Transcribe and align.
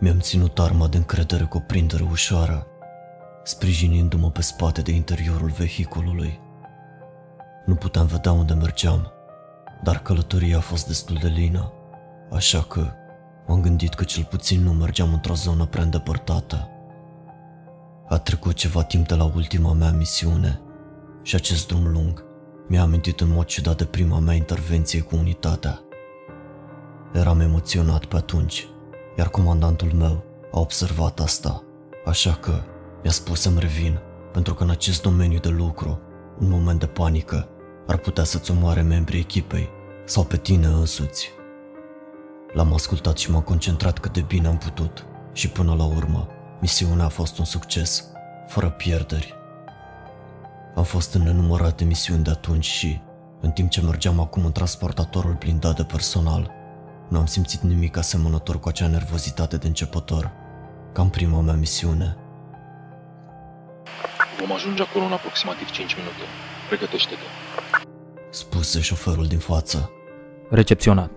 Mi-am 0.00 0.18
ținut 0.18 0.58
arma 0.58 0.86
de 0.86 0.96
încredere 0.96 1.44
cu 1.44 1.56
o 1.56 1.60
prindere 1.60 2.06
ușoară, 2.10 2.66
sprijinindu-mă 3.44 4.30
pe 4.30 4.42
spate 4.42 4.82
de 4.82 4.92
interiorul 4.92 5.48
vehiculului. 5.48 6.40
Nu 7.66 7.74
puteam 7.74 8.06
vedea 8.06 8.32
unde 8.32 8.54
mergeam, 8.54 9.12
dar 9.82 9.98
călătoria 9.98 10.56
a 10.56 10.60
fost 10.60 10.86
destul 10.86 11.18
de 11.20 11.28
lină, 11.28 11.72
așa 12.32 12.62
că 12.62 12.92
m-am 13.46 13.60
gândit 13.60 13.94
că 13.94 14.04
cel 14.04 14.24
puțin 14.24 14.62
nu 14.62 14.72
mergeam 14.72 15.12
într-o 15.12 15.34
zonă 15.34 15.66
prea 15.66 15.82
îndepărtată. 15.82 16.68
A 18.08 18.18
trecut 18.18 18.52
ceva 18.52 18.82
timp 18.82 19.08
de 19.08 19.14
la 19.14 19.24
ultima 19.24 19.72
mea 19.72 19.90
misiune 19.90 20.60
și 21.22 21.34
acest 21.34 21.66
drum 21.66 21.86
lung 21.92 22.24
mi-a 22.68 22.82
amintit 22.82 23.20
în 23.20 23.28
mod 23.28 23.44
ciudat 23.44 23.76
de 23.76 23.84
prima 23.84 24.18
mea 24.18 24.34
intervenție 24.34 25.00
cu 25.00 25.16
unitatea. 25.16 25.80
Eram 27.12 27.40
emoționat 27.40 28.04
pe 28.04 28.16
atunci, 28.16 28.66
iar 29.18 29.28
comandantul 29.28 29.92
meu 29.92 30.24
a 30.52 30.60
observat 30.60 31.20
asta, 31.20 31.62
așa 32.04 32.32
că 32.34 32.62
mi-a 33.02 33.12
spus 33.12 33.40
să-mi 33.40 33.60
revin, 33.60 33.98
pentru 34.32 34.54
că 34.54 34.62
în 34.62 34.70
acest 34.70 35.02
domeniu 35.02 35.38
de 35.38 35.48
lucru, 35.48 36.00
un 36.40 36.48
moment 36.48 36.78
de 36.78 36.86
panică 36.86 37.48
ar 37.86 37.96
putea 37.96 38.24
să-ți 38.24 38.50
omoare 38.50 38.82
membrii 38.82 39.20
echipei 39.20 39.68
sau 40.04 40.24
pe 40.24 40.36
tine 40.36 40.66
însuți. 40.66 41.30
L-am 42.52 42.72
ascultat 42.72 43.18
și 43.18 43.30
m-am 43.30 43.42
concentrat 43.42 43.98
cât 43.98 44.12
de 44.12 44.20
bine 44.20 44.46
am 44.46 44.58
putut 44.58 45.06
și 45.32 45.48
până 45.48 45.74
la 45.74 45.84
urmă, 45.84 46.26
misiunea 46.60 47.04
a 47.04 47.08
fost 47.08 47.38
un 47.38 47.44
succes, 47.44 48.04
fără 48.46 48.70
pierderi. 48.70 49.34
Am 50.74 50.84
fost 50.84 51.14
în 51.14 51.22
nenumărate 51.22 51.84
misiuni 51.84 52.24
de 52.24 52.30
atunci 52.30 52.66
și, 52.66 53.00
în 53.40 53.50
timp 53.50 53.70
ce 53.70 53.80
mergeam 53.80 54.20
acum 54.20 54.44
în 54.44 54.52
transportatorul 54.52 55.36
blindat 55.38 55.76
de 55.76 55.82
personal, 55.82 56.56
nu 57.08 57.18
am 57.18 57.26
simțit 57.26 57.60
nimic 57.60 57.96
asemănător 57.96 58.60
cu 58.60 58.68
acea 58.68 58.86
nervozitate 58.86 59.56
de 59.56 59.66
începător, 59.66 60.30
ca 60.92 61.02
în 61.02 61.08
prima 61.08 61.40
mea 61.40 61.54
misiune. 61.54 62.16
Vom 64.40 64.52
ajunge 64.52 64.82
acolo 64.82 65.04
în 65.04 65.12
aproximativ 65.12 65.70
5 65.70 65.94
minute. 65.96 66.22
Pregătește-te. 66.68 67.20
Spuse 68.30 68.80
șoferul 68.80 69.26
din 69.26 69.38
față. 69.38 69.90
Recepționat. 70.50 71.10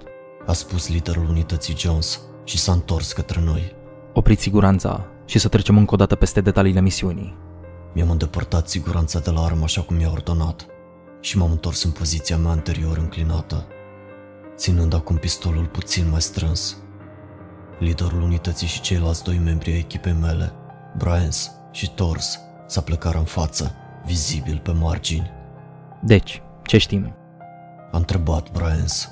A 0.45 0.53
spus 0.53 0.89
liderul 0.89 1.29
unității 1.29 1.77
Jones 1.77 2.19
și 2.43 2.57
s-a 2.57 2.71
întors 2.71 3.11
către 3.11 3.41
noi. 3.41 3.75
Opriți 4.13 4.41
siguranța 4.41 5.05
și 5.25 5.39
să 5.39 5.47
trecem 5.47 5.77
încă 5.77 5.93
o 5.93 5.97
dată 5.97 6.15
peste 6.15 6.41
detaliile 6.41 6.81
misiunii. 6.81 7.37
Mi-am 7.93 8.09
îndepărtat 8.09 8.67
siguranța 8.67 9.19
de 9.19 9.29
la 9.29 9.43
armă 9.43 9.63
așa 9.63 9.81
cum 9.81 9.95
mi-a 9.95 10.11
ordonat 10.11 10.65
și 11.19 11.37
m-am 11.37 11.51
întors 11.51 11.83
în 11.83 11.91
poziția 11.91 12.37
mea 12.37 12.51
anterior 12.51 12.97
înclinată, 12.97 13.65
ținând 14.61 14.93
acum 14.93 15.15
pistolul 15.15 15.65
puțin 15.65 16.09
mai 16.09 16.21
strâns. 16.21 16.77
Liderul 17.79 18.21
unității 18.21 18.67
și 18.67 18.81
ceilalți 18.81 19.23
doi 19.23 19.37
membri 19.37 19.71
ai 19.71 19.77
echipei 19.77 20.15
mele, 20.21 20.51
Bryans 20.97 21.51
și 21.71 21.91
Tors, 21.91 22.39
s-a 22.67 22.81
plecat 22.81 23.13
în 23.13 23.23
față, 23.23 23.75
vizibil 24.05 24.59
pe 24.63 24.71
margini. 24.71 25.31
Deci, 26.01 26.41
ce 26.63 26.77
știm? 26.77 27.15
A 27.91 27.97
întrebat 27.97 28.51
Bryans. 28.51 29.11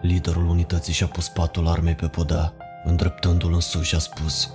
Liderul 0.00 0.48
unității 0.48 0.92
și-a 0.92 1.06
pus 1.06 1.28
patul 1.28 1.68
armei 1.68 1.94
pe 1.94 2.06
podea, 2.06 2.52
îndreptându-l 2.84 3.52
în 3.52 3.60
sus 3.60 3.82
și 3.82 3.94
a 3.94 3.98
spus 3.98 4.50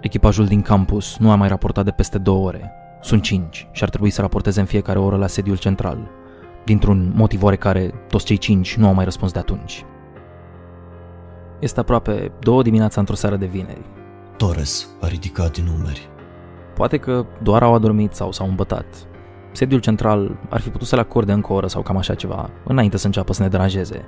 Echipajul 0.00 0.46
din 0.46 0.62
campus 0.62 1.16
nu 1.16 1.30
a 1.30 1.34
mai 1.34 1.48
raportat 1.48 1.84
de 1.84 1.90
peste 1.90 2.18
două 2.18 2.46
ore. 2.46 2.72
Sunt 3.02 3.22
cinci 3.22 3.68
și 3.72 3.82
ar 3.82 3.88
trebui 3.88 4.10
să 4.10 4.20
raporteze 4.20 4.60
în 4.60 4.66
fiecare 4.66 4.98
oră 4.98 5.16
la 5.16 5.26
sediul 5.26 5.56
central. 5.56 6.10
Dintr-un 6.64 7.12
motiv 7.14 7.42
oarecare, 7.42 7.94
toți 8.08 8.24
cei 8.24 8.36
cinci 8.36 8.76
nu 8.76 8.86
au 8.86 8.94
mai 8.94 9.04
răspuns 9.04 9.32
de 9.32 9.38
atunci. 9.38 9.84
Este 11.60 11.80
aproape 11.80 12.32
două 12.40 12.62
dimineața 12.62 13.00
într-o 13.00 13.14
seară 13.14 13.36
de 13.36 13.46
vineri. 13.46 13.82
Torres 14.36 14.88
a 15.00 15.06
ridicat 15.08 15.52
din 15.52 15.64
numeri. 15.64 16.08
Poate 16.74 16.96
că 16.96 17.26
doar 17.42 17.62
au 17.62 17.74
adormit 17.74 18.14
sau 18.14 18.32
s-au 18.32 18.48
îmbătat. 18.48 18.86
Sediul 19.52 19.80
central 19.80 20.38
ar 20.50 20.60
fi 20.60 20.68
putut 20.68 20.86
să 20.86 20.94
le 20.94 21.00
acorde 21.00 21.32
încă 21.32 21.52
o 21.52 21.54
oră 21.54 21.66
sau 21.66 21.82
cam 21.82 21.96
așa 21.96 22.14
ceva, 22.14 22.50
înainte 22.64 22.96
să 22.96 23.06
înceapă 23.06 23.32
să 23.32 23.42
ne 23.42 23.48
deranjeze. 23.48 24.04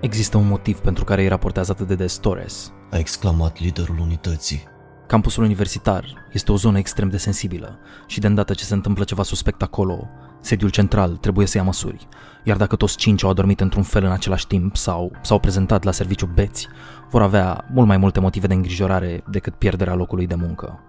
Există 0.00 0.36
un 0.36 0.48
motiv 0.48 0.78
pentru 0.78 1.04
care 1.04 1.22
îi 1.22 1.28
raportează 1.28 1.72
atât 1.72 1.86
de 1.86 1.94
des 1.94 2.16
Torres. 2.16 2.72
A 2.90 2.98
exclamat 2.98 3.60
liderul 3.60 3.98
unității. 4.00 4.62
Campusul 5.06 5.42
universitar 5.42 6.04
este 6.32 6.52
o 6.52 6.56
zonă 6.56 6.78
extrem 6.78 7.08
de 7.08 7.16
sensibilă 7.16 7.78
și 8.06 8.20
de 8.20 8.26
îndată 8.26 8.54
ce 8.54 8.64
se 8.64 8.74
întâmplă 8.74 9.04
ceva 9.04 9.22
suspect 9.22 9.62
acolo, 9.62 10.08
sediul 10.40 10.70
central 10.70 11.16
trebuie 11.16 11.46
să 11.46 11.56
ia 11.56 11.62
măsuri. 11.62 12.08
Iar 12.44 12.56
dacă 12.56 12.76
toți 12.76 12.96
cinci 12.96 13.24
au 13.24 13.30
adormit 13.30 13.60
într-un 13.60 13.82
fel 13.82 14.04
în 14.04 14.10
același 14.10 14.46
timp 14.46 14.76
sau 14.76 15.12
s-au 15.22 15.38
prezentat 15.38 15.82
la 15.82 15.90
serviciu 15.90 16.26
beți, 16.26 16.68
vor 17.10 17.22
avea 17.22 17.64
mult 17.72 17.86
mai 17.86 17.96
multe 17.96 18.20
motive 18.20 18.46
de 18.46 18.54
îngrijorare 18.54 19.24
decât 19.30 19.54
pierderea 19.54 19.94
locului 19.94 20.26
de 20.26 20.34
muncă. 20.34 20.80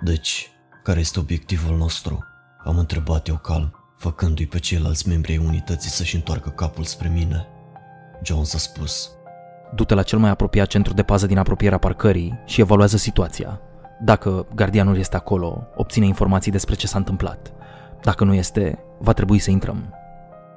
Deci, 0.00 0.50
care 0.82 1.00
este 1.00 1.18
obiectivul 1.18 1.76
nostru? 1.76 2.24
Am 2.64 2.78
întrebat 2.78 3.28
eu 3.28 3.36
calm, 3.36 3.74
făcându-i 3.96 4.46
pe 4.46 4.58
ceilalți 4.58 5.08
membri 5.08 5.32
ai 5.32 5.44
unității 5.46 5.90
să-și 5.90 6.14
întoarcă 6.14 6.48
capul 6.48 6.84
spre 6.84 7.08
mine. 7.08 7.46
Jones 8.22 8.54
a 8.54 8.58
spus, 8.58 9.10
Du-te 9.74 9.94
la 9.94 10.02
cel 10.02 10.18
mai 10.18 10.30
apropiat 10.30 10.66
centru 10.66 10.94
de 10.94 11.02
pază 11.02 11.26
din 11.26 11.38
apropierea 11.38 11.78
parcării 11.78 12.40
și 12.44 12.60
evaluează 12.60 12.96
situația. 12.96 13.60
Dacă 14.02 14.46
gardianul 14.54 14.96
este 14.96 15.16
acolo, 15.16 15.66
obține 15.74 16.06
informații 16.06 16.52
despre 16.52 16.74
ce 16.74 16.86
s-a 16.86 16.98
întâmplat. 16.98 17.52
Dacă 18.02 18.24
nu 18.24 18.34
este, 18.34 18.84
va 18.98 19.12
trebui 19.12 19.38
să 19.38 19.50
intrăm. 19.50 19.94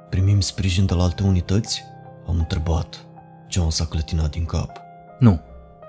primim 0.08 0.40
sprijin 0.40 0.86
de 0.86 0.94
la 0.94 1.02
alte 1.02 1.22
unități? 1.22 1.84
Am 2.26 2.36
întrebat. 2.38 3.06
Jones 3.48 3.80
a 3.80 3.84
clătinat 3.84 4.30
din 4.30 4.44
cap. 4.44 4.70
Nu. 5.18 5.40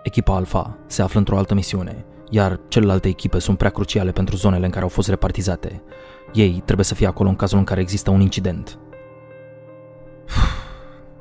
Echipa 0.04 0.36
Alpha 0.36 0.78
se 0.88 1.02
află 1.02 1.20
într-o 1.20 1.38
altă 1.38 1.54
misiune, 1.54 2.06
iar 2.30 2.60
celelalte 2.68 3.08
echipe 3.08 3.40
sunt 3.40 3.58
prea 3.58 3.70
cruciale 3.70 4.12
pentru 4.12 4.36
zonele 4.36 4.66
în 4.66 4.72
care 4.72 4.84
au 4.84 4.90
fost 4.90 5.10
repartizate. 5.10 5.84
Ei 6.34 6.62
trebuie 6.66 6.86
să 6.86 6.96
fie 6.96 7.08
acolo 7.08 7.30
în 7.30 7.36
cazul 7.36 7.58
în 7.58 7.64
care 7.64 7.82
există 7.82 8.10
un 8.10 8.22
incident. 8.22 8.80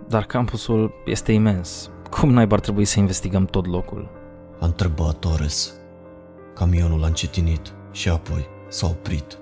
Dar 0.09 0.25
campusul 0.25 0.93
este 1.05 1.33
imens. 1.33 1.91
Cum 2.21 2.33
naiba 2.33 2.55
ar 2.55 2.61
trebui 2.61 2.85
să 2.85 2.99
investigăm 2.99 3.45
tot 3.45 3.67
locul? 3.67 4.11
A 4.61 4.65
întrebat 4.65 5.19
Torres. 5.19 5.73
Camionul 6.55 7.03
a 7.05 7.07
încetinit 7.07 7.73
și 7.93 8.09
apoi 8.09 8.47
s-a 8.69 8.87
oprit. 8.87 9.39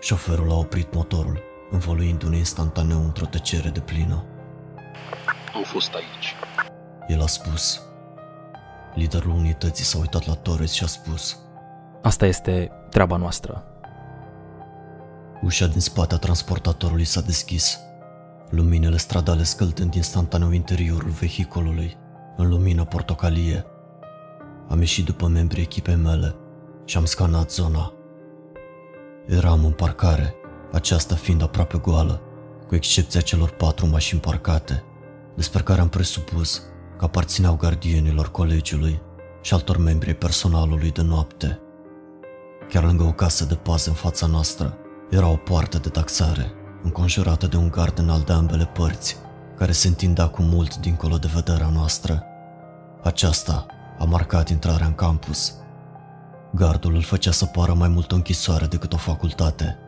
Șoferul 0.00 0.50
a 0.50 0.54
oprit 0.54 0.94
motorul, 0.94 1.40
învăluindu-ne 1.70 2.36
instantaneu 2.36 3.04
într-o 3.04 3.24
tăcere 3.26 3.68
de 3.68 3.80
plină. 3.80 4.24
Au 5.54 5.62
fost 5.64 5.94
aici. 5.94 6.34
El 7.08 7.22
a 7.22 7.26
spus. 7.26 7.82
Liderul 8.94 9.32
unității 9.32 9.84
s-a 9.84 9.98
uitat 9.98 10.26
la 10.26 10.34
Torres 10.34 10.72
și 10.72 10.84
a 10.84 10.86
spus. 10.86 11.38
Asta 12.02 12.26
este 12.26 12.70
treaba 12.90 13.16
noastră. 13.16 13.64
Ușa 15.42 15.66
din 15.66 15.80
spate 15.80 16.14
a 16.14 16.18
transportatorului 16.18 17.04
s-a 17.04 17.20
deschis. 17.20 17.78
Luminele 18.50 18.96
stradale 18.96 19.42
scăldând 19.42 19.94
instantaneu 19.94 20.50
interiorul 20.50 21.10
vehiculului, 21.10 21.96
în 22.36 22.48
lumină 22.48 22.84
portocalie. 22.84 23.64
Am 24.68 24.78
ieșit 24.78 25.04
după 25.04 25.26
membrii 25.26 25.62
echipei 25.62 25.96
mele 25.96 26.34
și 26.84 26.96
am 26.96 27.04
scanat 27.04 27.50
zona. 27.50 27.92
Eram 29.26 29.64
în 29.64 29.72
parcare, 29.72 30.34
aceasta 30.72 31.14
fiind 31.14 31.42
aproape 31.42 31.78
goală, 31.78 32.20
cu 32.66 32.74
excepția 32.74 33.20
celor 33.20 33.50
patru 33.50 33.86
mașini 33.86 34.20
parcate, 34.20 34.82
despre 35.34 35.62
care 35.62 35.80
am 35.80 35.88
presupus 35.88 36.62
că 36.98 37.04
aparțineau 37.04 37.56
gardienilor 37.56 38.30
colegiului 38.30 39.00
și 39.40 39.54
altor 39.54 39.76
membri 39.76 40.08
ai 40.08 40.14
personalului 40.14 40.90
de 40.90 41.02
noapte. 41.02 41.60
Chiar 42.68 42.84
lângă 42.84 43.02
o 43.02 43.12
casă 43.12 43.44
de 43.44 43.54
pază 43.54 43.88
în 43.88 43.94
fața 43.94 44.26
noastră 44.26 44.76
era 45.10 45.28
o 45.28 45.36
poartă 45.36 45.78
de 45.78 45.88
taxare, 45.88 46.52
înconjurată 46.82 47.46
de 47.46 47.56
un 47.56 47.68
gard 47.70 47.98
înalt 47.98 48.26
de 48.26 48.32
ambele 48.32 48.64
părți, 48.64 49.16
care 49.62 49.74
se 49.74 49.88
întindea 49.88 50.28
cu 50.28 50.42
mult 50.42 50.76
dincolo 50.76 51.16
de 51.16 51.30
vederea 51.34 51.68
noastră. 51.68 52.22
Aceasta 53.02 53.66
a 53.98 54.04
marcat 54.04 54.48
intrarea 54.48 54.86
în 54.86 54.94
campus. 54.94 55.54
Gardul 56.54 56.94
îl 56.94 57.02
făcea 57.02 57.30
să 57.30 57.44
pară 57.44 57.74
mai 57.74 57.88
mult 57.88 58.12
o 58.12 58.14
închisoare 58.14 58.66
decât 58.66 58.92
o 58.92 58.96
facultate, 58.96 59.78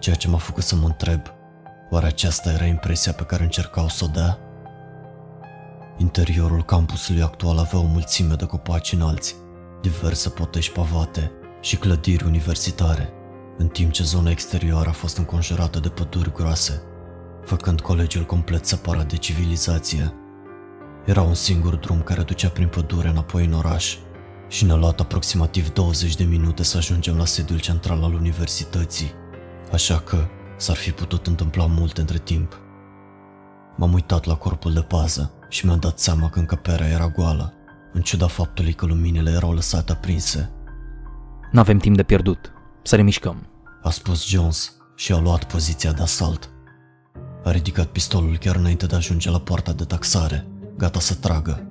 ceea 0.00 0.16
ce 0.16 0.28
m-a 0.28 0.38
făcut 0.38 0.62
să 0.62 0.76
mă 0.76 0.86
întreb, 0.86 1.20
oare 1.90 2.06
aceasta 2.06 2.52
era 2.52 2.64
impresia 2.64 3.12
pe 3.12 3.22
care 3.22 3.42
încercau 3.42 3.88
să 3.88 4.04
o 4.04 4.06
dea? 4.06 4.38
Interiorul 5.96 6.64
campusului 6.64 7.22
actual 7.22 7.58
avea 7.58 7.78
o 7.78 7.86
mulțime 7.86 8.34
de 8.34 8.44
copaci 8.44 8.92
înalți, 8.92 9.34
diverse 9.82 10.28
potești 10.28 10.72
pavate 10.72 11.30
și 11.60 11.76
clădiri 11.76 12.24
universitare, 12.24 13.12
în 13.58 13.66
timp 13.66 13.92
ce 13.92 14.02
zona 14.02 14.30
exterioară 14.30 14.88
a 14.88 14.92
fost 14.92 15.16
înconjurată 15.16 15.78
de 15.78 15.88
păduri 15.88 16.32
groase, 16.32 16.82
făcând 17.44 17.80
colegiul 17.80 18.24
complet 18.24 18.66
separat 18.66 19.08
de 19.08 19.16
civilizație. 19.16 20.14
Era 21.04 21.22
un 21.22 21.34
singur 21.34 21.74
drum 21.74 22.02
care 22.02 22.22
ducea 22.22 22.48
prin 22.48 22.68
pădure 22.68 23.08
înapoi 23.08 23.44
în 23.44 23.52
oraș 23.52 23.96
și 24.48 24.64
ne-a 24.64 24.74
luat 24.74 25.00
aproximativ 25.00 25.72
20 25.72 26.16
de 26.16 26.24
minute 26.24 26.62
să 26.62 26.76
ajungem 26.76 27.16
la 27.16 27.24
sediul 27.24 27.60
central 27.60 28.02
al 28.02 28.14
universității, 28.14 29.12
așa 29.72 29.98
că 30.00 30.26
s-ar 30.56 30.76
fi 30.76 30.90
putut 30.90 31.26
întâmpla 31.26 31.66
mult 31.66 31.98
între 31.98 32.18
timp. 32.18 32.60
M-am 33.76 33.92
uitat 33.92 34.24
la 34.24 34.34
corpul 34.34 34.72
de 34.72 34.80
pază 34.80 35.32
și 35.48 35.66
mi-am 35.66 35.78
dat 35.78 35.98
seama 35.98 36.30
că 36.30 36.38
încăperea 36.38 36.88
era 36.88 37.08
goală, 37.08 37.54
în 37.92 38.00
ciuda 38.00 38.26
faptului 38.26 38.72
că 38.72 38.86
luminile 38.86 39.30
erau 39.30 39.52
lăsate 39.52 39.92
aprinse. 39.92 40.50
N-avem 41.50 41.78
timp 41.78 41.96
de 41.96 42.02
pierdut. 42.02 42.52
Să 42.82 42.96
ne 42.96 43.02
mișcăm. 43.02 43.46
A 43.82 43.90
spus 43.90 44.26
Jones 44.26 44.76
și 44.94 45.12
a 45.12 45.18
luat 45.18 45.44
poziția 45.44 45.92
de 45.92 46.02
asalt. 46.02 46.51
A 47.44 47.50
ridicat 47.50 47.86
pistolul 47.86 48.36
chiar 48.36 48.56
înainte 48.56 48.86
de 48.86 48.94
a 48.94 48.96
ajunge 48.96 49.30
la 49.30 49.40
poarta 49.40 49.72
de 49.72 49.84
taxare, 49.84 50.46
gata 50.76 51.00
să 51.00 51.14
tragă. 51.14 51.66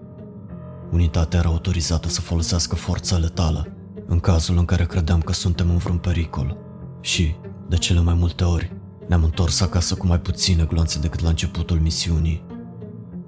Unitatea 0.91 1.39
era 1.39 1.49
autorizată 1.49 2.07
să 2.07 2.21
folosească 2.21 2.75
forța 2.75 3.17
letală 3.17 3.67
în 4.07 4.19
cazul 4.19 4.57
în 4.57 4.65
care 4.65 4.85
credeam 4.85 5.21
că 5.21 5.33
suntem 5.33 5.69
în 5.69 5.77
vreun 5.77 5.97
pericol 5.97 6.57
și, 7.01 7.35
de 7.69 7.75
cele 7.75 7.99
mai 7.99 8.13
multe 8.13 8.43
ori, 8.43 8.75
ne-am 9.07 9.23
întors 9.23 9.61
acasă 9.61 9.95
cu 9.95 10.07
mai 10.07 10.19
puține 10.19 10.63
gloanțe 10.63 10.99
decât 10.99 11.21
la 11.21 11.29
începutul 11.29 11.79
misiunii. 11.79 12.45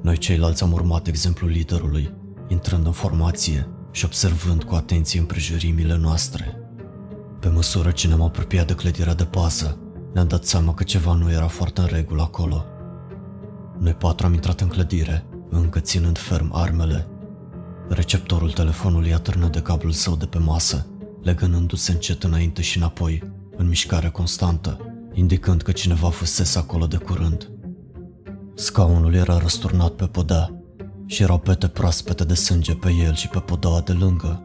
Noi 0.02 0.18
ceilalți 0.18 0.64
am 0.64 0.72
urmat 0.72 1.08
exemplul 1.08 1.50
liderului, 1.50 2.14
intrând 2.48 2.86
în 2.86 2.92
formație 2.92 3.68
și 3.92 4.06
observând 4.06 4.64
cu 4.64 4.76
atenție 4.76 5.20
împrejurimile 5.20 5.98
noastre. 5.98 6.58
Pe 7.40 7.48
măsură 7.50 7.92
ce 7.92 8.08
ne-am 8.08 8.22
apropiat 8.22 8.68
de 8.68 8.74
clădirea 8.76 9.14
de 9.14 9.24
pasă, 9.24 9.78
ne-am 10.14 10.28
dat 10.28 10.46
seama 10.46 10.74
că 10.74 10.84
ceva 10.84 11.14
nu 11.14 11.32
era 11.32 11.48
foarte 11.48 11.82
în 11.82 11.88
regulă 11.88 12.22
acolo. 12.22 12.66
Noi 13.78 13.94
patru 13.94 14.26
am 14.26 14.34
intrat 14.34 14.62
în 14.62 14.68
clădire, 14.68 15.26
încă 15.50 15.80
ținând 15.80 16.18
ferm 16.18 16.50
armele. 16.54 17.08
Receptorul 17.90 18.52
telefonului 18.52 19.14
atârnă 19.14 19.48
de 19.48 19.62
cablul 19.62 19.92
său 19.92 20.16
de 20.16 20.26
pe 20.26 20.38
masă, 20.38 20.88
legănându-se 21.22 21.92
încet 21.92 22.24
înainte 22.24 22.62
și 22.62 22.78
înapoi, 22.78 23.24
în 23.56 23.68
mișcare 23.68 24.10
constantă, 24.10 24.78
indicând 25.14 25.62
că 25.62 25.72
cineva 25.72 26.10
fusese 26.10 26.58
acolo 26.58 26.86
de 26.86 26.98
curând. 26.98 27.52
Scaunul 28.56 29.14
era 29.14 29.38
răsturnat 29.38 29.92
pe 29.92 30.06
podea 30.06 30.64
și 31.06 31.24
erau 31.24 31.38
pete 31.38 31.68
proaspete 31.68 32.24
de 32.24 32.34
sânge 32.34 32.76
pe 32.76 32.92
el 32.92 33.14
și 33.14 33.28
pe 33.28 33.40
podaua 33.40 33.82
de 33.82 33.92
lângă. 33.92 34.42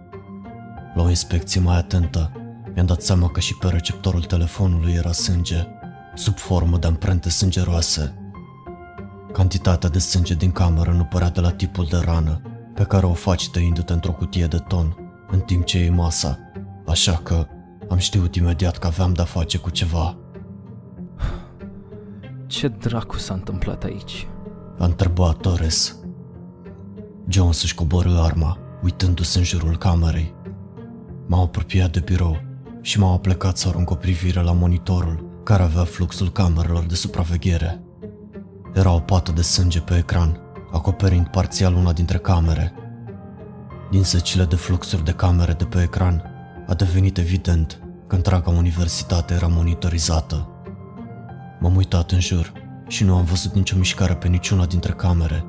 La 0.94 1.02
o 1.02 1.08
inspecție 1.08 1.60
mai 1.60 1.76
atentă, 1.76 2.32
mi-am 2.78 2.90
dat 2.90 3.02
seama 3.02 3.28
că 3.28 3.40
și 3.40 3.56
pe 3.56 3.68
receptorul 3.68 4.22
telefonului 4.22 4.92
era 4.92 5.12
sânge, 5.12 5.66
sub 6.14 6.36
formă 6.36 6.78
de 6.78 6.86
amprente 6.86 7.30
sângeroase. 7.30 8.32
Cantitatea 9.32 9.88
de 9.88 9.98
sânge 9.98 10.34
din 10.34 10.52
cameră 10.52 10.92
nu 10.92 11.04
părea 11.04 11.30
de 11.30 11.40
la 11.40 11.50
tipul 11.50 11.86
de 11.90 11.96
rană 11.96 12.40
pe 12.74 12.82
care 12.82 13.06
o 13.06 13.12
faci 13.12 13.50
tăindu-te 13.50 13.92
într-o 13.92 14.12
cutie 14.12 14.46
de 14.46 14.56
ton, 14.56 14.96
în 15.30 15.40
timp 15.40 15.64
ce 15.64 15.78
iei 15.78 15.90
masa, 15.90 16.38
așa 16.86 17.12
că 17.12 17.46
am 17.88 17.96
știut 17.96 18.34
imediat 18.34 18.78
că 18.78 18.86
aveam 18.86 19.12
de-a 19.12 19.24
face 19.24 19.58
cu 19.58 19.70
ceva. 19.70 20.16
Ce 22.46 22.68
dracu 22.68 23.16
s-a 23.16 23.34
întâmplat 23.34 23.84
aici? 23.84 24.26
A 24.78 24.84
întrebat 24.84 25.36
Torres. 25.36 25.96
Jones 27.28 27.62
își 27.62 27.74
coborâ 27.74 28.18
arma, 28.18 28.58
uitându-se 28.82 29.38
în 29.38 29.44
jurul 29.44 29.76
camerei. 29.76 30.34
M-am 31.26 31.40
apropiat 31.40 31.92
de 31.92 32.00
birou 32.00 32.46
și 32.88 32.98
m-am 32.98 33.12
aplecat 33.12 33.56
să 33.56 33.68
arunc 33.68 33.90
o 33.90 33.94
privire 33.94 34.40
la 34.40 34.52
monitorul 34.52 35.40
care 35.44 35.62
avea 35.62 35.84
fluxul 35.84 36.32
camerelor 36.32 36.84
de 36.84 36.94
supraveghere. 36.94 37.82
Era 38.74 38.92
o 38.92 38.98
pată 38.98 39.32
de 39.32 39.42
sânge 39.42 39.80
pe 39.80 39.96
ecran, 39.96 40.40
acoperind 40.72 41.26
parțial 41.26 41.74
una 41.74 41.92
dintre 41.92 42.18
camere. 42.18 42.72
Din 43.90 44.02
secile 44.02 44.44
de 44.44 44.56
fluxuri 44.56 45.04
de 45.04 45.12
camere 45.12 45.52
de 45.52 45.64
pe 45.64 45.82
ecran, 45.82 46.22
a 46.66 46.74
devenit 46.74 47.18
evident 47.18 47.80
că 48.06 48.16
întreaga 48.16 48.50
universitate 48.50 49.34
era 49.34 49.46
monitorizată. 49.46 50.48
M-am 51.60 51.76
uitat 51.76 52.10
în 52.10 52.20
jur 52.20 52.52
și 52.86 53.04
nu 53.04 53.16
am 53.16 53.24
văzut 53.24 53.54
nicio 53.54 53.76
mișcare 53.76 54.14
pe 54.14 54.28
niciuna 54.28 54.66
dintre 54.66 54.92
camere, 54.92 55.44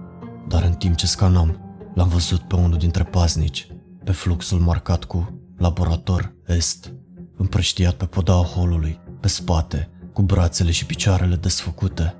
dar 0.48 0.64
în 0.64 0.74
timp 0.74 0.96
ce 0.96 1.08
scanam, 1.08 1.60
l-am 1.94 2.08
văzut 2.08 2.40
pe 2.40 2.56
unul 2.56 2.78
dintre 2.78 3.04
paznici, 3.04 3.68
pe 4.04 4.12
fluxul 4.12 4.60
marcat 4.60 5.04
cu 5.04 5.40
laborator 5.58 6.34
est, 6.46 6.94
împrăștiat 7.40 7.94
pe 7.94 8.06
podaua 8.06 8.44
holului, 8.44 9.00
pe 9.20 9.28
spate, 9.28 9.90
cu 10.14 10.22
brațele 10.22 10.72
și 10.72 10.86
picioarele 10.86 11.36
desfăcute. 11.36 12.16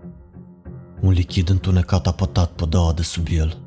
Un 1.02 1.12
lichid 1.12 1.50
întunecat 1.50 2.08
a 2.08 2.12
pătat 2.12 2.52
podaua 2.52 2.94
de 2.94 3.02
sub 3.02 3.28
el. 3.30 3.58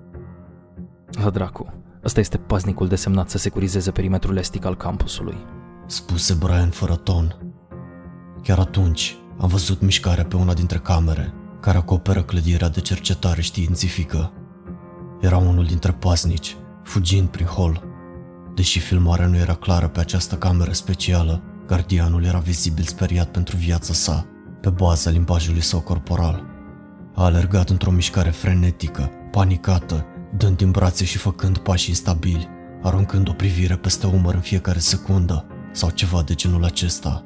La 1.23 1.31
dracu, 1.31 1.75
ăsta 2.05 2.21
este 2.21 2.37
paznicul 2.37 2.89
desemnat 2.89 3.31
să 3.31 3.39
securizeze 3.39 3.91
perimetrul 3.91 4.37
estic 4.37 4.65
al 4.65 4.77
campusului. 4.77 5.37
Spuse 5.87 6.35
Brian 6.35 6.71
fără 6.71 6.95
ton. 6.95 7.37
Chiar 8.43 8.59
atunci 8.59 9.17
am 9.39 9.49
văzut 9.49 9.81
mișcarea 9.81 10.25
pe 10.25 10.37
una 10.37 10.55
dintre 10.55 10.79
camere, 10.79 11.35
care 11.61 11.79
acoperă 11.79 12.23
clădirea 12.23 12.69
de 12.69 12.81
cercetare 12.81 13.41
științifică. 13.41 14.33
Era 15.21 15.37
unul 15.37 15.65
dintre 15.65 15.93
paznici, 15.93 16.57
fugind 16.83 17.29
prin 17.29 17.47
hol. 17.47 17.92
Deși 18.55 18.79
filmarea 18.79 19.27
nu 19.27 19.37
era 19.37 19.55
clară 19.55 19.89
pe 19.89 20.01
această 20.01 20.35
cameră 20.35 20.73
specială, 20.73 21.43
gardianul 21.67 22.25
era 22.25 22.39
vizibil 22.39 22.85
speriat 22.85 23.31
pentru 23.31 23.57
viața 23.57 23.93
sa, 23.93 24.27
pe 24.61 24.71
baza 24.71 25.11
limbajului 25.11 25.61
său 25.61 25.81
corporal. 25.81 26.45
A 27.15 27.25
alergat 27.25 27.69
într-o 27.69 27.91
mișcare 27.91 28.31
frenetică, 28.31 29.11
panicată, 29.31 30.07
dând 30.37 30.57
din 30.57 30.71
brațe 30.71 31.05
și 31.05 31.19
făcând 31.19 31.59
pași 31.59 31.89
instabili, 31.89 32.49
aruncând 32.83 33.29
o 33.29 33.33
privire 33.33 33.77
peste 33.77 34.07
umăr 34.07 34.35
în 34.35 34.41
fiecare 34.41 34.79
secundă 34.79 35.47
sau 35.73 35.91
ceva 35.91 36.23
de 36.23 36.35
genul 36.35 36.65
acesta. 36.65 37.25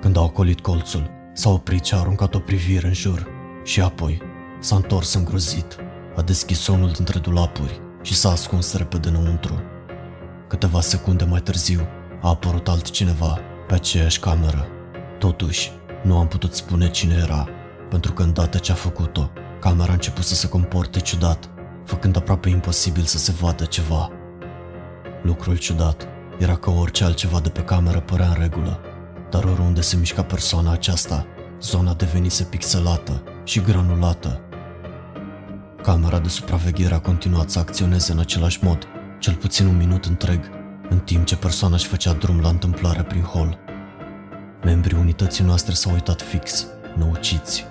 Când 0.00 0.16
a 0.16 0.20
ocolit 0.20 0.60
colțul, 0.60 1.10
s-a 1.32 1.50
oprit 1.50 1.84
și 1.84 1.94
a 1.94 1.98
aruncat 1.98 2.34
o 2.34 2.38
privire 2.38 2.86
în 2.86 2.94
jur 2.94 3.26
și 3.64 3.80
apoi 3.80 4.22
s-a 4.60 4.76
întors 4.76 5.14
îngrozit, 5.14 5.76
a 6.16 6.22
deschis 6.22 6.66
unul 6.66 6.90
dintre 6.90 7.18
dulapuri 7.18 7.80
și 8.02 8.14
s-a 8.14 8.30
ascuns 8.30 8.74
repede 8.74 9.08
înăuntru. 9.08 9.60
Câteva 10.48 10.80
secunde 10.80 11.24
mai 11.24 11.40
târziu 11.40 11.80
a 12.22 12.28
apărut 12.28 12.68
altcineva 12.68 13.38
pe 13.66 13.74
aceeași 13.74 14.20
cameră. 14.20 14.66
Totuși, 15.18 15.72
nu 16.02 16.18
am 16.18 16.28
putut 16.28 16.54
spune 16.54 16.90
cine 16.90 17.14
era 17.22 17.48
pentru 17.88 18.12
că 18.12 18.22
îndată 18.22 18.58
ce 18.58 18.72
a 18.72 18.74
făcut-o, 18.74 19.30
camera 19.60 19.90
a 19.90 19.92
început 19.92 20.24
să 20.24 20.34
se 20.34 20.48
comporte 20.48 21.00
ciudat, 21.00 21.48
făcând 21.84 22.16
aproape 22.16 22.48
imposibil 22.48 23.02
să 23.02 23.18
se 23.18 23.32
vadă 23.40 23.64
ceva. 23.64 24.10
Lucrul 25.22 25.56
ciudat 25.56 26.06
era 26.38 26.56
că 26.56 26.70
orice 26.70 27.04
altceva 27.04 27.40
de 27.40 27.48
pe 27.48 27.60
cameră 27.60 28.00
părea 28.00 28.28
în 28.28 28.36
regulă, 28.38 28.80
dar 29.30 29.44
oriunde 29.44 29.80
se 29.80 29.96
mișca 29.96 30.22
persoana 30.22 30.72
aceasta, 30.72 31.26
zona 31.60 31.94
devenise 31.94 32.44
pixelată 32.44 33.22
și 33.44 33.60
granulată. 33.60 34.40
Camera 35.82 36.18
de 36.18 36.28
supraveghere 36.28 36.94
a 36.94 37.00
continuat 37.00 37.50
să 37.50 37.58
acționeze 37.58 38.12
în 38.12 38.18
același 38.18 38.64
mod, 38.64 38.88
cel 39.18 39.34
puțin 39.34 39.66
un 39.66 39.76
minut 39.76 40.04
întreg, 40.04 40.50
în 40.88 40.98
timp 40.98 41.26
ce 41.26 41.36
persoana 41.36 41.74
își 41.74 41.86
făcea 41.86 42.12
drum 42.12 42.40
la 42.40 42.48
întâmplare 42.48 43.02
prin 43.02 43.22
hol. 43.22 43.58
Membrii 44.64 44.98
unității 44.98 45.44
noastre 45.44 45.74
s-au 45.74 45.92
uitat 45.92 46.22
fix, 46.22 46.66
năuciți, 46.96 47.64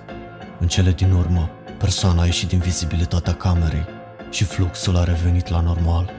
în 0.60 0.68
cele 0.68 0.92
din 0.92 1.12
urmă, 1.12 1.50
persoana 1.78 2.22
a 2.22 2.24
ieșit 2.24 2.48
din 2.48 2.58
vizibilitatea 2.58 3.34
camerei 3.34 3.84
și 4.30 4.44
fluxul 4.44 4.96
a 4.96 5.04
revenit 5.04 5.48
la 5.48 5.60
normal. 5.60 6.10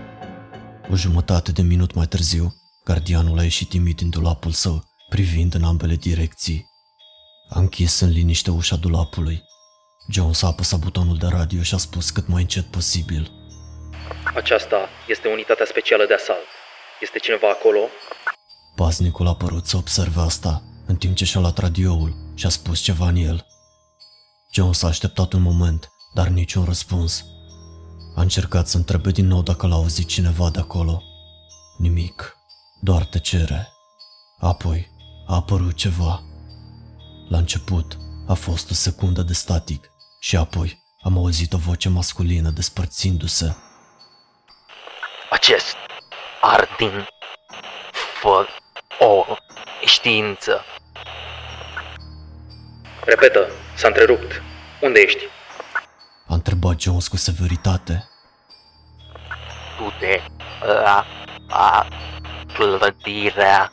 O 0.91 0.95
jumătate 0.95 1.51
de 1.51 1.62
minut 1.62 1.93
mai 1.93 2.07
târziu, 2.07 2.55
gardianul 2.83 3.38
a 3.39 3.43
ieșit 3.43 3.69
timid 3.69 3.95
din 3.95 4.09
dulapul 4.09 4.51
său, 4.51 4.83
privind 5.09 5.53
în 5.53 5.63
ambele 5.63 5.95
direcții. 5.95 6.65
A 7.50 7.59
închis 7.59 8.00
în 8.00 8.09
liniște 8.09 8.51
ușa 8.51 8.75
dulapului. 8.75 9.41
Jones 10.09 10.41
a 10.41 10.48
apăsat 10.48 10.79
butonul 10.79 11.17
de 11.17 11.27
radio 11.27 11.62
și 11.62 11.74
a 11.74 11.77
spus 11.77 12.09
cât 12.09 12.27
mai 12.27 12.41
încet 12.41 12.65
posibil. 12.65 13.38
Aceasta 14.36 14.89
este 15.07 15.27
unitatea 15.27 15.65
specială 15.65 16.05
de 16.05 16.13
asalt. 16.13 16.48
Este 17.01 17.19
cineva 17.19 17.50
acolo? 17.50 17.79
Paznicul 18.75 19.27
a 19.27 19.36
părut 19.36 19.65
să 19.65 19.77
observe 19.77 20.19
asta, 20.19 20.63
în 20.88 20.95
timp 20.95 21.15
ce 21.15 21.25
și-a 21.25 21.39
luat 21.39 21.57
radioul 21.57 22.13
și 22.36 22.45
a 22.45 22.50
spus 22.50 22.79
ceva 22.79 23.07
în 23.07 23.15
el. 23.15 23.45
Jones 24.51 24.83
a 24.83 24.88
așteptat 24.88 25.33
un 25.33 25.41
moment, 25.41 25.89
dar 26.13 26.27
niciun 26.27 26.65
răspuns. 26.65 27.25
A 28.15 28.21
încercat 28.21 28.67
să 28.67 28.77
întrebe 28.77 29.12
din 29.12 29.27
nou 29.27 29.41
dacă 29.41 29.67
l-a 29.67 29.75
auzit 29.75 30.07
cineva 30.07 30.50
de 30.50 30.59
acolo. 30.59 31.03
Nimic, 31.77 32.38
doar 32.81 33.05
tăcere. 33.05 33.67
Apoi 34.39 34.91
a 35.27 35.36
apărut 35.36 35.75
ceva. 35.75 36.24
La 37.29 37.38
început 37.38 37.98
a 38.27 38.33
fost 38.33 38.71
o 38.71 38.74
secundă 38.74 39.21
de 39.21 39.33
static 39.33 39.91
și 40.19 40.36
apoi 40.36 40.83
am 41.01 41.17
auzit 41.17 41.53
o 41.53 41.57
voce 41.57 41.89
masculină 41.89 42.50
despărțindu-se. 42.50 43.55
Acest 45.29 45.75
Ardin 46.41 47.07
fă 47.91 48.48
o 49.00 49.25
știință. 49.86 50.65
Repetă, 53.05 53.51
s-a 53.75 53.88
întrerupt. 53.88 54.41
Unde 54.81 55.00
ești? 55.00 55.24
A 56.27 56.33
întrebat 56.33 56.79
Jones 56.79 57.07
cu 57.07 57.17
severitate. 57.17 58.09
Du-te 59.77 60.21
la 60.65 61.05
a 61.50 61.88
clădirea 62.53 63.71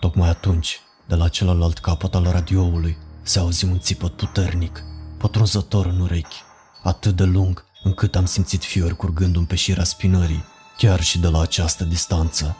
Tocmai 0.00 0.28
atunci 0.28 0.80
De 1.06 1.14
la 1.14 1.28
celălalt 1.28 1.78
capăt 1.78 2.14
al 2.14 2.28
radioului 2.32 2.96
se 3.22 3.38
auzi 3.38 3.64
un 3.64 3.78
țipăt 3.80 4.16
puternic, 4.16 4.82
pătrunzător 5.18 5.86
în 5.86 6.00
urechi, 6.00 6.42
atât 6.82 7.16
de 7.16 7.24
lung 7.24 7.64
încât 7.82 8.14
am 8.14 8.24
simțit 8.24 8.64
fiori 8.64 8.96
curgându-mi 8.96 9.46
pe 9.46 9.54
șirea 9.54 9.84
spinării, 9.84 10.44
chiar 10.76 11.00
și 11.02 11.18
de 11.18 11.28
la 11.28 11.40
această 11.40 11.84
distanță. 11.84 12.56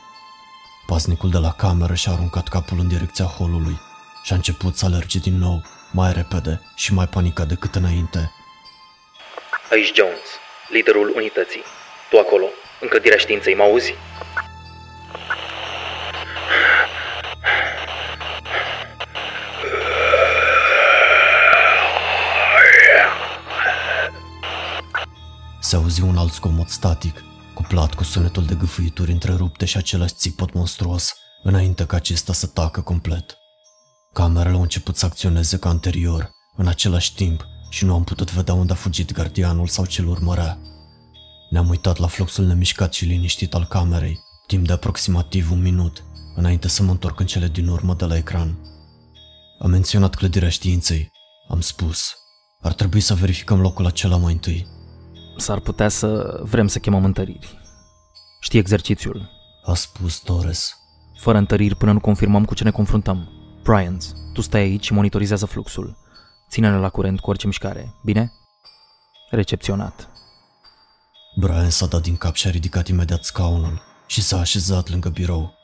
Paznicul 0.87 1.31
de 1.31 1.39
la 1.39 1.53
cameră 1.53 1.95
și-a 1.95 2.13
aruncat 2.13 2.49
capul 2.49 2.79
în 2.79 2.89
direcția 2.89 3.25
holului 3.25 3.81
și 4.25 4.33
a 4.33 4.37
început 4.37 4.77
să 4.77 4.85
alerge 4.85 5.19
din 5.19 5.39
nou, 5.39 5.63
mai 5.93 6.13
repede 6.13 6.61
și 6.75 6.93
mai 6.93 7.07
panicat 7.07 7.47
decât 7.47 7.75
înainte. 7.75 8.33
Aici 9.71 9.95
Jones, 9.95 10.29
liderul 10.69 11.13
unității. 11.17 11.63
Tu 12.11 12.19
acolo, 12.19 12.47
în 12.81 12.89
clădirea 12.89 13.19
științei, 13.19 13.55
mă 13.55 13.63
auzi? 13.63 13.95
Se 25.65 25.77
auzi 25.77 26.03
un 26.03 26.17
alt 26.17 26.33
zgomot 26.33 26.69
static, 26.69 27.25
cuplat 27.55 27.95
cu 27.95 28.05
sunetul 28.05 28.45
de 28.45 28.55
gâfâituri 28.55 29.13
întrerupte 29.13 29.65
și 29.65 29.77
același 29.77 30.15
țipăt 30.15 30.53
monstruos, 30.53 31.15
înainte 31.43 31.87
ca 31.87 31.97
acesta 31.97 32.33
să 32.33 32.47
tacă 32.47 32.81
complet. 32.81 33.37
Camerele 34.13 34.55
au 34.55 34.63
început 34.63 34.97
să 34.97 35.07
acționeze 35.07 35.59
ca 35.59 35.69
anterior, 35.69 36.31
în 36.57 36.67
același 36.67 37.15
timp, 37.15 37.47
și 37.71 37.85
nu 37.85 37.95
am 37.95 38.05
putut 38.05 38.33
vedea 38.33 38.55
unde 38.55 38.73
a 38.73 38.77
fugit 38.77 39.13
gardianul 39.13 39.67
sau 39.67 39.87
ce 39.87 40.03
urmărea. 40.03 40.59
Ne-am 41.51 41.69
uitat 41.69 41.99
la 41.99 42.07
fluxul 42.07 42.45
nemișcat 42.45 42.93
și 42.93 43.05
liniștit 43.05 43.55
al 43.55 43.65
camerei, 43.65 44.19
timp 44.47 44.67
de 44.67 44.73
aproximativ 44.73 45.51
un 45.51 45.63
minut, 45.63 46.05
înainte 46.35 46.69
să 46.69 46.83
mă 46.83 46.91
întorc 46.91 47.21
în 47.21 47.27
cele 47.27 47.49
din 47.49 47.69
urmă 47.69 47.95
de 47.95 48.05
la 48.05 48.17
ecran. 48.17 48.59
Am 49.59 49.71
menționat 49.71 50.15
clădirea 50.15 50.49
științei. 50.49 51.11
Am 51.49 51.61
spus. 51.61 52.15
Ar 52.61 52.73
trebui 52.73 53.01
să 53.01 53.15
verificăm 53.15 53.61
locul 53.61 53.87
acela 53.87 54.17
mai 54.17 54.33
întâi. 54.33 54.74
S-ar 55.37 55.59
putea 55.61 55.89
să 55.89 56.41
vrem 56.43 56.67
să 56.67 56.79
chemăm 56.79 57.05
întăriri. 57.05 57.59
Știi 58.41 58.59
exercițiul. 58.59 59.31
A 59.65 59.75
spus 59.75 60.19
Torres. 60.19 60.77
Fără 61.19 61.39
întăriri 61.39 61.75
până 61.75 61.93
nu 61.93 62.01
confirmăm 62.01 62.45
cu 62.45 62.55
ce 62.55 62.65
ne 62.65 62.71
confruntăm. 62.71 63.29
Bryans, 63.63 64.13
tu 64.33 64.41
stai 64.41 64.61
aici 64.61 64.85
și 64.85 64.93
monitorizează 64.93 65.47
fluxul. 65.47 65.97
Ține-ne 66.49 66.77
la 66.77 66.89
curent 66.89 67.21
cu 67.21 67.31
orice 67.31 67.47
mișcare, 67.47 67.95
bine? 68.03 68.33
Recepționat. 69.31 70.09
Brian 71.37 71.71
s-a 71.71 71.87
dat 71.87 72.03
din 72.03 72.17
cap 72.17 72.35
și 72.35 72.47
a 72.47 72.51
ridicat 72.51 72.89
imediat 72.89 73.25
scaunul 73.25 73.83
și 74.07 74.23
s-a 74.23 74.39
așezat 74.39 74.91
lângă 74.91 75.09
birou. 75.09 75.55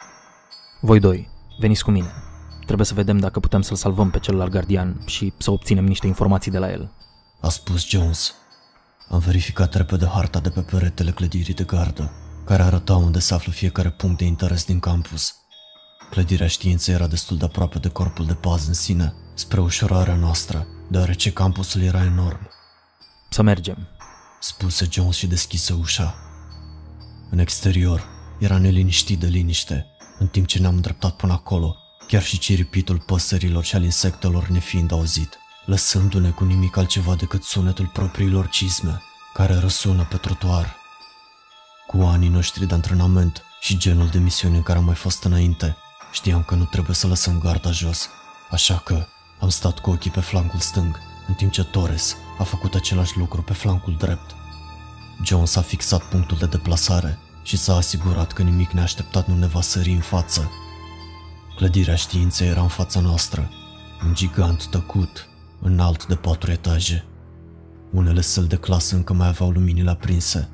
Voi 0.80 1.00
doi, 1.00 1.30
veniți 1.58 1.84
cu 1.84 1.90
mine. 1.90 2.12
Trebuie 2.64 2.86
să 2.86 2.94
vedem 2.94 3.18
dacă 3.18 3.40
putem 3.40 3.62
să-l 3.62 3.76
salvăm 3.76 4.10
pe 4.10 4.18
celălalt 4.18 4.50
gardian 4.50 5.02
și 5.06 5.32
să 5.38 5.50
obținem 5.50 5.84
niște 5.84 6.06
informații 6.06 6.50
de 6.50 6.58
la 6.58 6.70
el. 6.70 6.92
A 7.40 7.48
spus 7.48 7.88
Jones. 7.88 8.34
Am 9.10 9.18
verificat 9.18 9.74
repede 9.74 10.06
harta 10.06 10.40
de 10.40 10.50
pe 10.50 10.60
peretele 10.60 11.10
clădirii 11.10 11.54
de 11.54 11.64
gardă, 11.64 12.12
care 12.44 12.62
arăta 12.62 12.96
unde 12.96 13.18
se 13.18 13.34
află 13.34 13.52
fiecare 13.52 13.90
punct 13.90 14.18
de 14.18 14.24
interes 14.24 14.64
din 14.64 14.80
campus. 14.80 15.34
Clădirea 16.10 16.46
științei 16.46 16.94
era 16.94 17.06
destul 17.06 17.36
de 17.36 17.44
aproape 17.44 17.78
de 17.78 17.88
corpul 17.88 18.26
de 18.26 18.34
pază 18.34 18.64
în 18.68 18.74
sine, 18.74 19.14
spre 19.34 19.60
ușurarea 19.60 20.14
noastră, 20.14 20.66
deoarece 20.90 21.32
campusul 21.32 21.82
era 21.82 22.04
enorm. 22.04 22.50
Să 23.30 23.42
mergem. 23.42 23.88
Spuse 24.40 24.88
Jones 24.90 25.16
și 25.16 25.26
deschise 25.26 25.72
ușa. 25.72 26.14
În 27.30 27.38
exterior, 27.38 28.08
era 28.38 28.58
neliniștit 28.58 29.18
de 29.18 29.26
liniște, 29.26 29.86
în 30.18 30.26
timp 30.26 30.46
ce 30.46 30.58
ne-am 30.58 30.74
îndreptat 30.74 31.16
până 31.16 31.32
acolo, 31.32 31.76
chiar 32.06 32.22
și 32.22 32.38
ciripitul 32.38 33.02
păsărilor 33.06 33.64
și 33.64 33.74
al 33.74 33.82
insectelor 33.82 34.48
nefiind 34.48 34.92
auzit, 34.92 35.38
lăsându-ne 35.64 36.30
cu 36.30 36.44
nimic 36.44 36.76
altceva 36.76 37.14
decât 37.14 37.42
sunetul 37.42 37.86
propriilor 37.86 38.48
cizme, 38.48 39.02
care 39.32 39.54
răsună 39.54 40.06
pe 40.10 40.16
trotuar. 40.16 40.76
Cu 41.86 42.02
anii 42.02 42.28
noștri 42.28 42.66
de 42.66 42.74
antrenament 42.74 43.44
și 43.60 43.78
genul 43.78 44.08
de 44.08 44.18
misiune 44.18 44.56
în 44.56 44.62
care 44.62 44.78
am 44.78 44.84
mai 44.84 44.94
fost 44.94 45.24
înainte, 45.24 45.76
știam 46.12 46.42
că 46.42 46.54
nu 46.54 46.64
trebuie 46.64 46.94
să 46.94 47.06
lăsăm 47.06 47.38
garda 47.38 47.70
jos, 47.70 48.08
așa 48.50 48.78
că 48.78 49.06
am 49.40 49.48
stat 49.48 49.78
cu 49.78 49.90
ochii 49.90 50.10
pe 50.10 50.20
flancul 50.20 50.58
stâng, 50.58 50.98
în 51.28 51.34
timp 51.34 51.52
ce 51.52 51.64
Torres 51.64 52.16
a 52.38 52.42
făcut 52.42 52.74
același 52.74 53.18
lucru 53.18 53.42
pe 53.42 53.52
flancul 53.52 53.96
drept. 53.98 54.34
Jones 55.24 55.56
a 55.56 55.62
fixat 55.62 56.02
punctul 56.02 56.36
de 56.36 56.46
deplasare 56.46 57.18
și 57.42 57.56
s-a 57.56 57.76
asigurat 57.76 58.32
că 58.32 58.42
nimic 58.42 58.70
neașteptat 58.70 59.26
nu 59.26 59.36
ne 59.36 59.46
va 59.46 59.60
sări 59.60 59.90
în 59.90 60.00
față. 60.00 60.50
Clădirea 61.56 61.94
științei 61.94 62.48
era 62.48 62.60
în 62.60 62.68
fața 62.68 63.00
noastră, 63.00 63.50
un 64.04 64.14
gigant 64.14 64.66
tăcut, 64.66 65.28
înalt 65.60 66.06
de 66.06 66.14
patru 66.14 66.50
etaje. 66.50 67.04
Unele 67.92 68.20
săli 68.20 68.48
de 68.48 68.56
clasă 68.56 68.94
încă 68.94 69.12
mai 69.12 69.26
aveau 69.26 69.50
luminile 69.50 69.90
aprinse, 69.90 70.48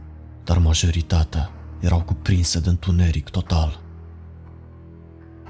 dar 0.44 0.58
majoritatea 0.58 1.50
erau 1.80 2.02
cuprinse 2.02 2.60
de 2.60 2.68
întuneric 2.68 3.28
total. 3.28 3.80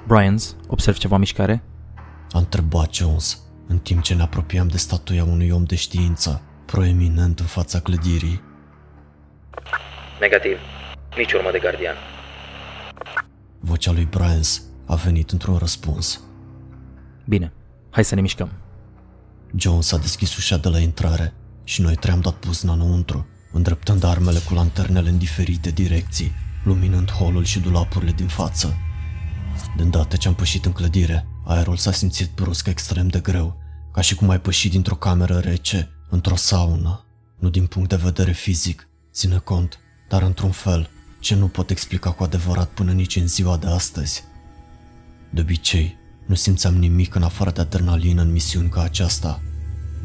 Bryans, 0.07 0.55
observ 0.67 0.97
ceva 0.97 1.17
mișcare? 1.17 1.63
A 2.31 2.37
întrebat 2.37 2.93
Jones, 2.93 3.41
în 3.67 3.77
timp 3.77 4.01
ce 4.01 4.13
ne 4.13 4.21
apropiam 4.21 4.67
de 4.67 4.77
statuia 4.77 5.23
unui 5.23 5.49
om 5.49 5.63
de 5.63 5.75
știință, 5.75 6.41
proeminent 6.65 7.39
în 7.39 7.45
fața 7.45 7.79
clădirii. 7.79 8.41
Negativ. 10.19 10.57
Nici 11.17 11.33
urmă 11.33 11.51
de 11.51 11.59
gardian. 11.59 11.95
Vocea 13.59 13.91
lui 13.91 14.05
Bryans 14.05 14.63
a 14.85 14.95
venit 14.95 15.31
într-un 15.31 15.57
răspuns. 15.57 16.21
Bine, 17.25 17.53
hai 17.89 18.03
să 18.03 18.15
ne 18.15 18.21
mișcăm. 18.21 18.51
Jones 19.59 19.91
a 19.91 19.97
deschis 19.97 20.37
ușa 20.37 20.57
de 20.57 20.69
la 20.69 20.79
intrare 20.79 21.33
și 21.63 21.81
noi 21.81 21.95
trei 21.95 22.13
am 22.13 22.21
dat 22.21 22.33
puzna 22.33 22.73
înăuntru, 22.73 23.27
îndreptând 23.51 24.03
armele 24.03 24.39
cu 24.39 24.53
lanternele 24.53 25.09
în 25.09 25.17
diferite 25.17 25.69
direcții, 25.69 26.31
luminând 26.63 27.11
holul 27.11 27.43
și 27.43 27.59
dulapurile 27.59 28.11
din 28.11 28.27
față. 28.27 28.77
De 29.77 29.83
îndată 29.83 30.15
ce 30.15 30.27
am 30.27 30.35
pășit 30.35 30.65
în 30.65 30.71
clădire, 30.71 31.27
aerul 31.45 31.77
s-a 31.77 31.91
simțit 31.91 32.29
brusc 32.35 32.67
extrem 32.67 33.07
de 33.07 33.19
greu, 33.19 33.57
ca 33.93 34.01
și 34.01 34.15
cum 34.15 34.29
ai 34.29 34.39
pășit 34.39 34.71
dintr-o 34.71 34.95
cameră 34.95 35.37
rece 35.37 35.89
într-o 36.09 36.35
saună. 36.35 37.05
Nu 37.39 37.49
din 37.49 37.65
punct 37.65 37.89
de 37.89 37.95
vedere 37.95 38.31
fizic, 38.31 38.87
ține 39.13 39.37
cont, 39.37 39.79
dar 40.09 40.21
într-un 40.21 40.51
fel 40.51 40.89
ce 41.19 41.35
nu 41.35 41.47
pot 41.47 41.69
explica 41.69 42.11
cu 42.11 42.23
adevărat 42.23 42.69
până 42.69 42.91
nici 42.91 43.15
în 43.15 43.27
ziua 43.27 43.57
de 43.57 43.67
astăzi. 43.67 44.23
De 45.29 45.41
obicei, 45.41 45.97
nu 46.25 46.35
simțeam 46.35 46.75
nimic 46.75 47.15
în 47.15 47.23
afară 47.23 47.51
de 47.51 47.61
adrenalină 47.61 48.21
în 48.21 48.31
misiuni 48.31 48.69
ca 48.69 48.81
aceasta, 48.81 49.41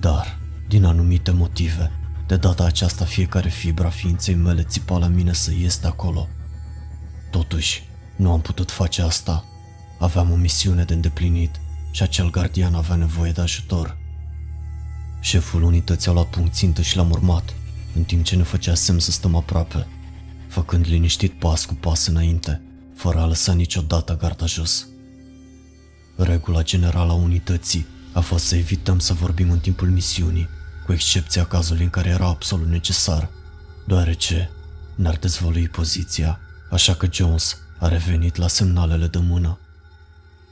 dar, 0.03 0.39
din 0.69 0.85
anumite 0.85 1.31
motive, 1.31 1.91
de 2.27 2.37
data 2.37 2.65
aceasta 2.65 3.05
fiecare 3.05 3.49
fibra 3.49 3.89
ființei 3.89 4.35
mele 4.35 4.63
țipa 4.63 4.99
la 4.99 5.07
mine 5.07 5.33
să 5.33 5.53
ies 5.53 5.79
de 5.79 5.87
acolo. 5.87 6.29
Totuși, 7.31 7.83
nu 8.17 8.33
am 8.33 8.41
putut 8.41 8.71
face 8.71 9.03
asta. 9.03 9.45
Aveam 9.99 10.31
o 10.31 10.35
misiune 10.35 10.85
de 10.85 10.95
îndeplinit 10.95 11.61
și 11.91 12.03
acel 12.03 12.31
gardian 12.31 12.75
avea 12.75 12.97
nevoie 12.97 13.33
de 13.33 13.41
ajutor. 13.41 13.97
Șeful 15.21 15.63
unității 15.63 16.11
a 16.11 16.13
luat 16.13 16.27
punct 16.27 16.53
țintă 16.53 16.83
și 16.83 16.97
l-am 16.97 17.11
urmat, 17.11 17.55
în 17.95 18.03
timp 18.03 18.25
ce 18.25 18.37
ne 18.37 18.43
făcea 18.43 18.75
semn 18.75 18.99
să 18.99 19.11
stăm 19.11 19.35
aproape, 19.35 19.87
făcând 20.49 20.87
liniștit 20.89 21.33
pas 21.33 21.65
cu 21.65 21.75
pas 21.75 22.07
înainte, 22.07 22.61
fără 22.95 23.19
a 23.19 23.27
lăsa 23.27 23.53
niciodată 23.53 24.17
garda 24.17 24.47
jos. 24.47 24.87
Regula 26.17 26.63
generală 26.63 27.13
a 27.13 27.15
unității 27.15 27.87
a 28.13 28.21
fost 28.21 28.45
să 28.45 28.57
evităm 28.57 28.99
să 28.99 29.13
vorbim 29.13 29.51
în 29.51 29.59
timpul 29.59 29.89
misiunii, 29.89 30.49
cu 30.87 30.93
excepția 30.93 31.45
cazului 31.45 31.83
în 31.83 31.91
care 31.91 32.09
era 32.09 32.27
absolut 32.27 32.69
necesar, 32.69 33.29
deoarece 33.87 34.51
ne-ar 34.95 35.17
dezvălui 35.17 35.69
poziția, 35.69 36.41
așa 36.71 36.95
că 36.95 37.09
Jones 37.13 37.57
a 37.79 37.89
revenit 37.89 38.37
la 38.37 38.49
semnalele 38.49 39.07
de 39.07 39.19
mână. 39.19 39.59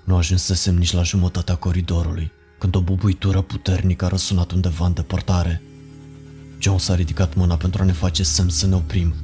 Nu 0.05 0.17
ajunsesem 0.17 0.75
nici 0.75 0.93
la 0.93 1.03
jumătatea 1.03 1.55
coridorului, 1.55 2.33
când 2.59 2.75
o 2.75 2.81
bubuitură 2.81 3.41
puternică 3.41 4.05
a 4.05 4.09
răsunat 4.09 4.51
undeva 4.51 4.87
în 4.87 4.93
depărtare. 4.93 5.63
Jones 6.59 6.89
a 6.89 6.95
ridicat 6.95 7.35
mâna 7.35 7.57
pentru 7.57 7.83
a 7.83 7.85
ne 7.85 7.93
face 7.93 8.23
semn 8.23 8.49
să 8.49 8.67
ne 8.67 8.75
oprim. 8.75 9.15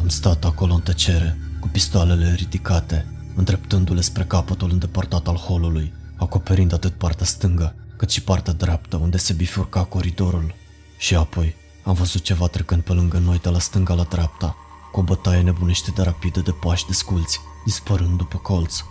Am 0.00 0.08
stat 0.08 0.44
acolo 0.44 0.74
în 0.74 0.80
tăcere, 0.80 1.38
cu 1.60 1.68
pistoalele 1.68 2.34
ridicate, 2.34 3.06
îndreptându-le 3.36 4.00
spre 4.00 4.24
capătul 4.24 4.70
îndepărtat 4.70 5.26
al 5.26 5.36
holului, 5.36 5.92
acoperind 6.18 6.72
atât 6.72 6.92
partea 6.92 7.26
stângă, 7.26 7.74
cât 7.96 8.10
și 8.10 8.22
partea 8.22 8.52
dreaptă, 8.52 8.96
unde 8.96 9.16
se 9.16 9.32
bifurca 9.32 9.84
coridorul. 9.84 10.54
Și 10.98 11.14
apoi 11.14 11.54
am 11.84 11.94
văzut 11.94 12.22
ceva 12.22 12.46
trecând 12.46 12.82
pe 12.82 12.92
lângă 12.92 13.18
noi 13.18 13.38
de 13.38 13.48
la 13.48 13.58
stânga 13.58 13.94
la 13.94 14.02
dreapta, 14.02 14.56
cu 14.92 15.00
o 15.00 15.02
bătaie 15.02 15.42
nebunește 15.42 15.90
de 15.90 16.02
rapidă 16.02 16.40
de 16.40 16.50
pași 16.50 16.86
desculți, 16.86 17.40
dispărând 17.64 18.16
după 18.16 18.38
colț. 18.38 18.82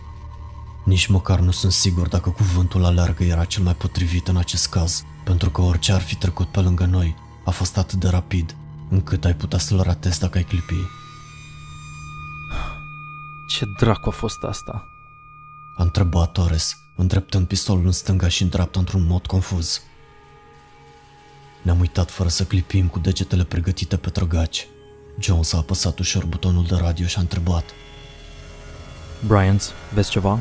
Nici 0.85 1.07
măcar 1.07 1.39
nu 1.39 1.51
sunt 1.51 1.71
sigur 1.71 2.07
dacă 2.07 2.29
cuvântul 2.29 2.85
alergă 2.85 3.23
era 3.23 3.45
cel 3.45 3.63
mai 3.63 3.75
potrivit 3.75 4.27
în 4.27 4.37
acest 4.37 4.69
caz, 4.69 5.03
pentru 5.23 5.49
că 5.49 5.61
orice 5.61 5.91
ar 5.91 6.01
fi 6.01 6.15
trecut 6.15 6.47
pe 6.47 6.59
lângă 6.59 6.85
noi 6.85 7.15
a 7.45 7.51
fost 7.51 7.77
atât 7.77 7.99
de 7.99 8.07
rapid, 8.07 8.55
încât 8.89 9.25
ai 9.25 9.35
putea 9.35 9.59
să-l 9.59 9.81
ratezi 9.81 10.19
dacă 10.19 10.37
ai 10.37 10.43
clipi. 10.43 10.75
Ce 13.47 13.65
dracu 13.79 14.09
a 14.09 14.11
fost 14.11 14.43
asta? 14.43 14.87
A 15.75 15.83
întrebat 15.83 16.31
Torres, 16.31 16.77
îndreptând 16.97 17.47
pistolul 17.47 17.85
în 17.85 17.91
stânga 17.91 18.27
și 18.27 18.41
în 18.41 18.49
dreapta 18.49 18.79
într-un 18.79 19.05
mod 19.05 19.25
confuz. 19.25 19.81
Ne-am 21.61 21.79
uitat 21.79 22.11
fără 22.11 22.29
să 22.29 22.43
clipim 22.43 22.87
cu 22.87 22.99
degetele 22.99 23.43
pregătite 23.43 23.97
pe 23.97 24.09
trăgaci. 24.09 24.67
Jones 25.19 25.53
a 25.53 25.57
apăsat 25.57 25.99
ușor 25.99 26.25
butonul 26.25 26.65
de 26.65 26.75
radio 26.75 27.05
și 27.05 27.17
a 27.17 27.21
întrebat. 27.21 27.63
Bryans, 29.25 29.71
vezi 29.93 30.09
ceva? 30.09 30.39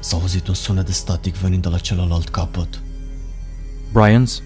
S-a 0.00 0.16
auzit 0.16 0.48
un 0.48 0.54
sunet 0.54 0.86
de 0.86 0.92
static 0.92 1.34
venind 1.34 1.62
de 1.62 1.68
la 1.68 1.78
celălalt 1.78 2.28
capăt. 2.28 2.82
Bryans? 3.92 4.42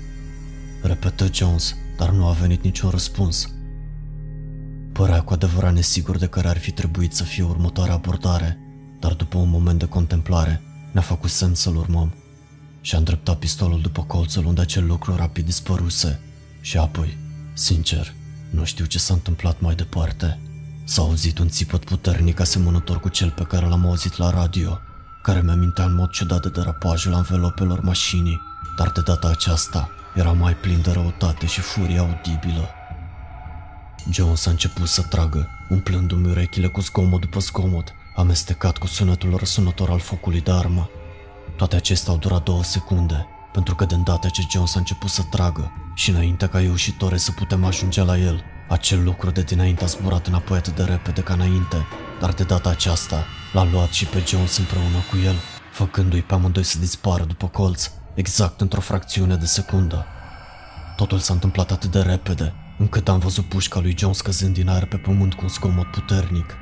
Repetă 0.83 1.29
Jones, 1.33 1.77
dar 1.97 2.11
nu 2.11 2.27
a 2.27 2.33
venit 2.33 2.63
niciun 2.63 2.91
răspuns. 2.91 3.53
Părea 4.93 5.23
cu 5.23 5.33
adevărat 5.33 5.75
nesigur 5.75 6.19
de 6.19 6.27
care 6.27 6.49
ar 6.49 6.59
fi 6.59 6.71
trebuit 6.71 7.15
să 7.15 7.25
fie 7.25 7.45
următoarea 7.45 7.95
abordare, 7.95 8.59
dar 9.01 9.13
după 9.13 9.39
un 9.39 9.49
moment 9.49 9.79
de 9.79 9.87
contemplare, 9.87 10.63
ne-a 10.91 11.03
făcut 11.03 11.31
semn 11.31 11.55
să-l 11.55 11.77
urmăm 11.77 12.15
și 12.81 12.95
a 12.95 12.99
îndreptat 12.99 13.39
pistolul 13.39 13.81
după 13.81 14.03
colțul 14.03 14.45
unde 14.45 14.61
acel 14.61 14.87
lucru 14.87 15.17
rapid 15.17 15.45
dispăruse. 15.45 16.21
Și 16.61 16.79
apoi, 16.79 17.17
sincer, 17.53 18.15
nu 18.51 18.65
știu 18.65 18.85
ce 18.85 18.99
s-a 18.99 19.15
întâmplat 19.15 19.61
mai 19.61 19.75
departe. 19.75 20.39
S-a 20.85 21.03
auzit 21.03 21.39
un 21.39 21.49
țipăt 21.49 21.85
puternic 21.85 22.41
asemănător 22.41 23.01
cu 23.01 23.09
cel 23.09 23.31
pe 23.31 23.43
care 23.43 23.67
l-am 23.67 23.87
auzit 23.87 24.17
la 24.17 24.31
radio, 24.31 24.79
care 25.23 25.41
mi-amintea 25.43 25.85
în 25.85 25.95
mod 25.95 26.11
ciudat 26.11 26.43
de 26.43 26.49
derapajul 26.49 27.15
anvelopelor 27.15 27.81
mașinii, 27.81 28.41
dar 28.77 28.91
de 28.91 29.01
data 29.01 29.29
aceasta 29.29 29.91
era 30.15 30.33
mai 30.33 30.55
plin 30.55 30.81
de 30.83 30.91
răutate 30.91 31.47
și 31.47 31.61
furie 31.61 31.99
audibilă. 31.99 32.69
Jones 34.11 34.47
a 34.47 34.51
început 34.51 34.89
să 34.89 35.03
tragă, 35.03 35.49
umplându-mi 35.69 36.31
urechile 36.31 36.67
cu 36.67 36.81
zgomot 36.81 37.21
după 37.21 37.39
zgomot, 37.39 37.95
amestecat 38.19 38.79
cu 38.79 38.87
sunetul 38.87 39.37
răsunător 39.37 39.91
al 39.91 39.99
focului 39.99 40.41
de 40.41 40.51
armă. 40.51 40.91
Toate 41.57 41.77
acestea 41.77 42.13
au 42.13 42.19
durat 42.19 42.43
două 42.43 42.63
secunde, 42.63 43.27
pentru 43.53 43.75
că 43.75 43.85
de 43.85 43.95
îndată 43.95 44.29
ce 44.29 44.43
Jones 44.51 44.75
a 44.75 44.79
început 44.79 45.11
să 45.11 45.23
tragă 45.23 45.73
și 45.95 46.11
înainte 46.11 46.47
ca 46.47 46.61
eu 46.63 46.75
și 46.75 46.93
Tore 46.93 47.17
să 47.17 47.33
putem 47.33 47.65
ajunge 47.65 48.03
la 48.03 48.19
el, 48.19 48.45
acel 48.69 49.05
lucru 49.05 49.31
de 49.31 49.43
dinainte 49.43 49.85
a 49.85 49.87
zburat 49.87 50.27
înapoi 50.27 50.57
atât 50.57 50.77
de 50.77 50.83
repede 50.83 51.21
ca 51.21 51.35
înainte, 51.35 51.87
dar 52.21 52.33
de 52.33 52.43
data 52.43 52.69
aceasta 52.69 53.25
l-a 53.53 53.65
luat 53.65 53.91
și 53.91 54.07
pe 54.07 54.25
Jones 54.27 54.57
împreună 54.57 54.99
cu 55.11 55.17
el, 55.25 55.35
făcându-i 55.73 56.23
pe 56.23 56.35
amândoi 56.35 56.63
să 56.63 56.79
dispară 56.79 57.25
după 57.25 57.47
colț, 57.47 57.91
exact 58.15 58.61
într-o 58.61 58.81
fracțiune 58.81 59.37
de 59.37 59.47
secundă. 59.47 60.07
Totul 60.97 61.19
s-a 61.19 61.33
întâmplat 61.33 61.71
atât 61.71 61.91
de 61.91 62.01
repede, 62.01 62.55
încât 62.79 63.09
am 63.09 63.19
văzut 63.19 63.45
pușca 63.45 63.81
lui 63.81 63.95
Jones 63.99 64.21
căzând 64.21 64.55
din 64.55 64.69
aer 64.69 64.85
pe 64.85 64.97
pământ 64.97 65.35
cu 65.35 65.41
un 65.43 65.49
zgomot 65.49 65.87
puternic. 65.87 66.57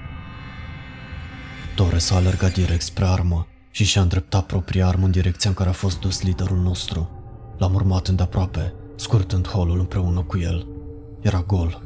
Torres 1.77 2.11
a 2.11 2.15
alergat 2.15 2.53
direct 2.53 2.83
spre 2.83 3.05
armă 3.05 3.47
și 3.71 3.85
și-a 3.85 4.01
îndreptat 4.01 4.47
propria 4.47 4.87
armă 4.87 5.05
în 5.05 5.11
direcția 5.11 5.51
în 5.51 5.57
care 5.57 5.69
a 5.69 5.73
fost 5.73 6.01
dus 6.01 6.23
liderul 6.23 6.59
nostru. 6.59 7.11
L-am 7.59 7.75
urmat 7.75 8.07
îndeaproape, 8.07 8.73
scurtând 8.97 9.49
holul 9.49 9.79
împreună 9.79 10.23
cu 10.23 10.39
el. 10.39 10.67
Era 11.21 11.43
gol. 11.43 11.83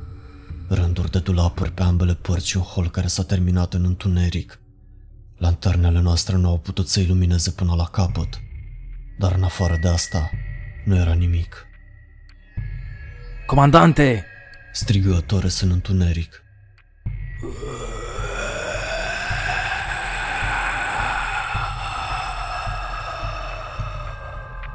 Rânduri 0.69 1.11
de 1.11 1.19
dulapuri 1.19 1.73
pe 1.73 1.83
ambele 1.83 2.15
părți 2.15 2.49
și 2.49 2.57
un 2.57 2.63
hol 2.63 2.91
care 2.91 3.07
s-a 3.07 3.23
terminat 3.23 3.75
în 3.75 3.85
întuneric. 3.85 4.61
Lanternele 5.37 6.01
noastre 6.01 6.37
nu 6.37 6.49
au 6.49 6.59
putut 6.59 6.89
să 6.89 7.01
ilumineze 7.01 7.51
până 7.51 7.75
la 7.75 7.85
capăt, 7.85 8.41
dar 9.19 9.33
în 9.33 9.43
afară 9.43 9.79
de 9.83 9.89
asta, 9.89 10.31
nu 10.85 10.97
era 10.97 11.13
nimic. 11.13 11.67
Comandante! 13.47 14.25
Strigă 14.73 15.21
Torres 15.27 15.61
în 15.61 15.71
întuneric. 15.71 16.43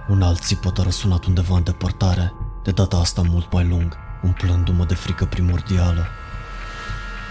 Un 0.08 0.22
alt 0.22 0.42
țipăt 0.42 0.78
a 0.78 0.84
răsunat 0.84 1.26
undeva 1.26 1.56
în 1.56 1.64
depărtare, 1.64 2.34
de 2.64 2.72
data 2.72 2.98
asta 2.98 3.22
mult 3.22 3.51
mai 3.51 3.68
lung, 3.68 3.98
umplându-mă 4.24 4.86
de 4.86 4.94
frică 4.94 5.25
primordială. 5.25 6.06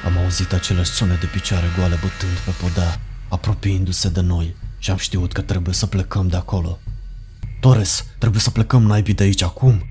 Am 0.05 0.19
auzit 0.19 0.53
aceleași 0.53 0.91
sunet 0.91 1.21
de 1.21 1.27
picioare 1.27 1.67
goale 1.77 1.95
bătând 1.95 2.39
pe 2.45 2.51
podea, 2.61 3.01
apropiindu-se 3.29 4.09
de 4.09 4.21
noi 4.21 4.57
și 4.79 4.91
am 4.91 4.97
știut 4.97 5.33
că 5.33 5.41
trebuie 5.41 5.75
să 5.75 5.87
plecăm 5.87 6.29
de 6.29 6.37
acolo. 6.37 6.79
Torres, 7.61 8.05
trebuie 8.19 8.41
să 8.41 8.51
plecăm 8.51 8.83
naibii 8.83 9.15
de 9.15 9.23
aici 9.23 9.43
acum! 9.43 9.83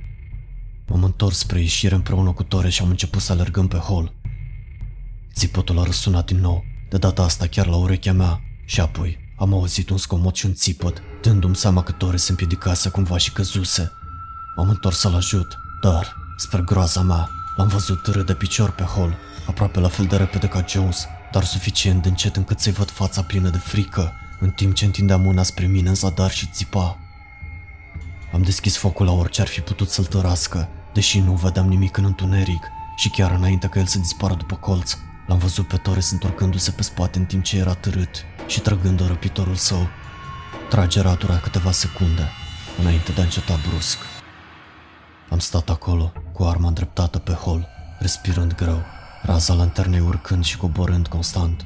M-am 0.88 1.04
întors 1.04 1.38
spre 1.38 1.60
ieșire 1.60 1.96
împreună 1.96 2.32
cu 2.32 2.44
Torres 2.44 2.74
și 2.74 2.82
am 2.82 2.90
început 2.90 3.22
să 3.22 3.32
alergăm 3.32 3.68
pe 3.68 3.78
hol. 3.78 4.14
Țipătul 5.34 5.80
a 5.80 5.84
răsunat 5.84 6.26
din 6.26 6.40
nou, 6.40 6.64
de 6.90 6.98
data 6.98 7.24
asta 7.24 7.48
chiar 7.48 7.68
la 7.68 7.76
urechea 7.76 8.14
mea, 8.14 8.42
și 8.66 8.80
apoi 8.80 9.18
am 9.38 9.54
auzit 9.54 9.90
un 9.90 9.98
scomot 9.98 10.36
și 10.36 10.46
un 10.46 10.54
țipăt, 10.54 11.02
dându-mi 11.24 11.56
seama 11.56 11.84
că 11.84 11.92
Torres 11.92 12.24
se 12.24 12.32
împiedicase 12.32 12.90
cumva 12.90 13.18
și 13.18 13.32
căzuse. 13.32 13.92
M-am 14.56 14.70
întors 14.70 15.00
să-l 15.00 15.16
ajut, 15.16 15.60
dar, 15.82 16.16
spre 16.38 16.62
groaza 16.62 17.02
mea, 17.02 17.30
l-am 17.56 17.68
văzut 17.68 18.04
târâ 18.04 18.22
de 18.22 18.34
picior 18.34 18.72
pe 18.72 18.84
hol, 18.84 19.18
aproape 19.48 19.80
la 19.80 19.88
fel 19.88 20.06
de 20.06 20.16
repede 20.16 20.48
ca 20.48 20.66
Jones, 20.68 21.06
dar 21.32 21.44
suficient 21.44 22.02
de 22.02 22.10
încet 22.10 22.36
încât 22.36 22.60
să-i 22.60 22.72
văd 22.72 22.90
fața 22.90 23.22
plină 23.22 23.50
de 23.50 23.58
frică, 23.58 24.12
în 24.40 24.50
timp 24.50 24.74
ce 24.74 24.86
întindea 24.86 25.18
mâna 25.18 25.44
spre 25.44 25.66
mine 25.66 25.90
în 25.90 25.96
zadar 25.96 26.32
și 26.32 26.50
țipa. 26.54 26.98
Am 28.34 28.42
deschis 28.42 28.78
focul 28.78 29.06
la 29.06 29.12
orice 29.12 29.42
ar 29.42 29.48
fi 29.48 29.62
putut 29.62 29.90
să-l 29.90 30.06
tărască, 30.06 30.70
deși 30.94 31.20
nu 31.20 31.34
vedeam 31.34 31.68
nimic 31.68 31.98
în 31.98 32.06
întuneric 32.06 32.64
și 32.96 33.10
chiar 33.10 33.32
înainte 33.32 33.68
ca 33.68 33.80
el 33.80 33.86
să 33.86 33.98
dispară 33.98 34.34
după 34.34 34.56
colț, 34.56 34.98
l-am 35.28 35.38
văzut 35.38 35.68
pe 35.68 35.78
Torres 35.78 36.12
întorcându-se 36.12 36.72
pe 36.72 36.84
spate 36.84 37.18
în 37.18 37.26
timp 37.26 37.44
ce 37.44 37.58
era 37.58 37.74
târât 37.74 38.26
și 38.48 38.60
trăgând 38.60 39.08
răpitorul 39.08 39.56
său. 39.56 39.88
Tragerea 40.74 41.12
a 41.12 41.16
durat 41.16 41.42
câteva 41.42 41.72
secunde, 41.72 42.30
înainte 42.80 43.12
de 43.12 43.22
a 43.22 43.24
înceta 43.24 43.60
brusc. 43.68 43.98
Am 45.30 45.40
stat 45.40 45.70
acolo, 45.70 46.14
cu 46.32 46.44
arma 46.44 46.68
îndreptată 46.68 47.20
pe 47.20 47.32
hol, 47.32 47.68
respirând 48.00 48.56
greu, 48.56 48.84
raza 49.22 49.54
lanternei 49.54 50.00
urcând 50.00 50.44
și 50.44 50.58
coborând 50.58 51.08
constant. 51.08 51.66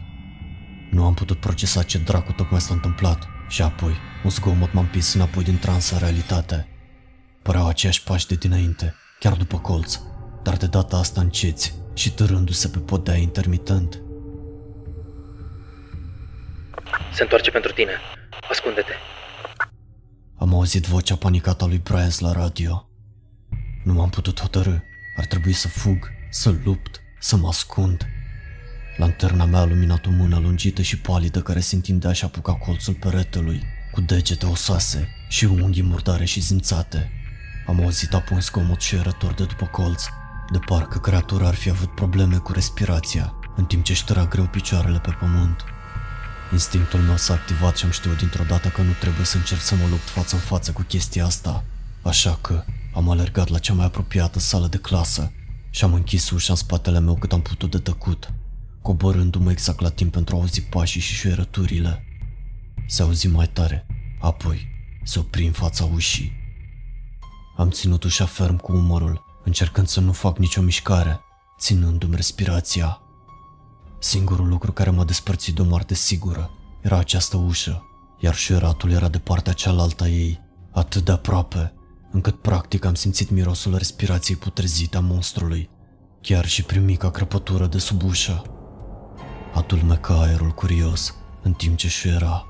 Nu 0.92 1.06
am 1.06 1.14
putut 1.14 1.40
procesa 1.40 1.84
ce 1.84 1.98
dracu 1.98 2.32
tocmai 2.32 2.62
s-a 2.62 2.74
întâmplat 2.74 3.28
și 3.50 3.62
apoi 3.62 3.96
un 4.24 4.30
zgomot 4.30 4.74
m-a 4.74 4.82
împins 4.82 5.14
înapoi 5.14 5.44
din 5.44 5.58
transă 5.58 5.94
în 5.94 6.00
realitate. 6.00 6.68
Păreau 7.42 7.68
aceiași 7.68 8.04
pași 8.04 8.28
de 8.28 8.36
dinainte, 8.36 8.96
chiar 9.20 9.34
după 9.34 9.60
colț, 9.60 10.00
dar 10.44 10.58
de 10.58 10.66
data 10.66 10.98
asta 10.98 11.22
înceți 11.22 11.76
și 11.94 12.12
târându-se 12.12 12.68
pe 12.68 12.80
podea 12.80 13.16
intermitent. 13.16 14.02
Se 17.14 17.22
întoarce 17.22 17.52
pentru 17.52 17.72
tine. 17.72 17.92
Ascunde-te. 18.50 18.94
Am 20.38 20.54
auzit 20.54 20.86
vocea 20.86 21.16
panicată 21.16 21.64
a 21.64 21.68
lui 21.68 21.78
Brian 21.78 22.10
la 22.20 22.32
radio. 22.32 22.90
Nu 23.84 23.94
m-am 23.94 24.10
putut 24.10 24.40
hotărâ. 24.40 24.76
Ar 25.18 25.26
trebui 25.26 25.54
să 25.54 25.68
fug, 25.68 26.12
să 26.30 26.54
lupt, 26.64 27.02
să 27.20 27.36
mă 27.36 27.48
ascund. 27.48 28.08
Lanterna 28.98 29.46
mea 29.46 29.60
a 29.60 29.66
luminat 29.66 30.06
o 30.06 30.10
mână 30.10 30.40
lungită 30.40 30.82
și 30.82 31.00
palidă 31.00 31.42
care 31.42 31.60
se 31.60 31.76
întindea 31.76 32.14
și 32.14 32.24
apuca 32.24 32.54
colțul 32.54 32.94
peretelui, 32.94 33.64
cu 33.92 34.02
degete 34.02 34.46
osoase 34.46 35.10
și 35.30 35.46
unghii 35.46 35.84
murdare 35.84 36.26
și 36.26 36.40
zimțate. 36.40 37.12
Am 37.68 37.82
auzit 37.82 38.14
apoi 38.14 38.36
un 38.36 38.42
zgomot 38.42 38.82
șuierător 38.82 39.34
de 39.34 39.46
după 39.46 39.66
colț, 39.66 40.06
de 40.52 40.60
parcă 40.66 41.00
creatura 41.00 41.48
ar 41.48 41.56
fi 41.56 41.70
avut 41.70 41.96
probleme 41.96 42.38
cu 42.38 42.52
respirația, 42.52 43.34
în 43.56 43.66
timp 43.66 43.84
ce 43.84 43.92
își 43.92 44.06
tăra 44.06 44.26
greu 44.26 44.46
picioarele 44.46 45.00
pe 45.00 45.16
pământ. 45.20 45.64
Instinctul 46.52 47.00
meu 47.00 47.18
s-a 47.18 47.34
activat 47.34 47.78
și 47.78 47.86
am 47.86 47.92
știut 47.92 48.18
dintr-o 48.18 48.44
dată 48.44 48.68
că 48.68 48.82
nu 48.82 48.92
trebuie 49.00 49.26
să 49.26 49.38
încerc 49.38 49.62
să 49.62 49.76
mă 49.76 49.88
lupt 49.90 50.10
față 50.10 50.36
în 50.36 50.42
față 50.42 50.72
cu 50.72 50.82
chestia 50.82 51.26
asta. 51.26 51.64
Așa 52.02 52.38
că 52.42 52.64
am 52.94 53.10
alergat 53.10 53.48
la 53.48 53.58
cea 53.58 53.74
mai 53.74 53.86
apropiată 53.86 54.40
sală 54.40 54.68
de 54.68 54.78
clasă 54.78 55.32
și 55.70 55.84
am 55.84 55.94
închis 55.94 56.30
ușa 56.30 56.52
în 56.52 56.58
spatele 56.58 57.00
meu 57.00 57.16
cât 57.16 57.34
am 57.34 57.42
putut 57.42 57.72
de 57.72 57.78
tăcut, 57.78 58.34
coborându-mă 58.82 59.52
exact 59.52 59.80
la 59.80 59.90
timp 59.90 60.12
pentru 60.12 60.36
a 60.36 60.40
auzi 60.40 60.62
pașii 60.62 61.02
și 61.02 61.14
șuierăturile. 61.14 62.06
Se 62.88 63.02
auzi 63.02 63.28
mai 63.28 63.48
tare, 63.48 63.86
apoi 64.20 64.68
se 65.04 65.20
opri 65.20 65.46
în 65.46 65.52
fața 65.52 65.86
ușii. 65.94 66.32
Am 67.58 67.70
ținut 67.70 68.04
ușa 68.04 68.26
ferm 68.26 68.58
cu 68.58 68.72
umărul, 68.72 69.42
încercând 69.44 69.88
să 69.88 70.00
nu 70.00 70.12
fac 70.12 70.38
nicio 70.38 70.62
mișcare, 70.62 71.20
ținându-mi 71.60 72.16
respirația. 72.16 73.02
Singurul 74.08 74.48
lucru 74.48 74.72
care 74.72 74.90
m-a 74.90 75.04
despărțit 75.04 75.56
de 75.56 75.62
o 75.62 75.66
moarte 75.66 75.94
sigură 75.94 76.52
era 76.82 76.98
această 76.98 77.38
ușă, 77.38 77.84
iar 78.20 78.36
șuieratul 78.36 78.92
era 78.92 79.08
de 79.08 79.18
partea 79.18 79.54
cealaltă 79.54 80.04
a 80.04 80.08
ei, 80.08 80.42
atât 80.72 81.06
de 81.06 81.12
aproape, 81.12 81.74
încât 82.12 82.42
practic 82.42 82.86
am 82.86 82.94
simțit 82.94 83.30
mirosul 83.30 83.78
respirației 83.78 84.38
putrezite 84.38 84.98
a 84.98 85.00
monstrului, 85.00 85.70
chiar 86.22 86.46
și 86.46 86.64
prin 86.64 86.86
mica 86.86 87.12
crăpătură 87.12 87.66
de 87.68 87.78
sub 87.78 88.04
ușă. 88.04 88.42
Adulmeca 89.54 90.22
aerul 90.22 90.52
curios, 90.52 91.16
în 91.42 91.54
timp 91.54 91.78
ce 91.78 91.88
șuiera. 91.88 92.46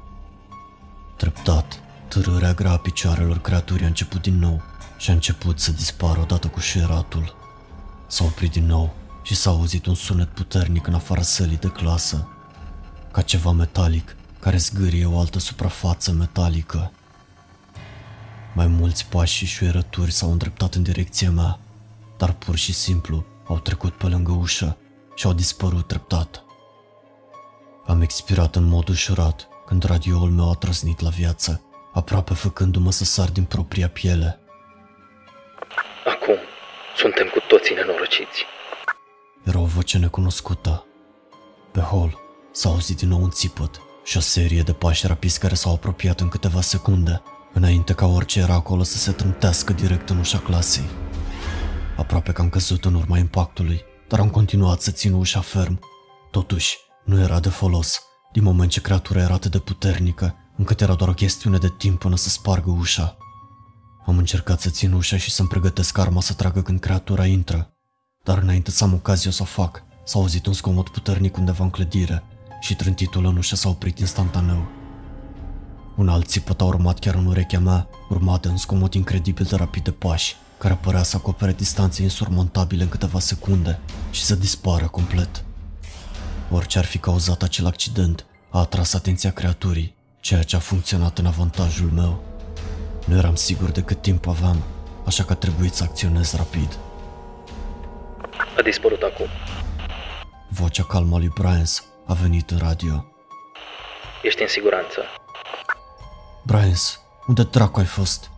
Treptat, 1.18 1.80
târârea 2.08 2.54
grea 2.54 2.72
a 2.72 2.78
picioarelor 2.78 3.40
creaturii 3.40 3.84
a 3.84 3.88
început 3.88 4.22
din 4.22 4.40
nou 4.40 4.62
și 4.98 5.10
a 5.10 5.14
început 5.14 5.60
să 5.60 5.72
dispară 5.72 6.20
odată 6.20 6.48
cu 6.48 6.60
șuieratul. 6.60 7.36
S-a 8.08 8.24
oprit 8.24 8.52
din 8.52 8.66
nou 8.66 8.94
și 9.28 9.36
s-a 9.36 9.50
auzit 9.50 9.86
un 9.86 9.96
sunet 9.96 10.28
puternic 10.28 10.88
în 10.88 10.94
afara 10.94 11.22
sălii 11.22 11.58
de 11.58 11.68
clasă. 11.68 12.28
Ca 13.12 13.22
ceva 13.22 13.52
metalic, 13.52 14.16
care 14.40 14.58
zgârie 14.58 15.06
o 15.06 15.20
altă 15.20 15.40
suprafață 15.40 16.12
metalică. 16.12 16.92
Mai 18.54 18.68
mulți 18.68 19.06
pași 19.06 19.36
și 19.36 19.46
șuierături 19.46 20.12
s-au 20.12 20.32
îndreptat 20.32 20.74
în 20.74 20.84
direcția 20.84 21.32
mea, 21.32 21.60
dar 22.18 22.32
pur 22.34 22.56
și 22.56 22.74
simplu 22.74 23.26
au 23.48 23.60
trecut 23.60 23.94
pe 23.94 24.06
lângă 24.06 24.32
ușă 24.32 24.78
și 25.16 25.26
au 25.26 25.34
dispărut 25.34 25.88
treptat. 25.88 26.44
Am 27.86 28.02
expirat 28.02 28.56
în 28.56 28.64
mod 28.64 28.88
ușurat 28.88 29.48
când 29.66 29.84
radioul 29.84 30.30
meu 30.30 30.50
a 30.50 30.54
trăsnit 30.54 31.00
la 31.00 31.10
viață, 31.10 31.62
aproape 31.94 32.34
făcându-mă 32.34 32.92
să 32.92 33.04
sar 33.04 33.30
din 33.30 33.44
propria 33.44 33.90
piele. 33.90 34.40
Acum 36.06 36.38
suntem 36.96 37.28
cu 37.34 37.40
toții 37.48 37.76
nenorociți. 37.76 38.46
Era 39.48 39.60
o 39.60 39.66
voce 39.66 39.98
necunoscută. 39.98 40.86
Pe 41.72 41.80
hol 41.80 42.18
s-a 42.52 42.70
auzit 42.70 42.98
din 42.98 43.08
nou 43.08 43.22
un 43.22 43.30
țipăt 43.30 43.82
și 44.04 44.18
o 44.18 44.20
serie 44.20 44.62
de 44.62 44.74
pași 44.74 45.08
rapizi 45.08 45.40
care 45.40 45.56
s-au 45.56 45.74
apropiat 45.74 46.20
în 46.20 46.28
câteva 46.28 46.62
secunde, 46.62 47.22
înainte 47.54 47.94
ca 47.94 48.06
orice 48.06 48.40
era 48.40 48.54
acolo 48.54 48.84
să 48.84 48.98
se 48.98 49.12
trântească 49.12 49.74
direct 49.74 50.10
în 50.10 50.18
ușa 50.18 50.38
clasei. 50.38 50.90
Aproape 51.98 52.32
că 52.32 52.42
am 52.42 52.50
căzut 52.50 52.86
în 52.86 52.94
urma 52.94 53.18
impactului, 53.18 53.82
dar 54.08 54.20
am 54.20 54.30
continuat 54.30 54.82
să 54.82 54.92
țin 54.92 55.14
ușa 55.14 55.40
ferm. 55.40 55.80
Totuși, 56.32 56.78
nu 57.06 57.20
era 57.20 57.40
de 57.40 57.50
folos, 57.50 58.02
din 58.32 58.44
moment 58.44 58.72
ce 58.72 58.82
creatura 58.82 59.22
era 59.22 59.34
atât 59.34 59.52
de 59.52 59.60
puternică, 59.60 60.36
încât 60.58 60.82
era 60.82 60.94
doar 60.94 61.10
o 61.10 61.14
chestiune 61.14 61.58
de 61.58 61.74
timp 61.78 62.00
până 62.00 62.16
să 62.16 62.30
spargă 62.30 62.70
ușa. 62.70 63.18
Am 64.06 64.18
încercat 64.18 64.62
să 64.62 64.70
țin 64.70 64.94
ușa 64.94 65.18
și 65.18 65.32
să-mi 65.32 65.48
pregătesc 65.48 65.98
arma 65.98 66.22
să 66.22 66.34
tragă 66.34 66.62
când 66.62 66.80
creatura 66.80 67.26
intră, 67.26 67.77
dar 68.28 68.38
înainte 68.38 68.72
să 68.72 68.84
am 68.84 68.94
ocazia 68.94 69.32
să 69.32 69.42
o 69.42 69.46
fac, 69.46 69.84
s-a 70.04 70.20
auzit 70.20 70.46
un 70.46 70.54
zgomot 70.54 70.90
puternic 70.90 71.38
undeva 71.38 71.64
în 71.64 71.70
clădire 71.70 72.24
și 72.60 72.76
trântitul 72.76 73.26
în 73.26 73.38
ușă 73.38 73.56
s-a 73.56 73.70
oprit 73.70 74.00
instantaneu. 74.00 74.68
Un 75.96 76.10
alt 76.10 76.28
țipăt 76.28 76.62
a 76.62 76.64
urmat 76.64 77.00
chiar 77.00 77.16
în 77.16 77.26
urechea 77.26 77.60
mea, 77.60 77.88
urmat 78.10 78.42
de 78.42 78.48
un 78.48 78.58
zgomot 78.58 78.94
incredibil 78.94 79.46
de 79.50 79.56
rapid 79.56 79.84
de 79.84 79.92
pași, 79.92 80.36
care 80.58 80.74
părea 80.74 81.04
să 81.04 81.16
acopere 81.16 81.54
distanțe 81.54 82.02
insurmontabile 82.02 82.84
în 82.84 82.90
câteva 82.90 83.20
secunde 83.20 83.80
și 84.12 84.24
să 84.24 84.36
dispară 84.36 84.88
complet. 84.88 85.44
Orice 86.52 86.78
ar 86.78 86.86
fi 86.86 86.98
cauzat 86.98 87.42
acel 87.44 87.66
accident, 87.66 88.26
a 88.50 88.60
atras 88.60 88.94
atenția 88.94 89.32
creaturii, 89.32 89.96
ceea 90.20 90.44
ce 90.44 90.56
a 90.56 90.60
funcționat 90.60 91.18
în 91.18 91.26
avantajul 91.26 91.90
meu. 91.90 92.24
Nu 93.06 93.16
eram 93.16 93.36
sigur 93.36 93.70
de 93.70 93.82
cât 93.82 94.02
timp 94.02 94.28
aveam, 94.28 94.64
așa 95.06 95.24
că 95.24 95.34
a 95.34 95.36
trebuit 95.36 95.74
să 95.74 95.84
acționez 95.84 96.34
rapid. 96.34 96.78
A 98.58 98.62
dispărut 98.62 99.02
acum. 99.02 99.28
Vocea 100.50 100.84
calmă 100.84 101.16
a 101.16 101.18
lui 101.18 101.32
Bryans 101.40 101.86
a 102.08 102.14
venit 102.14 102.50
în 102.50 102.58
radio. 102.58 103.06
Ești 104.22 104.42
în 104.42 104.48
siguranță. 104.48 105.02
Bryans, 106.46 107.02
unde 107.28 107.44
dracu 107.44 107.80
ai 107.80 107.86
fost? 107.86 108.30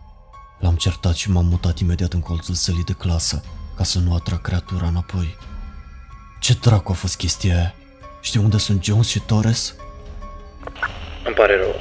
L-am 0.58 0.74
certat 0.74 1.14
și 1.14 1.30
m-am 1.30 1.46
mutat 1.46 1.78
imediat 1.78 2.12
în 2.12 2.20
colțul 2.20 2.54
sălii 2.54 2.84
de 2.84 2.92
clasă, 2.92 3.42
ca 3.76 3.84
să 3.84 3.98
nu 3.98 4.14
atrag 4.14 4.40
creatura 4.40 4.86
înapoi. 4.86 5.36
Ce 6.40 6.54
dracu 6.60 6.92
a 6.92 6.94
fost 6.94 7.16
chestia 7.16 7.54
aia? 7.54 7.74
Știi 8.20 8.40
unde 8.40 8.58
sunt 8.58 8.84
Jones 8.84 9.08
și 9.08 9.20
Torres? 9.20 9.74
Îmi 11.24 11.34
pare 11.34 11.56
rău. 11.56 11.74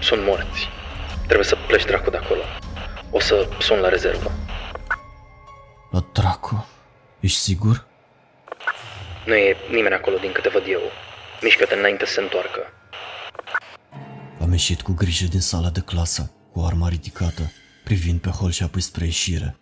Sunt 0.00 0.24
morți. 0.24 0.68
Trebuie 1.24 1.46
să 1.46 1.56
pleci 1.66 1.84
dracu 1.84 2.10
de 2.10 2.16
acolo. 2.16 2.42
O 3.10 3.20
să 3.20 3.48
sun 3.58 3.78
la 3.78 3.88
rezervă. 3.88 4.32
La 7.24 7.30
dracu. 7.30 7.32
Ești 7.32 7.38
sigur? 7.38 7.86
Nu 9.26 9.34
e 9.34 9.56
nimeni 9.70 9.94
acolo 9.94 10.16
din 10.16 10.32
câte 10.32 10.48
văd 10.48 10.62
eu. 10.66 10.80
Mișcă-te 11.42 11.74
înainte 11.74 12.06
să 12.06 12.12
se 12.12 12.20
întoarcă. 12.20 12.60
Am 14.40 14.50
ieșit 14.50 14.82
cu 14.82 14.92
grijă 14.92 15.26
din 15.26 15.40
sala 15.40 15.70
de 15.70 15.80
clasă, 15.80 16.32
cu 16.52 16.60
arma 16.60 16.88
ridicată, 16.88 17.52
privind 17.84 18.20
pe 18.20 18.30
hol 18.30 18.50
și 18.50 18.62
apoi 18.62 18.80
spre 18.80 19.04
ieșire. 19.04 19.56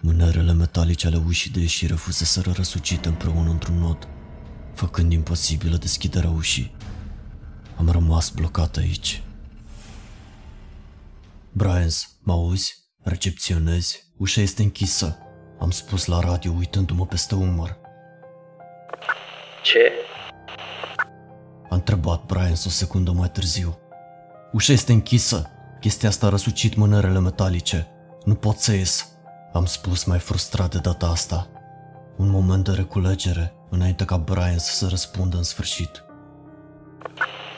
Mânerele 0.00 0.52
metalice 0.52 1.06
ale 1.06 1.16
ușii 1.26 1.50
de 1.50 1.60
ieșire 1.60 1.94
fuseseră 1.94 2.52
răsucite 2.52 3.08
împreună 3.08 3.50
într-un 3.50 3.78
nod, 3.78 4.08
făcând 4.74 5.12
imposibilă 5.12 5.76
deschiderea 5.76 6.30
ușii. 6.30 6.74
Am 7.76 7.90
rămas 7.90 8.30
blocat 8.30 8.76
aici. 8.76 9.22
Bryans, 11.52 12.18
mă 12.22 12.32
auzi? 12.32 12.84
Recepționezi? 13.02 14.12
Ușa 14.16 14.40
este 14.40 14.62
închisă. 14.62 15.25
Am 15.58 15.70
spus 15.70 16.06
la 16.06 16.20
radio 16.20 16.52
uitându-mă 16.58 17.06
peste 17.06 17.34
umăr. 17.34 17.76
Ce? 19.62 19.92
A 21.68 21.74
întrebat 21.74 22.24
Bryans 22.24 22.64
o 22.64 22.68
secundă 22.68 23.10
mai 23.10 23.28
târziu. 23.28 23.78
Ușa 24.52 24.72
este 24.72 24.92
închisă. 24.92 25.50
Chestia 25.80 26.08
asta 26.08 26.26
a 26.26 26.28
răsucit 26.28 26.74
mânerele 26.74 27.18
metalice. 27.18 27.88
Nu 28.24 28.34
pot 28.34 28.56
să 28.56 28.72
ies. 28.72 29.18
Am 29.52 29.64
spus 29.64 30.04
mai 30.04 30.18
frustrat 30.18 30.70
de 30.70 30.78
data 30.78 31.06
asta. 31.06 31.48
Un 32.16 32.30
moment 32.30 32.64
de 32.64 32.72
reculegere, 32.72 33.54
înainte 33.70 34.04
ca 34.04 34.16
Brian 34.16 34.58
să 34.58 34.74
se 34.74 34.86
răspundă 34.88 35.36
în 35.36 35.42
sfârșit. 35.42 36.04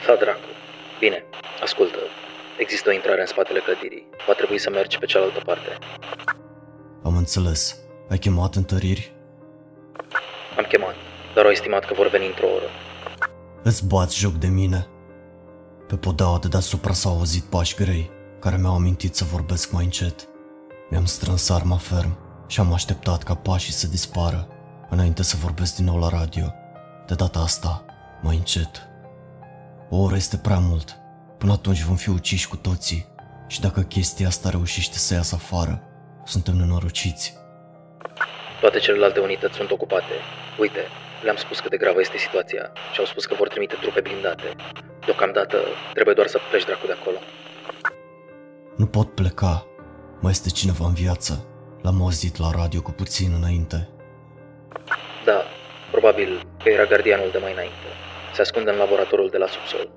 Sa 0.05 0.15
dracu. 0.19 0.49
Bine, 0.99 1.23
ascultă. 1.61 1.97
Există 2.57 2.89
o 2.89 2.93
intrare 2.93 3.21
în 3.21 3.27
spatele 3.27 3.59
clădirii. 3.59 4.05
Va 4.27 4.33
trebui 4.33 4.59
să 4.59 4.69
mergi 4.69 4.97
pe 4.97 5.05
cealaltă 5.05 5.41
parte. 5.45 5.77
Am 7.03 7.17
înțeles. 7.17 7.77
Ai 8.09 8.17
chemat 8.17 8.55
întăriri? 8.55 9.13
Am 10.57 10.65
chemat, 10.69 10.95
dar 11.35 11.45
au 11.45 11.51
estimat 11.51 11.85
că 11.85 11.93
vor 11.93 12.09
veni 12.09 12.25
într-o 12.25 12.45
oră. 12.55 12.65
Îți 13.63 13.87
bați 13.87 14.17
joc 14.17 14.33
de 14.33 14.47
mine? 14.47 14.87
Pe 15.87 15.95
podeaua 15.95 16.37
de 16.39 16.47
deasupra 16.47 16.93
s-au 16.93 17.17
auzit 17.17 17.43
pași 17.43 17.75
grei, 17.75 18.09
care 18.39 18.57
mi-au 18.57 18.73
amintit 18.73 19.15
să 19.15 19.23
vorbesc 19.23 19.71
mai 19.71 19.83
încet. 19.83 20.27
Mi-am 20.89 21.05
strâns 21.05 21.49
arma 21.49 21.77
ferm 21.77 22.17
și 22.47 22.59
am 22.59 22.73
așteptat 22.73 23.23
ca 23.23 23.35
pașii 23.35 23.73
să 23.73 23.87
dispară, 23.87 24.47
înainte 24.89 25.23
să 25.23 25.37
vorbesc 25.37 25.75
din 25.75 25.85
nou 25.85 25.99
la 25.99 26.09
radio. 26.09 26.53
De 27.07 27.13
data 27.15 27.39
asta, 27.39 27.85
mai 28.21 28.35
încet. 28.35 28.87
O 29.89 29.97
oră 29.97 30.15
este 30.15 30.37
prea 30.37 30.59
mult. 30.59 30.97
Până 31.37 31.51
atunci 31.51 31.83
vom 31.83 31.95
fi 31.95 32.09
uciși 32.09 32.47
cu 32.47 32.55
toții. 32.55 33.05
Și 33.47 33.61
dacă 33.61 33.81
chestia 33.81 34.27
asta 34.27 34.49
reușește 34.49 34.97
să 34.97 35.13
iasă 35.13 35.35
afară, 35.35 35.81
suntem 36.23 36.55
nenorociți. 36.55 37.38
Toate 38.59 38.79
celelalte 38.79 39.19
unități 39.19 39.55
sunt 39.55 39.71
ocupate. 39.71 40.13
Uite, 40.57 40.79
le-am 41.23 41.35
spus 41.35 41.59
cât 41.59 41.69
de 41.69 41.77
gravă 41.77 41.99
este 41.99 42.17
situația 42.17 42.71
și 42.93 42.99
au 42.99 43.05
spus 43.05 43.25
că 43.25 43.33
vor 43.33 43.47
trimite 43.47 43.75
trupe 43.75 44.01
blindate. 44.01 44.55
Deocamdată 45.05 45.57
trebuie 45.93 46.15
doar 46.15 46.27
să 46.27 46.39
pleci 46.49 46.65
dracu 46.65 46.85
de 46.85 46.95
acolo. 46.99 47.17
Nu 48.75 48.85
pot 48.85 49.15
pleca. 49.15 49.67
Mai 50.21 50.31
este 50.31 50.49
cineva 50.49 50.85
în 50.85 50.93
viață. 50.93 51.47
L-am 51.81 52.01
auzit 52.01 52.37
la 52.37 52.49
radio 52.55 52.81
cu 52.81 52.91
puțin 52.91 53.31
înainte. 53.37 53.89
Da, 55.25 55.43
probabil 55.91 56.47
că 56.63 56.69
era 56.69 56.85
gardianul 56.85 57.29
de 57.31 57.37
mai 57.37 57.51
înainte. 57.51 57.87
Se 58.33 58.41
ascunde 58.41 58.69
în 58.69 58.77
laboratorul 58.77 59.29
de 59.29 59.37
la 59.37 59.47
subsol. 59.47 59.91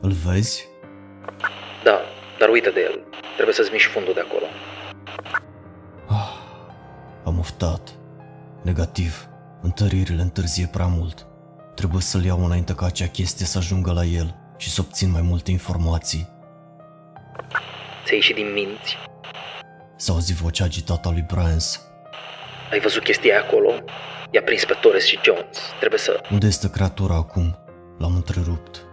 Îl 0.00 0.10
vezi? 0.10 0.68
Da, 1.82 2.00
dar 2.38 2.48
uită 2.48 2.70
de 2.70 2.80
el. 2.80 3.02
Trebuie 3.34 3.54
să-ți 3.54 3.72
miști 3.72 3.90
fundul 3.90 4.14
de 4.14 4.20
acolo. 4.20 4.46
Ah, 7.46 7.52
am 7.52 7.72
oftat. 7.72 7.94
Negativ. 8.62 9.28
Întăririle 9.62 10.22
întârzie 10.22 10.66
prea 10.66 10.86
mult. 10.86 11.26
Trebuie 11.74 12.00
să-l 12.00 12.24
iau 12.24 12.44
înainte 12.44 12.74
ca 12.74 12.86
acea 12.86 13.06
chestie 13.06 13.46
să 13.46 13.58
ajungă 13.58 13.92
la 13.92 14.04
el 14.04 14.34
și 14.56 14.70
să 14.70 14.80
obțin 14.80 15.10
mai 15.10 15.22
multe 15.22 15.50
informații. 15.50 16.28
Ți-ai 18.04 18.16
ieșit 18.16 18.34
din 18.34 18.52
minți? 18.52 18.96
S-a 19.96 20.12
auzit 20.12 20.36
vocea 20.36 20.64
agitată 20.64 21.08
a 21.08 21.10
lui 21.10 21.24
Bryans. 21.26 21.80
Ai 22.70 22.80
văzut 22.80 23.02
chestia 23.02 23.34
aia 23.34 23.44
acolo? 23.44 23.70
I-a 24.30 24.42
prins 24.42 24.64
pe 24.64 24.74
Torres 24.80 25.04
și 25.04 25.18
Jones. 25.24 25.58
Trebuie 25.78 26.00
să... 26.00 26.20
Unde 26.30 26.46
este 26.46 26.70
creatura 26.70 27.14
acum? 27.14 27.58
L-am 27.98 28.14
întrerupt. 28.14 28.84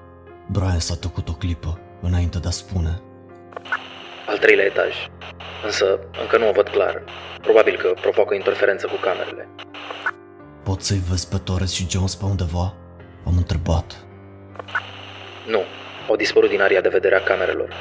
Brian 0.51 0.79
s-a 0.79 0.95
tăcut 0.95 1.29
o 1.29 1.33
clipă, 1.33 1.79
înainte 2.01 2.39
de 2.39 2.47
a 2.47 2.51
spune. 2.51 3.01
Al 4.33 4.39
treilea 4.39 4.65
etaj. 4.65 4.93
Însă 5.63 5.99
încă 6.21 6.37
nu 6.37 6.49
o 6.49 6.51
văd 6.51 6.69
clar. 6.69 7.03
Probabil 7.41 7.77
că 7.77 7.93
provoacă 8.01 8.33
interferență 8.33 8.87
cu 8.87 8.95
camerele. 8.95 9.47
Pot 10.63 10.81
să-i 10.81 11.01
vezi 11.09 11.27
pe 11.27 11.37
Torres 11.37 11.71
și 11.73 11.89
Jones 11.89 12.15
pe 12.15 12.25
undeva? 12.25 12.73
Am 13.25 13.37
întrebat. 13.37 14.05
Nu, 15.47 15.63
au 16.07 16.15
dispărut 16.15 16.49
din 16.49 16.61
area 16.61 16.81
de 16.81 16.89
vedere 16.89 17.15
a 17.15 17.23
camerelor. 17.23 17.79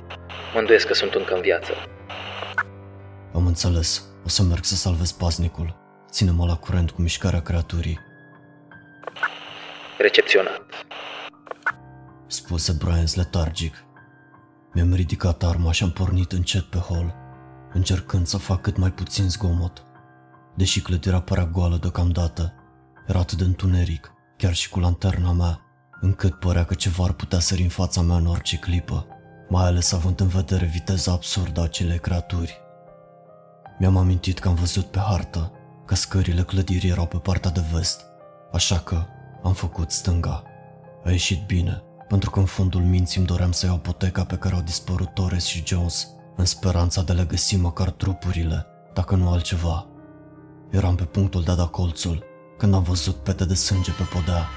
Mă 0.53 0.59
îndoiesc 0.59 0.87
că 0.87 0.95
sunt 0.95 1.15
încă 1.15 1.35
în 1.35 1.41
viață. 1.41 1.73
Am 3.35 3.47
înțeles. 3.47 4.05
O 4.25 4.29
să 4.29 4.43
merg 4.43 4.65
să 4.65 4.75
salvez 4.75 5.12
paznicul. 5.12 5.77
Ține-mă 6.11 6.47
la 6.47 6.57
curent 6.57 6.91
cu 6.91 7.01
mișcarea 7.01 7.43
creaturii. 7.43 7.99
Recepționat. 9.99 10.62
Spuse 12.27 12.73
Brian 12.79 13.05
letargic. 13.15 13.75
Mi-am 14.74 14.94
ridicat 14.94 15.42
arma 15.42 15.72
și 15.72 15.82
am 15.82 15.90
pornit 15.90 16.32
încet 16.32 16.62
pe 16.62 16.78
hol, 16.78 17.14
încercând 17.72 18.26
să 18.26 18.37
fac 18.37 18.61
cât 18.61 18.76
mai 18.76 18.92
puțin 18.92 19.28
zgomot. 19.28 19.85
Deși 20.56 20.80
clădirea 20.80 21.20
părea 21.20 21.46
goală 21.46 21.76
deocamdată, 21.76 22.52
era 23.06 23.18
atât 23.18 23.38
de 23.38 23.44
întuneric, 23.44 24.12
chiar 24.37 24.54
și 24.54 24.68
cu 24.68 24.80
lanterna 24.80 25.32
mea, 25.32 25.61
încât 26.00 26.35
părea 26.38 26.64
că 26.64 26.74
ceva 26.74 27.04
ar 27.04 27.12
putea 27.12 27.38
sări 27.38 27.62
în 27.62 27.68
fața 27.68 28.00
mea 28.00 28.16
în 28.16 28.26
orice 28.26 28.56
clipă, 28.56 29.06
mai 29.48 29.64
ales 29.64 29.92
având 29.92 30.20
în 30.20 30.28
vedere 30.28 30.64
viteza 30.66 31.12
absurdă 31.12 31.61
a 31.61 31.62
acelei 31.62 31.98
creaturi. 31.98 32.61
Mi-am 33.78 33.96
amintit 33.96 34.38
că 34.38 34.48
am 34.48 34.54
văzut 34.54 34.85
pe 34.85 34.98
hartă 34.98 35.52
că 35.87 35.94
scările 35.94 36.42
clădirii 36.42 36.90
erau 36.90 37.06
pe 37.06 37.16
partea 37.16 37.50
de 37.50 37.62
vest, 37.72 38.04
așa 38.52 38.78
că 38.78 39.04
am 39.42 39.52
făcut 39.52 39.90
stânga. 39.90 40.42
A 41.04 41.11
ieșit 41.11 41.46
bine, 41.46 41.82
pentru 42.12 42.31
că 42.31 42.38
în 42.38 42.44
fundul 42.44 42.81
minții 42.81 43.18
îmi 43.18 43.27
doream 43.27 43.53
să 43.53 43.66
iau 43.66 43.79
poteca 43.79 44.25
pe 44.25 44.37
care 44.37 44.55
au 44.55 44.61
dispărut 44.61 45.14
Torres 45.14 45.44
și 45.44 45.62
Jones, 45.66 46.09
în 46.37 46.44
speranța 46.44 47.03
de 47.03 47.12
a 47.12 47.14
le 47.14 47.25
găsi 47.25 47.57
măcar 47.57 47.90
trupurile, 47.90 48.66
dacă 48.94 49.16
nu 49.16 49.29
altceva. 49.29 49.87
Eram 50.70 50.94
pe 50.94 51.05
punctul 51.05 51.42
de 51.42 51.51
a 51.51 51.55
da 51.55 51.66
colțul, 51.66 52.25
când 52.59 52.75
am 52.75 52.83
văzut 52.83 53.16
pete 53.16 53.44
de 53.44 53.55
sânge 53.55 53.90
pe 53.90 54.03
podea. 54.03 54.48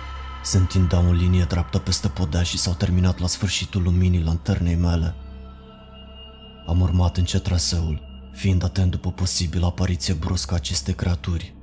Se 0.43 0.57
întindeau 0.57 1.09
în 1.09 1.15
linie 1.15 1.43
dreaptă 1.43 1.77
peste 1.77 2.07
podea 2.07 2.43
și 2.43 2.57
s-au 2.57 2.73
terminat 2.73 3.19
la 3.19 3.27
sfârșitul 3.27 3.81
luminii 3.83 4.23
lanternei 4.23 4.75
mele. 4.75 5.15
Am 6.67 6.81
urmat 6.81 7.17
încet 7.17 7.43
traseul, 7.43 8.01
fiind 8.33 8.63
atent 8.63 8.91
după 8.91 9.11
posibilă 9.11 9.65
apariție 9.65 10.13
bruscă 10.13 10.53
a 10.53 10.57
acestei 10.57 10.93
creaturi. 10.93 11.55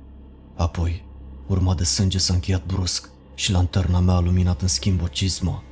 Apoi, 0.55 1.05
urma 1.47 1.75
de 1.75 1.83
sânge 1.83 2.17
s-a 2.17 2.33
încheiat 2.33 2.65
brusc 2.65 3.09
și 3.35 3.51
lanterna 3.51 3.99
mea 3.99 4.15
a 4.15 4.19
luminat 4.19 4.61
în 4.61 4.67
schimb 4.67 5.01
o 5.01 5.07
cizmă. 5.07 5.63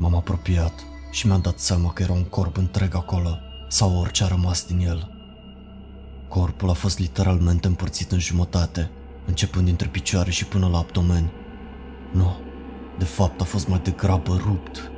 M-am 0.00 0.14
apropiat 0.14 0.72
și 1.10 1.26
mi-am 1.26 1.40
dat 1.40 1.58
seama 1.58 1.92
că 1.92 2.02
era 2.02 2.12
un 2.12 2.24
corp 2.24 2.56
întreg 2.56 2.94
acolo, 2.94 3.38
sau 3.68 3.98
orice 4.00 4.24
a 4.24 4.28
rămas 4.28 4.66
din 4.66 4.86
el. 4.86 5.10
Corpul 6.28 6.70
a 6.70 6.72
fost 6.72 6.98
literalmente 6.98 7.66
împărțit 7.66 8.12
în 8.12 8.18
jumătate, 8.18 8.90
începând 9.26 9.64
dintre 9.64 9.88
picioare 9.88 10.30
și 10.30 10.44
până 10.44 10.68
la 10.68 10.78
abdomen. 10.78 11.30
Nu, 12.12 12.36
de 12.98 13.04
fapt 13.04 13.40
a 13.40 13.44
fost 13.44 13.68
mai 13.68 13.80
degrabă 13.82 14.36
rupt. 14.36 14.90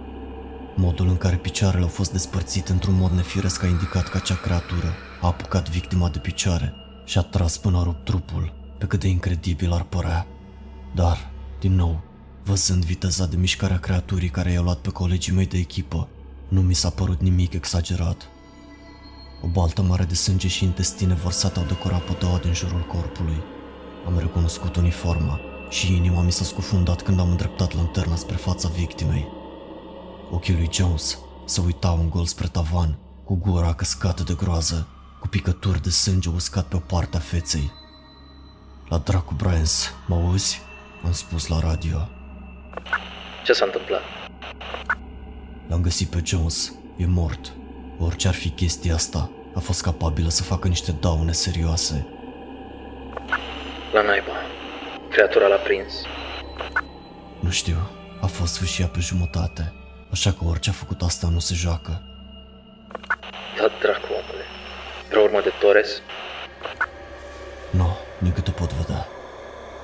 Modul 0.77 1.09
în 1.09 1.17
care 1.17 1.37
picioarele 1.37 1.83
au 1.83 1.89
fost 1.89 2.13
despărțite 2.13 2.73
într-un 2.73 2.95
mod 2.95 3.11
nefiresc 3.11 3.63
a 3.63 3.67
indicat 3.67 4.09
că 4.09 4.17
acea 4.17 4.37
creatură 4.37 4.95
a 5.21 5.27
apucat 5.27 5.69
victima 5.71 6.09
de 6.09 6.19
picioare 6.19 6.75
și 7.05 7.19
a 7.19 7.23
tras 7.23 7.57
până 7.57 7.79
a 7.79 7.83
rupt 7.83 8.05
trupul, 8.05 8.53
pe 8.79 8.87
cât 8.87 9.01
de 9.01 9.09
incredibil 9.09 9.73
ar 9.73 9.83
părea. 9.83 10.27
Dar, 10.95 11.31
din 11.61 11.75
nou, 11.75 12.10
văzând 12.45 12.85
viteza 12.85 13.27
de 13.27 13.37
mișcare 13.37 13.75
a 13.75 13.79
creaturii 13.79 14.29
care 14.29 14.51
i-au 14.51 14.65
luat 14.65 14.79
pe 14.79 14.91
colegii 14.91 15.33
mei 15.33 15.47
de 15.47 15.59
echipă, 15.59 16.09
nu 16.49 16.61
mi 16.61 16.75
s-a 16.75 16.91
părut 16.91 17.21
nimic 17.21 17.53
exagerat. 17.53 18.29
O 19.43 19.47
baltă 19.47 19.83
mare 19.83 20.05
de 20.05 20.15
sânge 20.15 20.49
și 20.49 20.65
intestine 20.65 21.15
vărsate 21.15 21.59
au 21.59 21.65
decorat 21.65 22.03
podeaua 22.03 22.39
din 22.39 22.55
jurul 22.55 22.87
corpului. 22.87 23.43
Am 24.07 24.19
recunoscut 24.19 24.77
uniforma 24.77 25.41
și 25.71 25.95
inima 25.95 26.23
mi 26.23 26.33
s-a 26.33 26.45
scufundat 26.45 27.03
când 27.03 27.21
am 27.21 27.31
îndreptat 27.31 27.75
lanterna 27.75 28.17
spre 28.17 28.37
fața 28.37 28.69
victimei. 28.69 29.27
Ochii 30.31 30.55
lui 30.55 30.69
Jones 30.73 31.19
se 31.45 31.61
uitau 31.61 31.99
în 31.99 32.11
gol 32.11 32.27
spre 32.27 32.47
tavan, 32.47 32.99
cu 33.25 33.35
gura 33.35 33.75
căscată 33.75 34.23
de 34.23 34.35
groază, 34.35 34.87
cu 35.21 35.29
picături 35.29 35.83
de 35.83 35.91
sânge 35.91 36.29
uscat 36.29 36.67
pe 36.67 36.77
o 36.77 36.79
parte 36.79 37.17
a 37.17 37.21
feței. 37.21 37.71
La 38.89 38.99
dracu, 38.99 39.35
Bryans, 39.35 39.93
mă 40.07 40.15
auzi? 40.15 40.61
Am 41.05 41.13
spus 41.13 41.47
la 41.47 41.61
radio. 41.61 42.20
Ce 43.45 43.53
s-a 43.53 43.65
întâmplat? 43.65 44.03
L-am 45.69 45.81
găsit 45.81 46.09
pe 46.09 46.21
Jones, 46.25 46.75
e 46.97 47.07
mort. 47.07 47.53
Orice 47.99 48.29
ar 48.29 48.35
fi 48.35 48.49
chestia 48.49 48.95
asta, 48.95 49.31
a 49.55 49.61
fost 49.61 49.83
capabilă 49.83 50.29
să 50.29 50.43
facă 50.43 50.69
niște 50.69 50.93
daune 50.93 51.33
serioase. 51.33 52.07
La 53.93 54.03
naiba. 54.03 54.33
Creatura 55.11 55.47
l-a 55.47 55.57
prins. 55.57 55.93
Nu 57.41 57.51
știu, 57.51 57.77
a 58.21 58.27
fost 58.27 58.53
sfârșia 58.53 58.87
pe 58.87 59.01
jumătate, 59.01 59.73
așa 60.11 60.33
că 60.33 60.45
orice 60.45 60.71
a 60.71 60.73
făcut 60.73 61.03
asta 61.03 61.29
nu 61.29 61.39
se 61.39 61.55
joacă. 61.55 62.03
Da 63.57 63.67
dracu, 63.81 64.07
omule. 64.07 64.45
Vreo 65.09 65.23
urmă 65.23 65.41
de 65.41 65.53
Torres? 65.61 65.89
Nu, 67.71 67.97
din 68.19 68.33
câte 68.33 68.51
pot 68.51 68.73
vedea. 68.73 69.07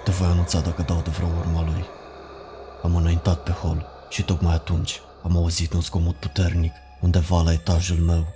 Te 0.05 0.11
voi 0.11 0.29
anunța 0.29 0.61
dacă 0.61 0.83
dau 0.83 1.01
de 1.05 1.11
vreo 1.11 1.29
urma 1.39 1.63
lui. 1.63 1.85
Am 2.83 2.97
înaintat 2.97 3.43
pe 3.43 3.51
hol 3.51 3.87
și 4.09 4.23
tocmai 4.23 4.55
atunci 4.55 5.01
am 5.23 5.37
auzit 5.37 5.73
un 5.73 5.81
zgomot 5.81 6.17
puternic 6.17 6.73
undeva 7.01 7.43
la 7.43 7.53
etajul 7.53 7.97
meu. 7.97 8.27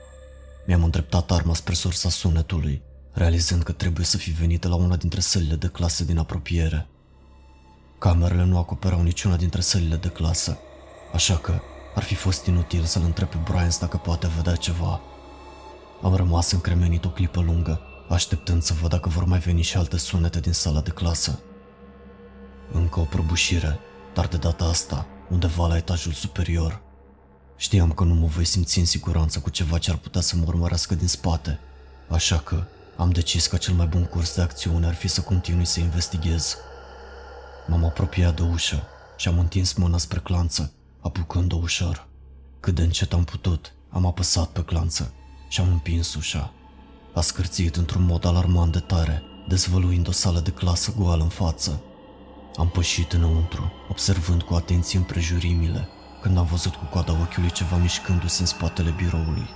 Mi-am 0.66 0.84
îndreptat 0.84 1.30
arma 1.30 1.54
spre 1.54 1.74
sursa 1.74 2.08
sunetului, 2.08 2.82
realizând 3.12 3.62
că 3.62 3.72
trebuie 3.72 4.04
să 4.04 4.16
fi 4.16 4.30
venit 4.30 4.60
de 4.60 4.68
la 4.68 4.74
una 4.74 4.96
dintre 4.96 5.20
sălile 5.20 5.54
de 5.54 5.66
clasă 5.66 6.04
din 6.04 6.18
apropiere. 6.18 6.86
Camerele 7.98 8.44
nu 8.44 8.58
acoperau 8.58 9.02
niciuna 9.02 9.36
dintre 9.36 9.60
sălile 9.60 9.96
de 9.96 10.08
clasă, 10.08 10.58
așa 11.12 11.36
că 11.36 11.60
ar 11.94 12.02
fi 12.02 12.14
fost 12.14 12.46
inutil 12.46 12.84
să-l 12.84 13.02
întreb 13.02 13.28
pe 13.28 13.36
Brian 13.44 13.70
dacă 13.80 13.96
poate 13.96 14.28
vedea 14.36 14.54
ceva. 14.54 15.00
Am 16.02 16.14
rămas 16.14 16.50
încremenit 16.50 17.04
o 17.04 17.08
clipă 17.08 17.40
lungă, 17.40 17.80
așteptând 18.08 18.62
să 18.62 18.74
văd 18.80 18.90
dacă 18.90 19.08
vor 19.08 19.24
mai 19.24 19.38
veni 19.38 19.62
și 19.62 19.76
alte 19.76 19.98
sunete 19.98 20.40
din 20.40 20.52
sala 20.52 20.80
de 20.80 20.90
clasă. 20.90 21.38
Încă 22.72 23.00
o 23.00 23.02
prăbușire, 23.02 23.78
dar 24.14 24.26
de 24.26 24.36
data 24.36 24.64
asta, 24.64 25.06
undeva 25.30 25.66
la 25.66 25.76
etajul 25.76 26.12
superior. 26.12 26.82
Știam 27.56 27.92
că 27.92 28.04
nu 28.04 28.14
mă 28.14 28.26
voi 28.26 28.44
simți 28.44 28.78
în 28.78 28.84
siguranță 28.84 29.38
cu 29.38 29.50
ceva 29.50 29.78
ce 29.78 29.90
ar 29.90 29.96
putea 29.96 30.20
să 30.20 30.36
mă 30.36 30.44
urmărească 30.46 30.94
din 30.94 31.08
spate, 31.08 31.58
așa 32.08 32.38
că 32.38 32.64
am 32.96 33.10
decis 33.10 33.46
că 33.46 33.56
cel 33.56 33.74
mai 33.74 33.86
bun 33.86 34.04
curs 34.04 34.34
de 34.34 34.42
acțiune 34.42 34.86
ar 34.86 34.94
fi 34.94 35.08
să 35.08 35.20
continui 35.20 35.64
să 35.64 35.80
investighez. 35.80 36.56
M-am 37.66 37.84
apropiat 37.84 38.36
de 38.36 38.42
ușă 38.42 38.82
și 39.16 39.28
am 39.28 39.38
întins 39.38 39.72
mâna 39.72 39.98
spre 39.98 40.18
clanță, 40.18 40.72
apucând-o 41.00 41.56
ușor. 41.56 42.06
Cât 42.60 42.74
de 42.74 42.82
încet 42.82 43.12
am 43.12 43.24
putut, 43.24 43.72
am 43.88 44.06
apăsat 44.06 44.48
pe 44.48 44.64
clanță 44.64 45.14
și 45.48 45.60
am 45.60 45.68
împins 45.68 46.14
ușa. 46.14 46.52
A 47.14 47.20
scârțit 47.20 47.76
într-un 47.76 48.02
mod 48.02 48.24
alarmant 48.24 48.72
de 48.72 48.78
tare, 48.78 49.22
dezvăluind 49.48 50.08
o 50.08 50.12
sală 50.12 50.40
de 50.40 50.50
clasă 50.50 50.94
goală 50.98 51.22
în 51.22 51.28
față. 51.28 51.82
Am 52.60 52.68
pășit 52.68 53.12
înăuntru, 53.12 53.72
observând 53.88 54.42
cu 54.42 54.54
atenție 54.54 54.98
împrejurimile, 54.98 55.88
când 56.22 56.38
am 56.38 56.46
văzut 56.46 56.74
cu 56.74 56.84
coada 56.84 57.12
ochiului 57.12 57.50
ceva 57.50 57.76
mișcându-se 57.76 58.40
în 58.40 58.46
spatele 58.46 58.94
biroului. 58.96 59.48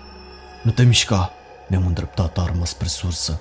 Nu 0.62 0.70
te 0.70 0.82
mișca! 0.82 1.30
Mi-am 1.68 1.86
îndreptat 1.86 2.38
arma 2.38 2.64
spre 2.64 2.86
sursă. 2.86 3.40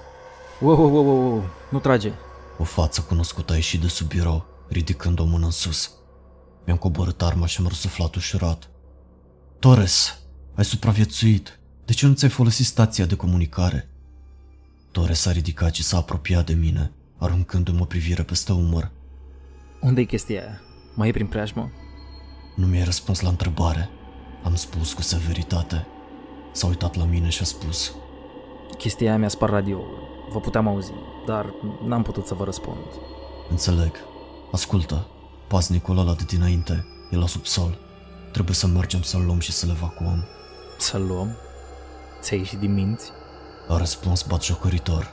Wow, 0.59 0.77
wow, 0.77 0.89
wow, 0.89 1.05
wow, 1.05 1.29
wow. 1.29 1.43
nu 1.71 1.79
trage. 1.79 2.11
O 2.57 2.63
față 2.63 3.01
cunoscută 3.01 3.51
a 3.51 3.55
ieșit 3.55 3.81
de 3.81 3.87
sub 3.87 4.07
birou, 4.07 4.45
ridicând 4.69 5.19
o 5.19 5.23
mână 5.23 5.45
în 5.45 5.51
sus. 5.51 5.91
Mi-am 6.65 6.77
coborât 6.77 7.21
arma 7.21 7.45
și 7.45 7.59
am 7.59 7.67
răsuflat 7.67 8.15
ușurat. 8.15 8.69
Torres, 9.59 10.19
ai 10.55 10.65
supraviețuit. 10.65 11.59
De 11.85 11.93
ce 11.93 12.07
nu 12.07 12.13
ți-ai 12.13 12.31
folosit 12.31 12.65
stația 12.65 13.05
de 13.05 13.15
comunicare? 13.15 13.89
Torres 14.91 15.19
s-a 15.19 15.31
ridicat 15.31 15.73
și 15.73 15.83
s-a 15.83 15.97
apropiat 15.97 16.45
de 16.45 16.53
mine, 16.53 16.91
aruncându-mi 17.17 17.81
o 17.81 17.85
privire 17.85 18.23
peste 18.23 18.51
umăr. 18.51 18.91
Unde 19.83 20.01
e 20.01 20.03
chestia 20.03 20.41
aia? 20.41 20.61
Mai 20.93 21.07
e 21.07 21.11
prin 21.11 21.27
preajmă? 21.27 21.71
Nu 22.55 22.65
mi-ai 22.65 22.83
răspuns 22.83 23.19
la 23.19 23.29
întrebare. 23.29 23.89
Am 24.43 24.55
spus 24.55 24.93
cu 24.93 25.01
severitate. 25.01 25.87
S-a 26.51 26.67
uitat 26.67 26.95
la 26.95 27.05
mine 27.05 27.29
și 27.29 27.41
a 27.41 27.45
spus. 27.45 27.93
Chestia 28.77 29.09
aia 29.09 29.17
mi-a 29.17 29.27
spart 29.27 29.51
radioul. 29.51 30.11
Vă 30.31 30.39
puteam 30.39 30.67
auzi, 30.67 30.91
dar 31.25 31.53
n-am 31.85 32.01
putut 32.01 32.25
să 32.25 32.33
vă 32.33 32.43
răspund. 32.43 32.77
Înțeleg. 33.49 33.95
Ascultă, 34.51 35.07
paznicul 35.47 35.97
ăla 35.97 36.13
de 36.13 36.23
dinainte 36.27 36.85
e 37.11 37.15
la 37.15 37.27
subsol. 37.27 37.77
Trebuie 38.31 38.55
să 38.55 38.67
mergem 38.67 39.01
să-l 39.01 39.25
luăm 39.25 39.39
și 39.39 39.51
să-l 39.51 39.69
evacuăm. 39.69 40.27
Să-l 40.77 41.05
luăm? 41.05 41.35
Ți-ai 42.21 42.39
ieșit 42.39 42.59
din 42.59 42.73
minți? 42.73 43.11
A 43.67 43.77
răspuns 43.77 44.23
batjocoritor. 44.23 45.11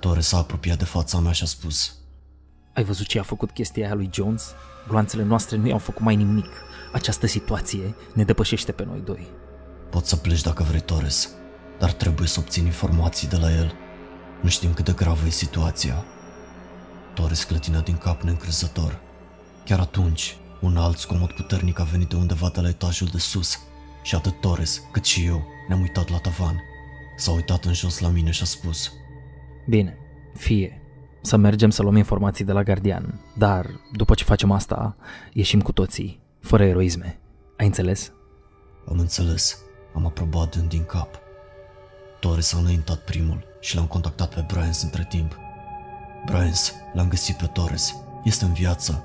Torres 0.00 0.26
s-a 0.26 0.38
apropiat 0.38 0.78
de 0.78 0.84
fața 0.84 1.18
mea 1.18 1.32
și 1.32 1.42
a 1.42 1.46
spus. 1.46 1.94
Ai 2.72 2.84
văzut 2.84 3.06
ce 3.06 3.18
a 3.18 3.22
făcut 3.22 3.50
chestia 3.50 3.84
aia 3.84 3.94
lui 3.94 4.10
Jones? 4.12 4.54
Gloanțele 4.88 5.22
noastre 5.22 5.56
nu 5.56 5.68
i-au 5.68 5.78
făcut 5.78 6.02
mai 6.02 6.16
nimic. 6.16 6.50
Această 6.92 7.26
situație 7.26 7.94
ne 8.14 8.24
depășește 8.24 8.72
pe 8.72 8.84
noi 8.84 9.00
doi. 9.00 9.28
Poți 9.90 10.08
să 10.08 10.16
pleci 10.16 10.42
dacă 10.42 10.62
vrei, 10.62 10.80
Torres, 10.80 11.30
dar 11.78 11.92
trebuie 11.92 12.28
să 12.28 12.40
obțin 12.40 12.64
informații 12.64 13.28
de 13.28 13.36
la 13.36 13.52
el. 13.52 13.74
Nu 14.40 14.48
știm 14.48 14.74
cât 14.74 14.84
de 14.84 14.92
gravă 14.92 15.26
e 15.26 15.30
situația. 15.30 16.04
Torres 17.14 17.44
clătina 17.44 17.80
din 17.80 17.96
cap 17.96 18.22
neîncrezător. 18.22 19.00
Chiar 19.64 19.80
atunci, 19.80 20.36
un 20.60 20.76
alt 20.76 20.98
zgomot 20.98 21.32
puternic 21.32 21.78
a 21.78 21.82
venit 21.82 22.08
de 22.08 22.16
undeva 22.16 22.50
de 22.54 22.60
la 22.60 22.68
etajul 22.68 23.08
de 23.12 23.18
sus 23.18 23.58
și 24.02 24.14
atât 24.14 24.40
Torres 24.40 24.82
cât 24.92 25.04
și 25.04 25.24
eu 25.24 25.46
ne-am 25.68 25.80
uitat 25.80 26.08
la 26.08 26.18
tavan. 26.18 26.60
S-a 27.16 27.30
uitat 27.30 27.64
în 27.64 27.72
jos 27.72 27.98
la 27.98 28.08
mine 28.08 28.30
și 28.30 28.42
a 28.42 28.46
spus 28.46 28.92
Bine, 29.66 29.98
fie. 30.34 30.81
Să 31.24 31.36
mergem 31.36 31.70
să 31.70 31.82
luăm 31.82 31.96
informații 31.96 32.44
de 32.44 32.52
la 32.52 32.62
gardian, 32.62 33.20
dar 33.36 33.66
după 33.92 34.14
ce 34.14 34.24
facem 34.24 34.50
asta, 34.50 34.96
ieșim 35.32 35.60
cu 35.60 35.72
toții, 35.72 36.20
fără 36.40 36.64
eroisme. 36.64 37.20
Ai 37.58 37.66
înțeles? 37.66 38.12
Am 38.88 38.98
înțeles, 38.98 39.62
am 39.94 40.06
aprobat 40.06 40.56
dând 40.56 40.68
din 40.68 40.84
cap. 40.84 41.20
Torres 42.20 42.54
a 42.54 42.58
înaintat 42.58 42.98
primul 42.98 43.44
și 43.60 43.76
l-am 43.76 43.86
contactat 43.86 44.34
pe 44.34 44.44
Bryans 44.46 44.82
între 44.82 45.06
timp. 45.08 45.38
Bryans, 46.24 46.74
l-am 46.92 47.08
găsit 47.08 47.36
pe 47.36 47.46
Torres. 47.52 47.96
Este 48.24 48.44
în 48.44 48.52
viață. 48.52 49.04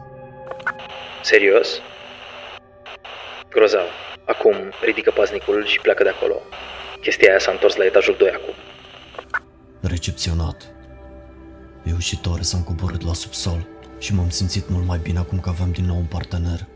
Serios? 1.24 1.68
Grozav. 3.50 3.88
Acum 4.26 4.56
ridică 4.86 5.12
paznicul 5.12 5.66
și 5.66 5.80
pleacă 5.80 6.04
de 6.04 6.10
acolo. 6.10 6.36
Chestia 7.02 7.30
aia 7.30 7.40
s-a 7.40 7.52
întors 7.52 7.76
la 7.76 7.86
etajul 7.86 8.16
2 8.18 8.30
acum. 8.30 8.54
Recepționat. 9.82 10.77
Eu 11.88 11.98
și 11.98 12.18
Torres 12.18 12.54
am 12.54 12.62
coborât 12.62 13.02
la 13.02 13.14
subsol 13.14 13.68
și 14.00 14.14
m-am 14.14 14.30
simțit 14.30 14.70
mult 14.70 14.86
mai 14.86 15.00
bine 15.00 15.18
acum 15.18 15.40
că 15.40 15.50
aveam 15.50 15.72
din 15.72 15.86
nou 15.86 15.98
un 15.98 16.06
partener. 16.06 16.68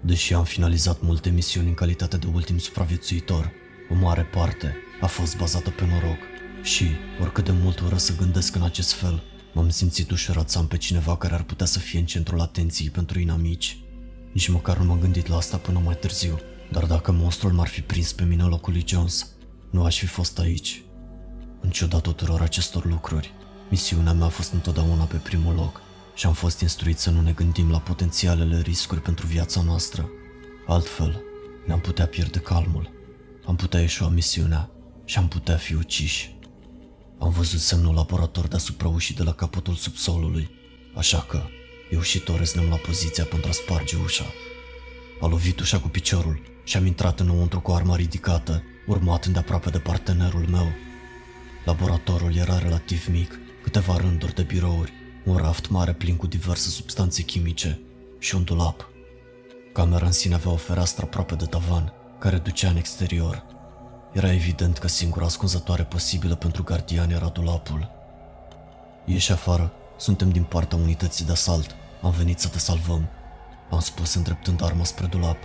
Deși 0.00 0.34
am 0.34 0.44
finalizat 0.44 1.00
multe 1.00 1.30
misiuni 1.30 1.68
în 1.68 1.74
calitate 1.74 2.16
de 2.16 2.26
ultim 2.34 2.58
supraviețuitor, 2.58 3.50
o 3.90 3.94
mare 3.94 4.22
parte 4.22 4.76
a 5.00 5.06
fost 5.06 5.36
bazată 5.36 5.70
pe 5.70 5.86
noroc 5.86 6.18
și, 6.62 6.84
oricât 7.20 7.44
de 7.44 7.52
mult 7.52 7.80
ură 7.80 7.96
să 7.96 8.16
gândesc 8.16 8.54
în 8.54 8.62
acest 8.62 8.92
fel, 8.92 9.22
m-am 9.54 9.68
simțit 9.68 10.10
ușurat 10.10 10.50
să 10.50 10.58
am 10.58 10.66
pe 10.66 10.76
cineva 10.76 11.16
care 11.16 11.34
ar 11.34 11.42
putea 11.42 11.66
să 11.66 11.78
fie 11.78 11.98
în 11.98 12.06
centrul 12.06 12.40
atenției 12.40 12.90
pentru 12.90 13.18
inamici. 13.18 13.78
Nici 14.32 14.48
măcar 14.48 14.78
nu 14.78 14.84
m-am 14.84 14.98
gândit 14.98 15.26
la 15.26 15.36
asta 15.36 15.56
până 15.56 15.80
mai 15.84 15.96
târziu, 15.96 16.38
dar 16.72 16.84
dacă 16.84 17.12
monstrul 17.12 17.52
m-ar 17.52 17.68
fi 17.68 17.80
prins 17.80 18.12
pe 18.12 18.24
mine 18.24 18.42
în 18.42 18.48
locul 18.48 18.72
lui 18.72 18.84
Jones, 18.86 19.26
nu 19.70 19.84
aș 19.84 19.98
fi 19.98 20.06
fost 20.06 20.38
aici. 20.38 20.82
În 21.60 21.70
ciuda 21.70 21.98
tuturor 22.00 22.40
acestor 22.40 22.84
lucruri, 22.84 23.32
misiunea 23.70 24.12
mea 24.12 24.26
a 24.26 24.28
fost 24.28 24.52
întotdeauna 24.52 25.04
pe 25.04 25.16
primul 25.16 25.54
loc 25.54 25.80
și 26.14 26.26
am 26.26 26.32
fost 26.32 26.60
instruit 26.60 26.98
să 26.98 27.10
nu 27.10 27.20
ne 27.20 27.32
gândim 27.32 27.70
la 27.70 27.78
potențialele 27.78 28.60
riscuri 28.60 29.00
pentru 29.00 29.26
viața 29.26 29.62
noastră. 29.62 30.08
Altfel, 30.66 31.22
ne-am 31.66 31.80
putea 31.80 32.06
pierde 32.06 32.38
calmul, 32.38 32.90
am 33.46 33.56
putea 33.56 33.80
ieșua 33.80 34.08
misiunea 34.08 34.70
și 35.04 35.18
am 35.18 35.28
putea 35.28 35.56
fi 35.56 35.74
uciși. 35.74 36.36
Am 37.18 37.30
văzut 37.30 37.60
semnul 37.60 37.94
laborator 37.94 38.46
deasupra 38.46 38.88
ușii 38.88 39.14
de 39.14 39.22
la 39.22 39.32
capătul 39.32 39.74
subsolului, 39.74 40.50
așa 40.94 41.18
că 41.18 41.42
eu 41.90 42.00
și 42.00 42.18
Torres 42.18 42.54
ne-am 42.54 42.66
luat 42.66 42.80
poziția 42.80 43.24
pentru 43.24 43.48
a 43.48 43.52
sparge 43.52 43.96
ușa. 44.04 44.24
A 45.20 45.26
lovit 45.26 45.60
ușa 45.60 45.80
cu 45.80 45.88
piciorul 45.88 46.42
și 46.64 46.76
am 46.76 46.86
intrat 46.86 47.20
înăuntru 47.20 47.60
cu 47.60 47.70
arma 47.70 47.96
ridicată, 47.96 48.62
urmat 48.86 49.24
îndeaproape 49.24 49.70
de 49.70 49.78
partenerul 49.78 50.46
meu. 50.50 50.72
Laboratorul 51.64 52.36
era 52.36 52.58
relativ 52.58 53.06
mic, 53.10 53.38
câteva 53.70 53.96
rânduri 53.96 54.34
de 54.34 54.42
birouri, 54.42 54.92
un 55.24 55.36
raft 55.36 55.68
mare 55.68 55.92
plin 55.92 56.16
cu 56.16 56.26
diverse 56.26 56.68
substanțe 56.68 57.22
chimice 57.22 57.80
și 58.18 58.34
un 58.34 58.44
dulap. 58.44 58.88
Camera 59.72 60.06
în 60.06 60.12
sine 60.12 60.34
avea 60.34 60.52
o 60.52 60.56
fereastră 60.56 61.04
aproape 61.04 61.34
de 61.34 61.44
tavan, 61.44 61.92
care 62.18 62.36
ducea 62.36 62.68
în 62.68 62.76
exterior. 62.76 63.44
Era 64.12 64.32
evident 64.32 64.78
că 64.78 64.88
singura 64.88 65.24
ascunzătoare 65.24 65.82
posibilă 65.82 66.34
pentru 66.34 66.62
gardian 66.62 67.10
era 67.10 67.26
dulapul. 67.26 67.90
Ieși 69.04 69.32
afară, 69.32 69.72
suntem 69.96 70.30
din 70.30 70.42
partea 70.42 70.78
unității 70.78 71.24
de 71.24 71.32
asalt. 71.32 71.74
Am 72.02 72.10
venit 72.10 72.38
să 72.38 72.48
te 72.48 72.58
salvăm. 72.58 73.08
Am 73.70 73.80
spus 73.80 74.14
îndreptând 74.14 74.62
arma 74.62 74.84
spre 74.84 75.06
dulap. 75.06 75.38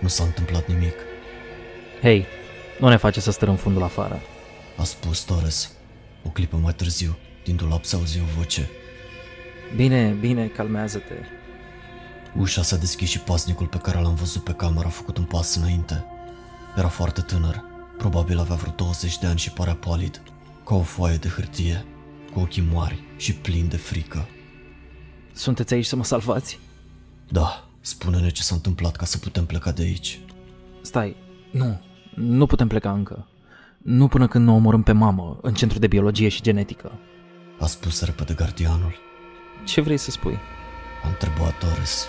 Nu 0.00 0.08
s-a 0.08 0.24
întâmplat 0.24 0.66
nimic, 0.66 0.94
Hei, 2.02 2.26
nu 2.80 2.88
ne 2.88 2.96
face 2.96 3.20
să 3.20 3.30
stărăm 3.30 3.56
fundul 3.56 3.82
afară. 3.82 4.20
a 4.76 4.84
spus 4.84 5.20
Torres. 5.20 5.72
O 6.24 6.28
clipă 6.28 6.56
mai 6.56 6.72
târziu, 6.72 7.18
din 7.48 7.56
dulap 7.56 7.84
se 7.84 7.96
auzi 7.96 8.20
o 8.20 8.24
voce. 8.36 8.68
Bine, 9.76 10.16
bine, 10.20 10.46
calmează-te. 10.46 11.14
Ușa 12.38 12.62
s-a 12.62 12.76
deschis 12.76 13.08
și 13.08 13.20
pasnicul 13.20 13.66
pe 13.66 13.78
care 13.78 14.00
l-am 14.00 14.14
văzut 14.14 14.44
pe 14.44 14.52
cameră 14.52 14.86
a 14.86 14.90
făcut 14.90 15.16
un 15.16 15.24
pas 15.24 15.54
înainte. 15.54 16.04
Era 16.76 16.88
foarte 16.88 17.20
tânăr, 17.20 17.64
probabil 17.98 18.38
avea 18.38 18.56
vreo 18.56 18.72
20 18.76 19.18
de 19.18 19.26
ani 19.26 19.38
și 19.38 19.52
părea 19.52 19.74
palid, 19.74 20.22
ca 20.64 20.74
o 20.74 20.82
foaie 20.82 21.16
de 21.16 21.28
hârtie, 21.28 21.84
cu 22.32 22.40
ochii 22.40 22.68
mari 22.72 23.02
și 23.16 23.34
plini 23.34 23.68
de 23.68 23.76
frică. 23.76 24.28
Sunteți 25.32 25.74
aici 25.74 25.86
să 25.86 25.96
mă 25.96 26.04
salvați? 26.04 26.58
Da, 27.28 27.68
spune-ne 27.80 28.28
ce 28.28 28.42
s-a 28.42 28.54
întâmplat 28.54 28.96
ca 28.96 29.04
să 29.04 29.18
putem 29.18 29.46
pleca 29.46 29.72
de 29.72 29.82
aici. 29.82 30.20
Stai, 30.82 31.16
nu, 31.50 31.80
nu 32.14 32.46
putem 32.46 32.68
pleca 32.68 32.92
încă. 32.92 33.28
Nu 33.78 34.08
până 34.08 34.28
când 34.28 34.44
nu 34.44 34.52
o 34.52 34.56
omorâm 34.56 34.82
pe 34.82 34.92
mamă, 34.92 35.38
în 35.42 35.54
centru 35.54 35.78
de 35.78 35.86
biologie 35.86 36.28
și 36.28 36.42
genetică. 36.42 36.98
A 37.58 37.66
spus 37.66 38.02
repede 38.04 38.34
gardianul. 38.34 38.94
Ce 39.64 39.80
vrei 39.80 39.96
să 39.96 40.10
spui? 40.10 40.38
A 41.04 41.08
întrebat 41.08 41.58
Torres. 41.58 42.06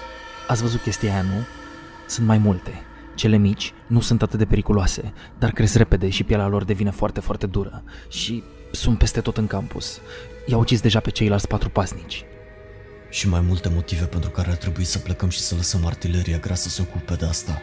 Ați 0.47 0.61
văzut 0.61 0.81
chestia 0.81 1.13
aia, 1.13 1.21
nu? 1.21 1.45
Sunt 2.07 2.27
mai 2.27 2.37
multe. 2.37 2.81
Cele 3.15 3.37
mici 3.37 3.73
nu 3.87 3.99
sunt 3.99 4.21
atât 4.21 4.39
de 4.39 4.45
periculoase, 4.45 5.13
dar 5.39 5.51
cresc 5.51 5.75
repede 5.75 6.09
și 6.09 6.23
pielea 6.23 6.47
lor 6.47 6.63
devine 6.63 6.89
foarte, 6.89 7.19
foarte 7.19 7.45
dură. 7.45 7.83
Și 8.09 8.43
sunt 8.71 8.97
peste 8.97 9.21
tot 9.21 9.37
în 9.37 9.47
campus. 9.47 9.99
I-au 10.45 10.59
ucis 10.59 10.81
deja 10.81 10.99
pe 10.99 11.09
ceilalți 11.09 11.47
patru 11.47 11.69
pasnici. 11.69 12.23
Și 13.09 13.27
mai 13.27 13.41
multe 13.41 13.69
motive 13.69 14.05
pentru 14.05 14.29
care 14.29 14.49
ar 14.49 14.57
trebui 14.57 14.83
să 14.83 14.99
plecăm 14.99 15.29
și 15.29 15.39
să 15.39 15.55
lăsăm 15.55 15.85
artileria 15.85 16.37
grea 16.37 16.55
să 16.55 16.69
se 16.69 16.81
ocupe 16.81 17.13
de 17.13 17.25
asta. 17.25 17.61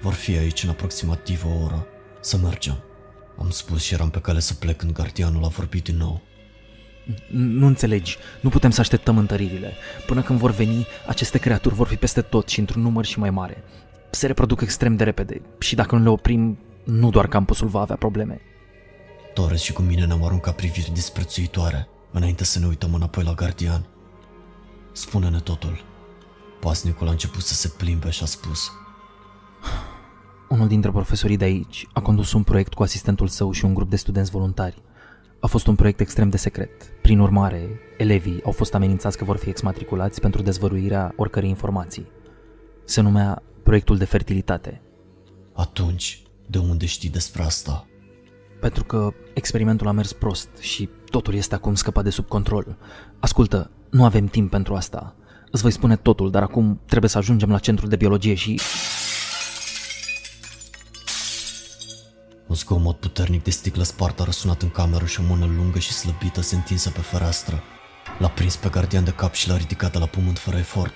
Vor 0.00 0.12
fi 0.12 0.36
aici 0.36 0.62
în 0.62 0.68
aproximativ 0.68 1.44
o 1.44 1.64
oră. 1.64 1.86
Să 2.20 2.36
mergem. 2.36 2.82
Am 3.38 3.50
spus 3.50 3.82
și 3.82 3.94
eram 3.94 4.10
pe 4.10 4.20
cale 4.20 4.40
să 4.40 4.54
plec 4.54 4.76
când 4.76 4.92
gardianul 4.92 5.44
a 5.44 5.48
vorbit 5.48 5.84
din 5.84 5.96
nou. 5.96 6.20
Nu 7.30 7.66
înțelegi, 7.66 8.16
nu 8.40 8.48
putem 8.48 8.70
să 8.70 8.80
așteptăm 8.80 9.18
întăririle. 9.18 9.72
Până 10.06 10.22
când 10.22 10.38
vor 10.38 10.50
veni, 10.50 10.86
aceste 11.06 11.38
creaturi 11.38 11.74
vor 11.74 11.86
fi 11.86 11.96
peste 11.96 12.20
tot 12.22 12.48
și 12.48 12.58
într-un 12.58 12.82
număr 12.82 13.04
și 13.04 13.18
mai 13.18 13.30
mare. 13.30 13.64
Se 14.10 14.26
reproduc 14.26 14.60
extrem 14.60 14.96
de 14.96 15.04
repede 15.04 15.40
și 15.58 15.74
dacă 15.74 15.96
nu 15.96 16.02
le 16.02 16.08
oprim, 16.08 16.58
nu 16.84 17.10
doar 17.10 17.26
campusul 17.26 17.68
va 17.68 17.80
avea 17.80 17.96
probleme. 17.96 18.40
Torres 19.34 19.60
și 19.60 19.72
cu 19.72 19.82
mine 19.82 20.04
ne-am 20.04 20.24
aruncat 20.24 20.54
priviri 20.54 20.90
disprețuitoare, 20.92 21.88
înainte 22.10 22.44
să 22.44 22.58
ne 22.58 22.66
uităm 22.66 22.94
înapoi 22.94 23.24
la 23.24 23.32
gardian. 23.32 23.86
Spune-ne 24.92 25.40
totul. 25.40 25.84
Pasnicul 26.60 27.08
a 27.08 27.10
început 27.10 27.42
să 27.42 27.54
se 27.54 27.68
plimbe 27.68 28.10
și 28.10 28.22
a 28.22 28.26
spus. 28.26 28.70
Unul 30.48 30.68
dintre 30.68 30.90
profesorii 30.90 31.36
de 31.36 31.44
aici 31.44 31.86
a 31.92 32.00
condus 32.00 32.32
un 32.32 32.42
proiect 32.42 32.74
cu 32.74 32.82
asistentul 32.82 33.28
său 33.28 33.52
și 33.52 33.64
un 33.64 33.74
grup 33.74 33.90
de 33.90 33.96
studenți 33.96 34.30
voluntari. 34.30 34.82
A 35.42 35.46
fost 35.46 35.66
un 35.66 35.74
proiect 35.74 36.00
extrem 36.00 36.28
de 36.28 36.36
secret. 36.36 36.70
Prin 37.02 37.18
urmare, 37.18 37.80
elevii 37.98 38.42
au 38.44 38.52
fost 38.52 38.74
amenințați 38.74 39.16
că 39.16 39.24
vor 39.24 39.36
fi 39.36 39.48
exmatriculați 39.48 40.20
pentru 40.20 40.42
dezvăluirea 40.42 41.12
oricărei 41.16 41.48
informații. 41.48 42.06
Se 42.84 43.00
numea 43.00 43.42
Proiectul 43.62 43.96
de 43.96 44.04
Fertilitate, 44.04 44.82
Atunci, 45.54 46.22
de 46.46 46.58
unde 46.58 46.86
știi 46.86 47.10
despre 47.10 47.42
asta? 47.42 47.86
pentru 48.62 48.84
că 48.84 49.12
experimentul 49.34 49.86
a 49.86 49.92
mers 49.92 50.12
prost 50.12 50.48
și 50.60 50.88
totul 51.10 51.34
este 51.34 51.54
acum 51.54 51.74
scăpat 51.74 52.04
de 52.04 52.10
sub 52.10 52.26
control. 52.28 52.76
Ascultă, 53.20 53.70
nu 53.90 54.04
avem 54.04 54.26
timp 54.26 54.50
pentru 54.50 54.74
asta. 54.74 55.14
Îți 55.50 55.62
voi 55.62 55.70
spune 55.70 55.96
totul, 55.96 56.30
dar 56.30 56.42
acum 56.42 56.80
trebuie 56.86 57.10
să 57.10 57.18
ajungem 57.18 57.50
la 57.50 57.58
centrul 57.58 57.88
de 57.88 57.96
biologie 57.96 58.34
și... 58.34 58.60
Un 62.52 62.58
zgomot 62.58 62.96
puternic 62.96 63.42
de 63.42 63.50
sticlă 63.50 63.82
spartă 63.82 64.22
a 64.22 64.24
răsunat 64.24 64.62
în 64.62 64.70
cameră 64.70 65.04
și 65.04 65.20
o 65.20 65.22
mână 65.22 65.46
lungă 65.46 65.78
și 65.78 65.92
slăbită 65.92 66.40
se 66.40 66.54
întinsă 66.54 66.90
pe 66.90 67.00
fereastră. 67.00 67.62
L-a 68.18 68.28
prins 68.28 68.56
pe 68.56 68.68
gardian 68.68 69.04
de 69.04 69.10
cap 69.10 69.34
și 69.34 69.48
l-a 69.48 69.56
ridicat 69.56 69.92
de 69.92 69.98
la 69.98 70.06
pământ 70.06 70.38
fără 70.38 70.56
efort. 70.56 70.92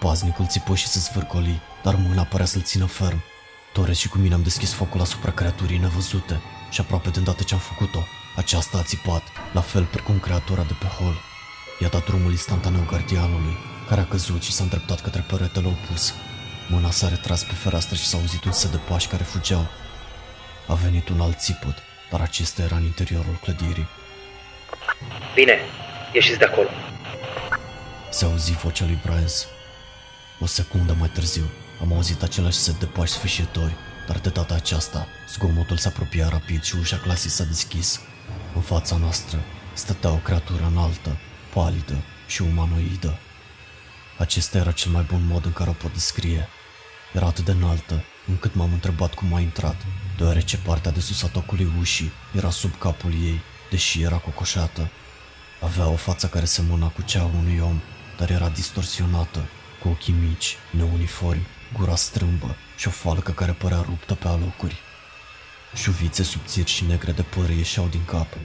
Paznicul 0.00 0.46
țipă 0.46 0.74
și 0.74 0.86
se 0.86 0.98
zvârcoli, 0.98 1.60
dar 1.82 1.94
mâna 1.94 2.22
părea 2.22 2.46
să-l 2.46 2.62
țină 2.62 2.84
ferm. 2.84 3.22
Torres 3.72 3.98
și 3.98 4.08
cu 4.08 4.18
mine 4.18 4.34
am 4.34 4.42
deschis 4.42 4.72
focul 4.72 5.00
asupra 5.00 5.30
creaturii 5.30 5.78
nevăzute 5.78 6.40
și 6.70 6.80
aproape 6.80 7.08
de 7.08 7.18
îndată 7.18 7.42
ce 7.42 7.54
am 7.54 7.60
făcut-o, 7.60 8.02
aceasta 8.36 8.78
a 8.78 8.82
țipat, 8.82 9.22
la 9.52 9.60
fel 9.60 9.84
precum 9.84 10.18
creatura 10.18 10.62
de 10.62 10.76
pe 10.80 10.86
hol. 10.86 11.16
I-a 11.80 11.88
dat 11.88 12.04
drumul 12.04 12.30
instantaneu 12.30 12.86
gardianului, 12.90 13.56
care 13.88 14.00
a 14.00 14.06
căzut 14.06 14.42
și 14.42 14.52
s-a 14.52 14.62
îndreptat 14.62 15.00
către 15.00 15.24
peretele 15.28 15.66
opus. 15.66 16.14
Mâna 16.68 16.90
s-a 16.90 17.08
retras 17.08 17.42
pe 17.42 17.54
fereastră 17.54 17.96
și 17.96 18.06
s-a 18.06 18.18
auzit 18.18 18.44
un 18.44 18.52
set 18.52 18.70
de 18.70 18.76
pași 18.76 19.08
care 19.08 19.22
fugeau. 19.22 19.66
A 20.66 20.74
venit 20.74 21.08
un 21.08 21.20
alt 21.20 21.38
țipăt, 21.38 21.76
dar 22.10 22.20
acesta 22.20 22.62
era 22.62 22.76
în 22.76 22.84
interiorul 22.84 23.38
clădirii. 23.42 23.88
Bine, 25.34 25.58
ieșiți 26.12 26.38
de 26.38 26.44
acolo. 26.44 26.68
Se 28.10 28.24
auzi 28.24 28.52
vocea 28.52 28.84
lui 28.84 28.98
Bryans. 29.04 29.46
O 30.40 30.46
secundă 30.46 30.96
mai 30.98 31.08
târziu, 31.08 31.50
am 31.80 31.92
auzit 31.92 32.22
același 32.22 32.56
set 32.56 32.74
de 32.74 32.86
pași 32.86 33.12
sfâșietori, 33.12 33.74
dar 34.06 34.18
de 34.18 34.28
data 34.28 34.54
aceasta, 34.54 35.06
zgomotul 35.28 35.76
se 35.76 35.88
apropia 35.88 36.28
rapid 36.28 36.62
și 36.62 36.76
ușa 36.76 36.96
clasei 36.96 37.30
s-a 37.30 37.44
deschis. 37.44 38.00
În 38.54 38.60
fața 38.60 38.96
noastră 38.96 39.38
stătea 39.72 40.10
o 40.10 40.16
creatură 40.16 40.66
înaltă, 40.70 41.16
palidă 41.54 41.96
și 42.26 42.42
umanoidă. 42.42 43.18
Acesta 44.18 44.58
era 44.58 44.72
cel 44.72 44.90
mai 44.90 45.02
bun 45.02 45.26
mod 45.26 45.44
în 45.44 45.52
care 45.52 45.70
o 45.70 45.72
pot 45.72 45.92
descrie. 45.92 46.48
Era 47.12 47.26
atât 47.26 47.44
de 47.44 47.50
înaltă, 47.50 48.04
încât 48.26 48.54
m-am 48.54 48.72
întrebat 48.72 49.14
cum 49.14 49.34
a 49.34 49.40
intrat, 49.40 49.76
deoarece 50.16 50.56
partea 50.56 50.90
de 50.90 51.00
sus 51.00 51.22
a 51.22 51.26
tocului 51.26 51.72
ușii 51.78 52.12
era 52.32 52.50
sub 52.50 52.78
capul 52.78 53.12
ei, 53.12 53.40
deși 53.70 54.02
era 54.02 54.16
cocoșată. 54.16 54.90
Avea 55.60 55.88
o 55.88 55.96
față 55.96 56.26
care 56.26 56.44
semăna 56.44 56.88
cu 56.88 57.02
cea 57.02 57.20
a 57.20 57.30
unui 57.38 57.58
om, 57.58 57.80
dar 58.18 58.30
era 58.30 58.48
distorsionată, 58.48 59.48
cu 59.82 59.88
ochii 59.88 60.14
mici, 60.28 60.56
neuniformi, 60.70 61.46
gura 61.76 61.96
strâmbă 61.96 62.56
și 62.76 62.88
o 62.88 62.90
falcă 62.90 63.32
care 63.32 63.52
părea 63.52 63.80
ruptă 63.80 64.14
pe 64.14 64.28
alocuri. 64.28 64.76
Șuvițe 65.74 66.22
subțiri 66.22 66.70
și 66.70 66.84
negre 66.84 67.12
de 67.12 67.22
păr 67.22 67.50
ieșeau 67.50 67.86
din 67.86 68.04
cap. 68.04 68.36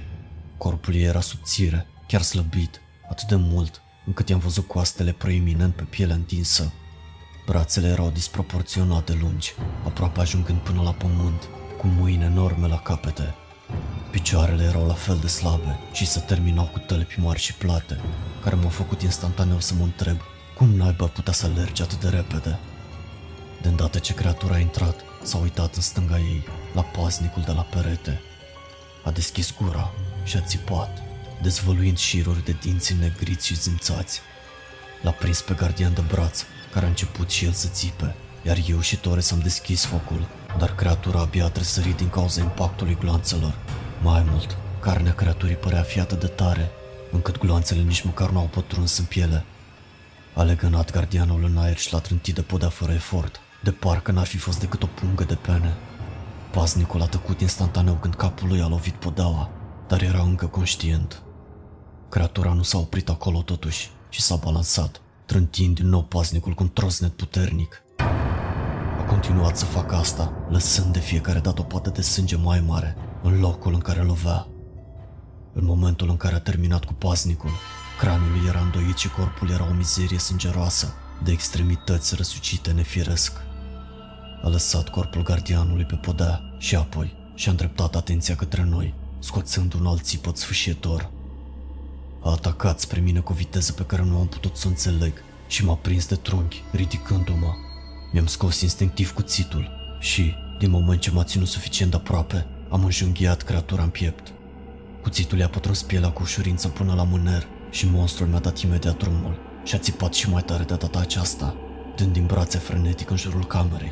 Corpul 0.58 0.96
ei 0.96 1.04
era 1.04 1.22
subțire, 1.22 1.88
chiar 2.08 2.22
slăbit, 2.22 2.82
atât 3.10 3.28
de 3.28 3.36
mult, 3.36 3.82
încât 4.06 4.30
i-am 4.30 4.40
văzut 4.40 4.68
coastele 4.68 5.12
proeminent 5.12 5.76
pe 5.76 5.84
pielea 5.84 6.16
întinsă. 6.16 6.74
Brațele 7.50 7.88
erau 7.88 8.10
disproporționat 8.10 9.06
de 9.06 9.18
lungi, 9.22 9.54
aproape 9.86 10.20
ajungând 10.20 10.60
până 10.60 10.82
la 10.82 10.92
pământ, 10.92 11.48
cu 11.78 11.88
mâini 11.88 12.24
enorme 12.24 12.68
la 12.68 12.80
capete. 12.80 13.36
Picioarele 14.12 14.64
erau 14.64 14.88
la 14.88 14.94
fel 14.94 15.18
de 15.18 15.28
slabe 15.28 15.80
și 15.92 16.06
se 16.06 16.20
terminau 16.20 16.66
cu 16.66 16.80
tălpi 16.80 17.20
mari 17.20 17.40
și 17.40 17.54
plate, 17.54 18.02
care 18.44 18.56
m-au 18.56 18.70
făcut 18.70 19.02
instantaneu 19.02 19.60
să 19.60 19.74
mă 19.74 19.84
întreb 19.84 20.18
cum 20.58 20.70
naiba 20.70 21.06
putea 21.06 21.34
să 21.34 21.46
alerge 21.46 21.84
atât 21.84 22.00
de 22.00 22.10
repede. 22.10 22.60
De 23.62 23.68
îndată 23.68 24.00
ce 24.00 24.14
creatura 24.14 24.56
a 24.56 24.60
intrat, 24.60 25.02
s-a 25.24 25.38
uitat 25.38 25.76
în 25.76 25.82
stânga 25.82 26.18
ei, 26.18 26.44
la 26.74 26.82
paznicul 26.82 27.42
de 27.46 27.52
la 27.52 27.62
perete. 27.62 28.22
A 29.04 29.12
deschis 29.12 29.54
gura 29.62 29.92
și 30.24 30.38
a 30.38 30.42
țipat, 30.42 31.02
dezvăluind 31.42 31.98
șiruri 31.98 32.46
de 32.46 32.56
dinți 32.62 32.94
negriți 32.94 33.48
și 33.48 33.56
zimțați. 33.56 34.22
L-a 35.02 35.12
prins 35.12 35.42
pe 35.42 35.54
gardian 35.54 35.94
de 35.94 36.02
braț, 36.08 36.44
care 36.74 36.86
a 36.86 36.90
început 36.90 37.30
și 37.30 37.46
el 37.46 37.52
să 37.52 37.68
țipe, 37.68 38.16
iar 38.42 38.58
eu 38.68 38.80
și 38.80 38.98
Torres 38.98 39.32
am 39.32 39.40
deschis 39.40 39.86
focul, 39.86 40.28
dar 40.58 40.76
creatura 40.76 41.20
abia 41.20 41.46
a 41.46 41.50
tresărit 41.50 41.96
din 41.96 42.10
cauza 42.10 42.42
impactului 42.42 42.98
gloanțelor. 43.00 43.54
Mai 44.02 44.26
mult, 44.30 44.58
carnea 44.80 45.14
creaturii 45.14 45.56
părea 45.56 45.82
fiată 45.82 46.16
de 46.16 46.28
tare, 46.28 46.72
încât 47.12 47.38
gloanțele 47.38 47.82
nici 47.82 48.02
măcar 48.02 48.30
nu 48.30 48.40
au 48.40 48.46
pătruns 48.46 48.98
în 48.98 49.06
piele. 49.06 49.46
A 50.34 50.44
legănat 50.44 50.92
gardianul 50.92 51.44
în 51.44 51.58
aer 51.58 51.78
și 51.78 51.94
l-a 51.94 52.00
trântit 52.00 52.36
de 52.36 52.42
podea 52.42 52.70
fără 52.70 52.92
efort, 52.92 53.40
de 53.64 53.72
parcă 53.72 54.12
n-ar 54.12 54.26
fi 54.26 54.38
fost 54.38 54.60
decât 54.60 54.84
o 54.84 54.88
pungă 54.88 55.24
de 55.24 55.36
pene. 55.36 55.74
Paznicul 56.52 57.02
a 57.02 57.06
tăcut 57.06 57.42
instantaneu 57.42 57.94
când 57.94 58.16
capul 58.16 58.48
lui 58.48 58.62
a 58.62 58.68
lovit 58.68 58.94
podeaua, 58.94 59.50
dar 59.88 60.02
era 60.02 60.22
încă 60.22 60.46
conștient. 60.46 61.22
Creatura 62.10 62.54
nu 62.54 62.64
s-a 62.64 62.78
oprit 62.78 63.10
acolo 63.10 63.42
totuși 63.42 63.92
și 64.10 64.22
s-a 64.22 64.36
balansat, 64.36 65.02
trântind 65.26 65.76
din 65.76 65.90
nou 65.90 66.04
paznicul 66.04 66.54
cu 66.54 66.64
un 66.64 66.70
trosnet 66.70 67.12
puternic. 67.12 67.84
A 69.00 69.04
continuat 69.08 69.58
să 69.58 69.66
facă 69.66 69.96
asta, 69.96 70.34
lăsând 70.50 70.94
de 70.94 71.00
fiecare 71.00 71.40
dată 71.40 71.62
o 71.62 71.64
pată 71.64 71.90
de 71.90 72.02
sânge 72.02 72.36
mai 72.36 72.64
mare 72.68 72.96
în 73.24 73.40
locul 73.40 73.74
în 73.74 73.80
care 73.80 74.02
lovea. 74.02 74.48
În 75.54 75.66
momentul 75.66 76.10
în 76.10 76.18
care 76.18 76.36
a 76.36 76.40
terminat 76.40 76.86
cu 76.86 76.94
paznicul, 76.94 77.50
craniul 78.00 78.32
lui 78.32 78.48
era 78.48 78.60
îndoit 78.60 78.98
și 78.98 79.10
corpul 79.10 79.50
era 79.50 79.68
o 79.70 79.74
mizerie 79.74 80.20
sângeroasă, 80.20 80.94
de 81.24 81.32
extremități 81.32 82.16
răsucite 82.16 82.72
nefiresc. 82.72 83.34
A 84.44 84.48
lăsat 84.48 84.90
corpul 84.90 85.24
gardianului 85.24 85.86
pe 85.86 85.96
podea 85.96 86.42
și 86.58 86.76
apoi 86.76 87.18
și-a 87.36 87.52
îndreptat 87.52 87.96
atenția 87.96 88.36
către 88.36 88.64
noi, 88.64 88.94
scoțând 89.20 89.74
un 89.74 89.86
alt 89.86 90.02
țipăt 90.02 90.38
sfâșietor. 90.38 91.10
A 92.22 92.32
atacat 92.32 92.80
spre 92.80 93.00
mine 93.00 93.20
cu 93.20 93.32
o 93.32 93.36
viteză 93.36 93.72
pe 93.72 93.84
care 93.84 94.04
nu 94.04 94.18
am 94.18 94.28
putut 94.28 94.56
să 94.56 94.64
o 94.66 94.70
înțeleg 94.70 95.14
și 95.48 95.66
m-a 95.66 95.76
prins 95.76 96.08
de 96.08 96.16
trunchi, 96.16 96.64
ridicându-mă. 96.72 97.54
Mi-am 98.12 98.26
scos 98.26 98.62
instinctiv 98.62 99.12
cuțitul 99.14 99.70
și, 100.00 100.34
din 100.60 100.70
moment 100.70 101.02
ce 101.02 101.12
m-a 101.12 101.24
ținut 101.24 101.48
suficient 101.48 101.92
de 101.92 101.98
aproape, 101.98 102.46
am 102.70 102.84
înjunghiat 102.84 103.42
creatura 103.42 103.84
în 103.84 103.90
piept. 103.90 104.34
Cuțitul 105.02 105.38
i-a 105.38 105.50
pătruns 105.50 105.82
pielea 105.82 106.10
cu 106.10 106.22
ușurință 106.22 106.68
până 106.68 106.94
la 106.94 107.04
mâner 107.04 107.48
și 107.70 107.90
monstrul 107.90 108.28
mi-a 108.28 108.40
dat 108.40 108.60
imediat 108.60 108.98
drumul 108.98 109.40
și 109.64 109.76
a 109.76 109.78
țipat 109.78 110.14
și 110.14 110.30
mai 110.30 110.42
tare 110.42 110.64
de 110.64 110.76
data 110.76 111.00
aceasta, 111.00 111.56
dând 111.96 112.14
din 112.14 112.26
brațe 112.26 112.58
frenetic 112.58 113.10
în 113.10 113.18
jurul 113.18 113.46
camerei. 113.46 113.92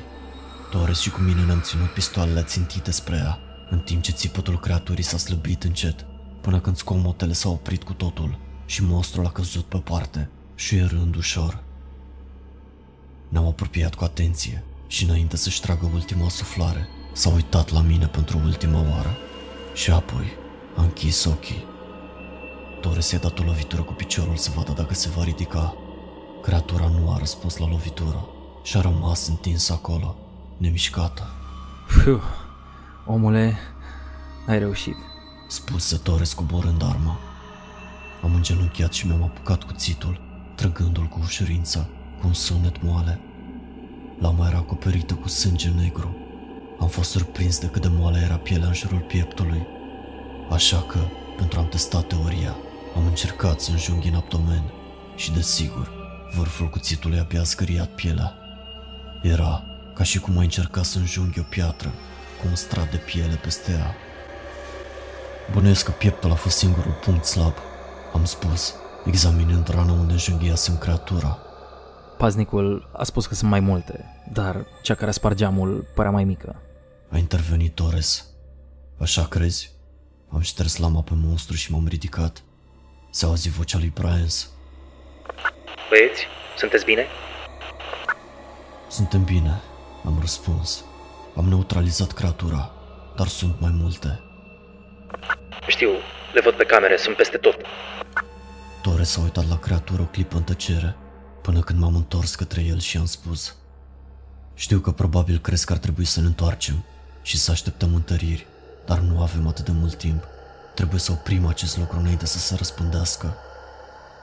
Torres 0.72 1.00
și 1.00 1.10
cu 1.10 1.22
mine 1.22 1.42
ne-am 1.42 1.62
ținut 1.62 1.88
pistoalele 1.88 2.44
țintite 2.44 2.92
spre 2.92 3.16
ea, 3.16 3.40
în 3.70 3.80
timp 3.80 4.02
ce 4.02 4.12
țipătul 4.12 4.60
creaturii 4.60 5.04
s-a 5.04 5.18
slăbit 5.18 5.64
încet, 5.64 6.06
până 6.48 6.60
când 6.60 6.76
scomotele 6.76 7.34
s-au 7.34 7.52
oprit 7.52 7.84
cu 7.84 7.94
totul 7.94 8.38
și 8.66 8.84
monstrul 8.84 9.26
a 9.26 9.30
căzut 9.30 9.64
pe 9.66 9.78
parte, 9.78 10.30
șuierând 10.56 11.16
ușor. 11.16 11.64
Ne-am 13.30 13.46
apropiat 13.46 13.96
cu 13.96 14.04
atenție 14.04 14.64
și 14.88 15.04
înainte 15.04 15.38
să-și 15.38 15.62
tragă 15.62 15.90
ultima 15.94 16.30
suflare, 16.30 16.88
s-a 17.14 17.30
uitat 17.30 17.72
la 17.72 17.82
mine 17.82 18.06
pentru 18.06 18.42
ultima 18.44 18.80
oară 18.80 19.18
și 19.74 19.92
apoi 19.92 20.26
a 20.76 20.82
închis 20.82 21.26
ochii. 21.26 21.66
Torres 22.82 23.12
i-a 23.12 23.20
dat 23.20 23.40
o 23.40 23.44
lovitură 23.44 23.82
cu 23.82 23.94
piciorul 23.94 24.36
să 24.36 24.52
vadă 24.56 24.72
dacă 24.72 24.94
se 24.94 25.10
va 25.10 25.24
ridica. 25.24 25.76
Creatura 26.42 26.88
nu 26.88 27.12
a 27.12 27.18
răspuns 27.18 27.58
la 27.58 27.68
lovitură 27.68 28.28
și 28.64 28.78
a 28.78 28.82
rămas 28.82 29.28
întins 29.28 29.70
acolo, 29.70 30.16
nemișcată. 30.58 31.30
Fiu, 31.88 32.22
omule, 33.06 33.58
ai 34.48 34.60
reușit. 34.60 34.96
Spuse 35.50 35.98
Torres 35.98 36.34
coborând 36.34 36.84
arma. 36.84 37.20
Am 38.24 38.34
îngenunchiat 38.34 38.94
și 38.94 39.08
mi-am 39.08 39.24
apucat 39.24 39.64
cuțitul, 39.64 40.22
trăgându-l 40.56 41.06
cu 41.06 41.20
ușurință, 41.22 41.90
cu 42.20 42.28
un 42.28 42.34
sunet 42.34 42.82
moale. 42.84 43.20
Lama 44.20 44.48
era 44.48 44.58
acoperită 44.58 45.14
cu 45.14 45.28
sânge 45.28 45.70
negru. 45.70 46.18
Am 46.80 46.88
fost 46.88 47.10
surprins 47.10 47.60
de 47.60 47.68
cât 47.68 47.82
de 47.82 47.88
moale 47.92 48.20
era 48.20 48.38
pielea 48.38 48.68
în 48.68 48.74
jurul 48.74 49.00
pieptului. 49.00 49.68
Așa 50.50 50.82
că, 50.82 51.00
pentru 51.38 51.60
a-mi 51.60 51.70
testa 51.70 52.02
teoria, 52.02 52.56
am 52.96 53.06
încercat 53.06 53.62
să 53.62 53.72
înjunghi 53.72 54.08
în 54.08 54.16
abdomen 54.16 54.64
și, 55.16 55.32
desigur, 55.32 55.92
vârful 56.36 56.70
cuțitului 56.70 57.20
abia 57.20 57.44
scăriat 57.44 57.90
pielea. 57.90 58.34
Era 59.22 59.64
ca 59.94 60.04
și 60.04 60.20
cum 60.20 60.38
ai 60.38 60.44
încerca 60.44 60.84
să 60.84 60.98
înjunghi 60.98 61.40
o 61.40 61.44
piatră 61.44 61.94
cu 62.42 62.48
un 62.48 62.56
strat 62.56 62.92
de 62.92 62.98
piele 62.98 63.36
peste 63.36 63.72
ea. 63.72 63.96
Bănuiesc 65.54 65.86
că 65.86 65.92
pieptul 65.92 66.32
a 66.32 66.36
fost 66.36 66.58
singurul 66.58 66.92
punct 66.92 67.26
slab, 67.26 67.54
am 68.14 68.26
spus, 68.26 68.76
examinând 69.06 69.68
rana 69.68 69.92
unde 69.92 70.12
înjunghiasem 70.12 70.78
creatura. 70.78 71.38
Paznicul 72.18 72.90
a 72.94 73.04
spus 73.04 73.26
că 73.26 73.34
sunt 73.34 73.50
mai 73.50 73.60
multe, 73.60 74.06
dar 74.32 74.66
cea 74.82 74.96
care 74.96 75.12
spart 75.12 75.36
geamul 75.36 75.88
părea 75.96 76.12
mai 76.12 76.24
mică. 76.24 76.62
A 77.10 77.18
intervenit 77.18 77.76
Torres. 77.76 78.26
Așa 79.00 79.26
crezi? 79.28 79.72
Am 80.30 80.40
șters 80.42 80.78
lama 80.78 81.02
pe 81.02 81.12
monstru 81.16 81.56
și 81.56 81.72
m-am 81.72 81.88
ridicat. 81.88 82.44
Se 83.10 83.26
auzi 83.26 83.50
vocea 83.50 83.78
lui 83.78 83.92
Bryans. 83.94 84.50
Băieți, 85.90 86.26
sunteți 86.58 86.86
bine? 86.86 87.06
Suntem 88.90 89.24
bine, 89.24 89.62
am 90.06 90.18
răspuns. 90.20 90.84
Am 91.36 91.46
neutralizat 91.46 92.12
creatura, 92.12 92.72
dar 93.16 93.28
sunt 93.28 93.60
mai 93.60 93.72
multe. 93.74 94.27
Știu, 95.68 95.90
le 96.34 96.42
văd 96.42 96.54
pe 96.54 96.64
camere, 96.66 96.98
sunt 96.98 97.16
peste 97.16 97.38
tot. 97.38 97.56
Torres 98.82 99.10
s-a 99.10 99.22
uitat 99.22 99.48
la 99.50 99.60
creatură 99.60 100.02
o 100.02 100.06
clipă 100.06 100.36
în 100.36 100.44
tăcere, 100.44 100.96
până 101.42 101.60
când 101.60 101.80
m-am 101.80 101.96
întors 101.96 102.36
către 102.36 102.62
el 102.62 102.80
și 102.80 102.98
am 102.98 103.06
spus 103.06 103.56
Știu 104.54 104.80
că 104.80 104.92
probabil 104.92 105.38
crezi 105.40 105.66
că 105.66 105.74
ar 105.74 105.80
trebui 105.80 106.06
să 106.06 106.20
ne 106.20 106.26
întoarcem 106.26 106.84
și 107.22 107.38
să 107.38 107.52
așteptăm 107.52 107.96
întăriri, 107.96 108.48
dar 108.86 109.00
nu 109.00 109.22
avem 109.22 109.48
atât 109.48 109.66
de 109.66 109.72
mult 109.72 109.96
timp. 109.96 110.24
Trebuie 110.74 111.00
să 111.00 111.12
oprim 111.12 111.46
acest 111.46 111.78
lucru 111.78 112.00
înainte 112.00 112.26
să 112.26 112.38
se 112.38 112.56
răspândească. 112.56 113.36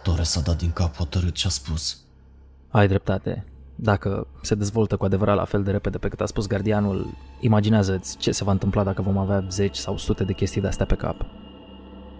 Torres 0.03 0.37
a 0.37 0.41
dat 0.41 0.57
din 0.57 0.73
cap 0.73 0.97
hotărât 0.97 1.37
și 1.37 1.47
a 1.47 1.51
spus 1.51 1.99
Ai 2.71 2.89
dreptate. 2.89 3.45
Dacă 3.75 4.27
se 4.43 4.55
dezvoltă 4.55 4.97
cu 4.97 5.05
adevărat 5.05 5.37
la 5.37 5.45
fel 5.45 5.63
de 5.63 5.71
repede 5.71 5.99
pe 5.99 6.09
cât 6.09 6.21
a 6.21 6.27
spus 6.27 6.47
gardianul, 6.47 7.07
imaginează-ți 7.41 8.17
ce 8.17 8.33
se 8.33 8.45
va 8.45 8.51
întâmpla 8.51 8.83
dacă 8.83 9.03
vom 9.03 9.19
avea 9.19 9.45
zeci 9.49 9.77
sau 9.77 9.97
sute 9.97 10.25
de 10.25 10.33
chestii 10.33 10.61
de 10.61 10.67
astea 10.67 10.87
pe 10.87 10.95
cap. 10.95 11.17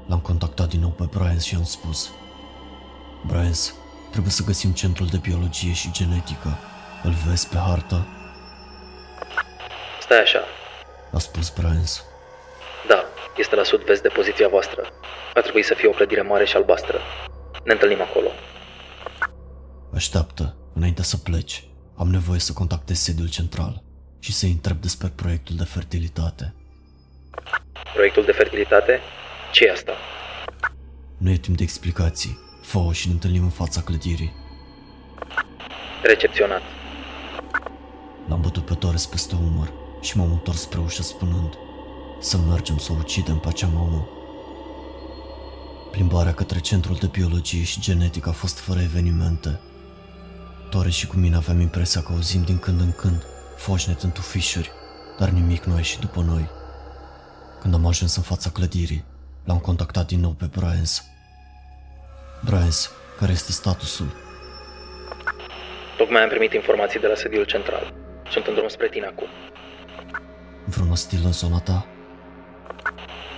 L-am 0.07 0.21
contactat 0.21 0.69
din 0.69 0.81
nou 0.81 0.91
pe 0.91 1.09
Brian 1.11 1.39
și 1.39 1.55
am 1.55 1.63
spus 1.63 2.11
Brian, 3.27 3.53
trebuie 4.11 4.33
să 4.33 4.45
găsim 4.45 4.71
centrul 4.73 5.07
de 5.07 5.17
biologie 5.17 5.73
și 5.73 5.93
genetică. 5.93 6.49
Îl 7.03 7.13
vezi 7.29 7.49
pe 7.49 7.57
hartă? 7.57 8.07
Stai 10.01 10.21
așa. 10.21 10.41
A 11.13 11.19
spus 11.19 11.51
Brian. 11.51 11.85
Da, 12.89 13.05
este 13.37 13.55
la 13.57 13.63
sud-vest 13.63 14.03
de 14.03 14.09
poziția 14.09 14.49
voastră. 14.49 14.83
Ar 15.35 15.43
trebui 15.43 15.63
să 15.63 15.75
fie 15.75 15.89
o 15.89 15.93
clădire 15.93 16.23
mare 16.23 16.45
și 16.45 16.57
albastră. 16.57 16.99
Ne 17.65 17.73
întâlnim 17.73 18.01
acolo. 18.01 18.29
Așteaptă, 19.95 20.57
înainte 20.75 21.03
să 21.03 21.17
pleci. 21.17 21.65
Am 21.97 22.09
nevoie 22.09 22.39
să 22.39 22.53
contactez 22.53 22.99
sediul 22.99 23.29
central 23.29 23.83
și 24.19 24.33
să-i 24.33 24.51
întreb 24.51 24.77
despre 24.77 25.09
proiectul 25.09 25.57
de 25.57 25.65
fertilitate. 25.65 26.55
Proiectul 27.95 28.25
de 28.25 28.33
fertilitate? 28.33 29.01
ce 29.55 29.65
e 29.65 29.71
asta? 29.71 29.93
Nu 31.19 31.31
e 31.31 31.37
timp 31.37 31.57
de 31.57 31.63
explicații. 31.63 32.39
fă 32.63 32.93
și 32.93 33.07
ne 33.07 33.13
întâlnim 33.13 33.43
în 33.43 33.51
fața 33.51 33.81
clădirii. 33.81 34.33
Recepționat. 36.03 36.63
L-am 38.29 38.41
bătut 38.41 38.65
pe 38.65 38.75
Torres 38.75 39.07
peste 39.07 39.35
umăr 39.35 39.73
și 40.01 40.17
m-am 40.17 40.33
întors 40.33 40.61
spre 40.61 40.81
ușă 40.81 41.03
spunând 41.03 41.59
să 42.21 42.37
mergem 42.37 42.79
să 42.79 42.93
o 42.93 42.97
ucidem 42.99 43.39
pe 43.39 43.49
acea 43.49 43.67
mamă. 43.67 44.09
Plimbarea 45.91 46.35
către 46.35 46.59
centrul 46.59 46.97
de 47.01 47.07
biologie 47.07 47.63
și 47.63 47.81
genetică 47.81 48.29
a 48.29 48.33
fost 48.33 48.59
fără 48.59 48.81
evenimente. 48.81 49.61
Torres 50.75 50.95
și 50.95 51.07
cu 51.07 51.17
mine 51.17 51.37
aveam 51.37 51.61
impresia 51.61 52.01
că 52.03 52.13
auzim 52.13 52.43
din 52.43 52.59
când 52.59 52.81
în 52.81 52.93
când 52.93 53.23
foșnet 53.57 54.01
în 54.01 54.11
tufișuri, 54.11 54.71
dar 55.19 55.29
nimic 55.29 55.65
nu 55.65 55.75
a 55.75 55.77
ieșit 55.77 56.01
după 56.01 56.21
noi. 56.21 56.51
Când 57.61 57.75
am 57.75 57.87
ajuns 57.87 58.17
în 58.17 58.23
fața 58.23 58.51
clădirii, 58.51 59.05
L-am 59.45 59.59
contactat 59.59 60.07
din 60.07 60.21
nou 60.21 60.31
pe 60.31 60.45
Bryans. 60.57 61.05
Bryans, 62.45 62.91
care 63.19 63.33
este 63.33 63.53
statusul? 63.53 64.07
Tocmai 65.97 66.23
am 66.23 66.29
primit 66.29 66.53
informații 66.53 67.01
de 67.01 67.07
la 67.07 67.15
sediul 67.15 67.45
central. 67.45 67.95
Sunt 68.31 68.47
în 68.47 68.55
drum 68.55 68.69
spre 68.69 68.89
tine 68.89 69.07
acum. 69.07 69.27
Vreun 70.65 70.91
ostil 70.91 71.21
în 71.25 71.33
zona 71.33 71.59
ta? 71.59 71.87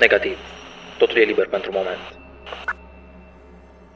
Negativ. 0.01 0.37
Totul 0.99 1.16
e 1.16 1.24
liber 1.24 1.49
pentru 1.49 1.70
moment. 1.72 2.05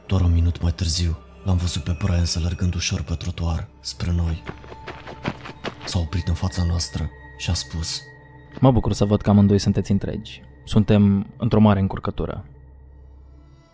Doar 0.05 0.21
un 0.21 0.33
minut 0.33 0.61
mai 0.61 0.71
târziu, 0.71 1.30
l-am 1.43 1.57
văzut 1.57 1.83
pe 1.83 1.97
Brian 2.03 2.25
să 2.25 2.39
alergând 2.39 2.73
ușor 2.73 3.01
pe 3.01 3.15
trotuar, 3.15 3.67
spre 3.79 4.11
noi. 4.11 4.43
S-a 5.85 5.99
oprit 5.99 6.27
în 6.27 6.33
fața 6.33 6.63
noastră 6.63 7.09
și 7.37 7.49
a 7.49 7.53
spus 7.53 8.01
Mă 8.59 8.71
bucur 8.71 8.93
să 8.93 9.05
văd 9.05 9.21
că 9.21 9.29
amândoi 9.29 9.59
sunteți 9.59 9.91
întregi. 9.91 10.41
Suntem 10.63 11.33
într-o 11.37 11.59
mare 11.59 11.79
încurcătură. 11.79 12.45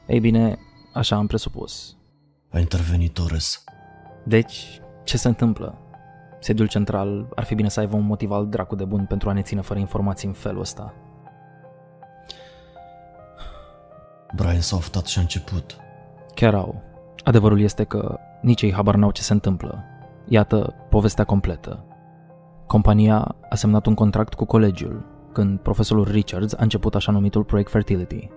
Ei 0.07 0.19
bine, 0.19 0.57
așa 0.93 1.15
am 1.15 1.27
presupus. 1.27 1.97
A 2.49 2.59
intervenit 2.59 3.13
Torres. 3.13 3.63
Deci, 4.25 4.81
ce 5.03 5.17
se 5.17 5.27
întâmplă? 5.27 5.77
Sediul 6.39 6.67
central 6.67 7.29
ar 7.35 7.43
fi 7.43 7.55
bine 7.55 7.69
să 7.69 7.79
aibă 7.79 7.95
un 7.95 8.05
motiv 8.05 8.31
al 8.31 8.47
dracu 8.47 8.75
de 8.75 8.85
bun 8.85 9.05
pentru 9.05 9.29
a 9.29 9.33
ne 9.33 9.41
ține 9.41 9.61
fără 9.61 9.79
informații 9.79 10.27
în 10.27 10.33
felul 10.33 10.61
ăsta. 10.61 10.93
Brian 14.35 14.61
s-a 14.61 14.75
oftat 14.75 15.05
și 15.05 15.17
a 15.17 15.21
început. 15.21 15.77
Chiar 16.33 16.53
au. 16.53 16.86
Adevărul 17.23 17.59
este 17.59 17.83
că 17.83 18.19
nici 18.41 18.61
ei 18.61 18.73
habar 18.73 18.95
n-au 18.95 19.11
ce 19.11 19.21
se 19.21 19.33
întâmplă. 19.33 19.83
Iată 20.27 20.73
povestea 20.89 21.23
completă. 21.23 21.85
Compania 22.67 23.35
a 23.49 23.55
semnat 23.55 23.85
un 23.85 23.93
contract 23.93 24.33
cu 24.33 24.45
colegiul, 24.45 25.05
când 25.31 25.59
profesorul 25.59 26.07
Richards 26.11 26.53
a 26.53 26.59
început 26.61 26.95
așa 26.95 27.11
numitul 27.11 27.43
proiect 27.43 27.69
Fertility. 27.69 28.29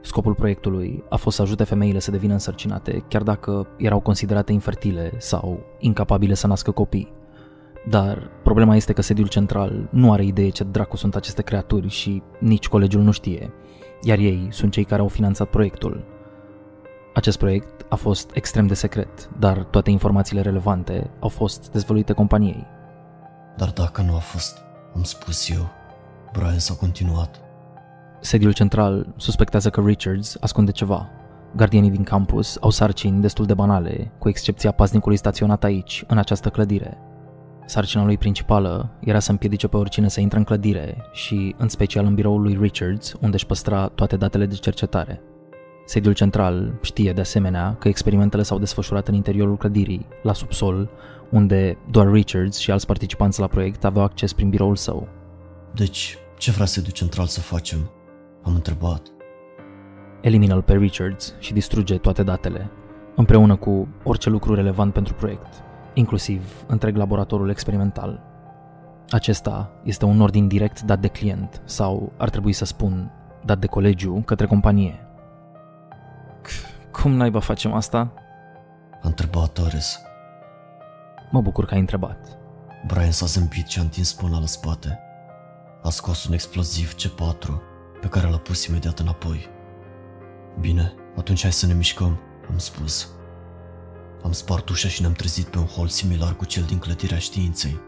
Scopul 0.00 0.34
proiectului 0.34 1.04
a 1.08 1.16
fost 1.16 1.36
să 1.36 1.42
ajute 1.42 1.64
femeile 1.64 1.98
să 1.98 2.10
devină 2.10 2.32
însărcinate, 2.32 3.04
chiar 3.08 3.22
dacă 3.22 3.66
erau 3.76 4.00
considerate 4.00 4.52
infertile 4.52 5.12
sau 5.16 5.60
incapabile 5.78 6.34
să 6.34 6.46
nască 6.46 6.70
copii. 6.70 7.12
Dar 7.88 8.30
problema 8.42 8.76
este 8.76 8.92
că 8.92 9.02
sediul 9.02 9.28
central 9.28 9.88
nu 9.90 10.12
are 10.12 10.24
idee 10.24 10.48
ce 10.48 10.64
dracu 10.64 10.96
sunt 10.96 11.14
aceste 11.14 11.42
creaturi 11.42 11.88
și 11.88 12.22
nici 12.38 12.68
colegiul 12.68 13.02
nu 13.02 13.10
știe, 13.10 13.52
iar 14.02 14.18
ei 14.18 14.48
sunt 14.50 14.72
cei 14.72 14.84
care 14.84 15.00
au 15.00 15.08
finanțat 15.08 15.48
proiectul. 15.48 16.04
Acest 17.18 17.38
proiect 17.38 17.86
a 17.88 17.94
fost 17.94 18.30
extrem 18.34 18.66
de 18.66 18.74
secret, 18.74 19.30
dar 19.38 19.58
toate 19.58 19.90
informațiile 19.90 20.40
relevante 20.40 21.10
au 21.20 21.28
fost 21.28 21.70
dezvăluite 21.72 22.12
companiei. 22.12 22.66
Dar 23.56 23.70
dacă 23.70 24.02
nu 24.02 24.14
a 24.14 24.18
fost, 24.18 24.58
am 24.94 25.02
spus 25.02 25.48
eu. 25.48 25.68
Brian 26.32 26.58
s-a 26.58 26.74
continuat. 26.74 27.40
Sediul 28.20 28.52
central 28.52 29.14
suspectează 29.16 29.70
că 29.70 29.80
Richards 29.80 30.36
ascunde 30.40 30.70
ceva. 30.70 31.08
Gardienii 31.56 31.90
din 31.90 32.02
campus 32.02 32.56
au 32.60 32.70
sarcini 32.70 33.20
destul 33.20 33.46
de 33.46 33.54
banale, 33.54 34.12
cu 34.18 34.28
excepția 34.28 34.70
paznicului 34.70 35.16
staționat 35.16 35.64
aici, 35.64 36.04
în 36.06 36.18
această 36.18 36.48
clădire. 36.48 36.98
Sarcina 37.66 38.04
lui 38.04 38.18
principală 38.18 38.90
era 39.00 39.18
să 39.18 39.30
împiedice 39.30 39.68
pe 39.68 39.76
oricine 39.76 40.08
să 40.08 40.20
intre 40.20 40.38
în 40.38 40.44
clădire 40.44 40.96
și, 41.12 41.54
în 41.58 41.68
special 41.68 42.04
în 42.04 42.14
biroul 42.14 42.42
lui 42.42 42.58
Richards, 42.60 43.12
unde 43.20 43.34
își 43.34 43.46
păstra 43.46 43.86
toate 43.86 44.16
datele 44.16 44.46
de 44.46 44.54
cercetare. 44.54 45.22
Sediul 45.88 46.14
central 46.14 46.78
știe 46.80 47.12
de 47.12 47.20
asemenea 47.20 47.76
că 47.78 47.88
experimentele 47.88 48.42
s-au 48.42 48.58
desfășurat 48.58 49.08
în 49.08 49.14
interiorul 49.14 49.56
clădirii, 49.56 50.06
la 50.22 50.32
subsol, 50.32 50.88
unde 51.30 51.78
doar 51.90 52.10
Richards 52.10 52.58
și 52.58 52.70
alți 52.70 52.86
participanți 52.86 53.40
la 53.40 53.46
proiect 53.46 53.84
aveau 53.84 54.04
acces 54.04 54.32
prin 54.32 54.48
biroul 54.48 54.76
său. 54.76 55.08
Deci, 55.74 56.18
ce 56.38 56.50
vrea 56.50 56.66
sediul 56.66 56.92
central 56.92 57.26
să 57.26 57.40
facem? 57.40 57.90
Am 58.42 58.54
întrebat. 58.54 59.02
Elimină-l 60.20 60.62
pe 60.62 60.76
Richards 60.76 61.34
și 61.38 61.52
distruge 61.52 61.98
toate 61.98 62.22
datele, 62.22 62.70
împreună 63.16 63.56
cu 63.56 63.88
orice 64.04 64.30
lucru 64.30 64.54
relevant 64.54 64.92
pentru 64.92 65.14
proiect, 65.14 65.62
inclusiv 65.94 66.64
întreg 66.66 66.96
laboratorul 66.96 67.50
experimental. 67.50 68.22
Acesta 69.10 69.70
este 69.84 70.04
un 70.04 70.20
ordin 70.20 70.48
direct 70.48 70.82
dat 70.82 71.00
de 71.00 71.08
client, 71.08 71.62
sau 71.64 72.12
ar 72.16 72.30
trebui 72.30 72.52
să 72.52 72.64
spun, 72.64 73.10
dat 73.44 73.58
de 73.58 73.66
colegiu 73.66 74.22
către 74.24 74.46
companie. 74.46 75.02
Cum 77.02 77.12
naiba 77.12 77.40
facem 77.40 77.72
asta? 77.72 78.12
A 78.92 79.00
întrebat 79.02 79.52
Torres. 79.52 80.00
Mă 81.30 81.40
bucur 81.40 81.64
că 81.64 81.74
ai 81.74 81.80
întrebat. 81.80 82.38
Brian 82.86 83.10
s-a 83.10 83.26
zâmbit 83.26 83.66
și 83.66 83.78
a 83.78 83.82
întins 83.82 84.12
până 84.12 84.38
la 84.38 84.46
spate. 84.46 84.98
A 85.82 85.90
scos 85.90 86.24
un 86.24 86.32
exploziv 86.32 86.94
C4 86.94 87.48
pe 88.00 88.06
care 88.06 88.28
l-a 88.28 88.38
pus 88.38 88.66
imediat 88.66 88.98
înapoi. 88.98 89.48
Bine, 90.60 90.94
atunci 91.16 91.42
hai 91.42 91.52
să 91.52 91.66
ne 91.66 91.72
mișcăm, 91.72 92.18
am 92.50 92.58
spus. 92.58 93.08
Am 94.22 94.32
spart 94.32 94.68
ușa 94.68 94.88
și 94.88 95.00
ne-am 95.00 95.12
trezit 95.12 95.46
pe 95.46 95.58
un 95.58 95.66
hol 95.66 95.88
similar 95.88 96.34
cu 96.36 96.44
cel 96.44 96.62
din 96.62 96.78
clădirea 96.78 97.18
științei, 97.18 97.80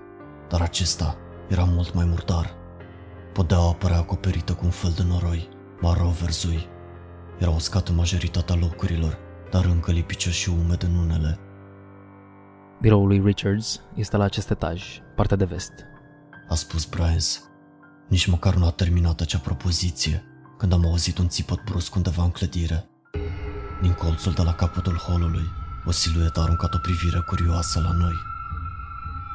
dar 0.49 0.61
acesta 0.61 1.17
era 1.49 1.65
mult 1.65 1.95
mai 1.95 2.05
murdar. 2.05 2.55
Podeaua 3.33 3.73
părea 3.73 3.99
acoperită 3.99 4.53
cu 4.53 4.65
un 4.65 4.71
fel 4.71 4.93
de 4.97 5.03
noroi, 5.03 5.49
maro 5.81 6.09
verzui. 6.09 6.70
Era 7.41 7.51
uscat 7.51 7.89
în 7.89 7.95
majoritatea 7.95 8.55
locurilor, 8.55 9.19
dar 9.51 9.65
încă 9.65 9.91
lipicios 9.91 10.35
și 10.35 10.49
umed 10.49 10.83
în 10.83 10.95
unele. 10.95 11.39
Biroul 12.81 13.07
lui 13.07 13.23
Richards 13.25 13.81
este 13.95 14.17
la 14.17 14.25
acest 14.25 14.51
etaj, 14.51 14.83
partea 15.17 15.37
de 15.37 15.45
vest. 15.45 15.73
A 16.49 16.55
spus 16.55 16.85
Bryans. 16.85 17.43
Nici 18.09 18.27
măcar 18.27 18.55
nu 18.55 18.67
a 18.67 18.71
terminat 18.71 19.21
acea 19.21 19.39
propoziție, 19.39 20.25
când 20.59 20.73
am 20.73 20.87
auzit 20.87 21.19
un 21.19 21.29
țipăt 21.29 21.65
brusc 21.65 21.95
undeva 21.95 22.23
în 22.23 22.31
clădire. 22.31 22.89
Din 23.83 23.93
colțul 23.93 24.33
de 24.33 24.43
la 24.43 24.55
capătul 24.55 24.97
holului, 24.97 25.45
o 25.85 25.91
siluetă 25.91 26.41
a 26.41 26.43
aruncat 26.43 26.75
o 26.75 26.79
privire 26.79 27.21
curioasă 27.27 27.81
la 27.81 27.93
noi. 27.93 28.15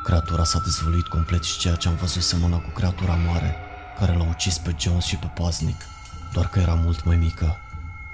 Creatura 0.03 0.43
s-a 0.43 0.59
dezvăluit 0.59 1.07
complet 1.07 1.43
și 1.43 1.59
ceea 1.59 1.75
ce 1.75 1.87
am 1.87 1.95
văzut 1.95 2.21
semăna 2.21 2.57
cu 2.57 2.69
creatura 2.69 3.15
mare, 3.15 3.55
care 3.99 4.17
l-a 4.17 4.27
ucis 4.29 4.57
pe 4.57 4.75
Jones 4.79 5.03
și 5.03 5.17
pe 5.17 5.31
paznic, 5.41 5.81
doar 6.33 6.47
că 6.47 6.59
era 6.59 6.73
mult 6.73 7.05
mai 7.05 7.15
mică, 7.15 7.57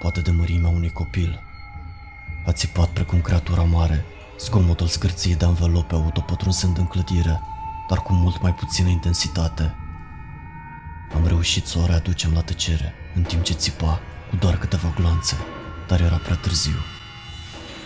poate 0.02 0.20
de 0.20 0.30
mărimea 0.30 0.70
unui 0.70 0.90
copil. 0.90 1.42
A 2.46 2.52
țipat 2.52 2.88
precum 2.88 3.20
creatura 3.20 3.62
mare, 3.62 4.04
zgomotul 4.38 4.86
scârției 4.86 5.36
de 5.36 5.44
anvelope 5.44 5.94
auto 5.94 6.20
pătrunzând 6.20 6.78
în 6.78 6.86
clădire, 6.86 7.40
dar 7.88 7.98
cu 7.98 8.12
mult 8.12 8.42
mai 8.42 8.54
puțină 8.54 8.88
intensitate. 8.88 9.74
Am 11.14 11.26
reușit 11.26 11.66
să 11.66 11.78
o 11.78 11.86
readucem 11.86 12.32
la 12.32 12.40
tăcere, 12.40 12.92
în 13.14 13.22
timp 13.22 13.42
ce 13.42 13.52
țipa, 13.52 14.00
cu 14.30 14.36
doar 14.36 14.58
câteva 14.58 14.92
gloanțe, 14.96 15.36
dar 15.88 16.00
era 16.00 16.16
prea 16.16 16.36
târziu. 16.36 16.78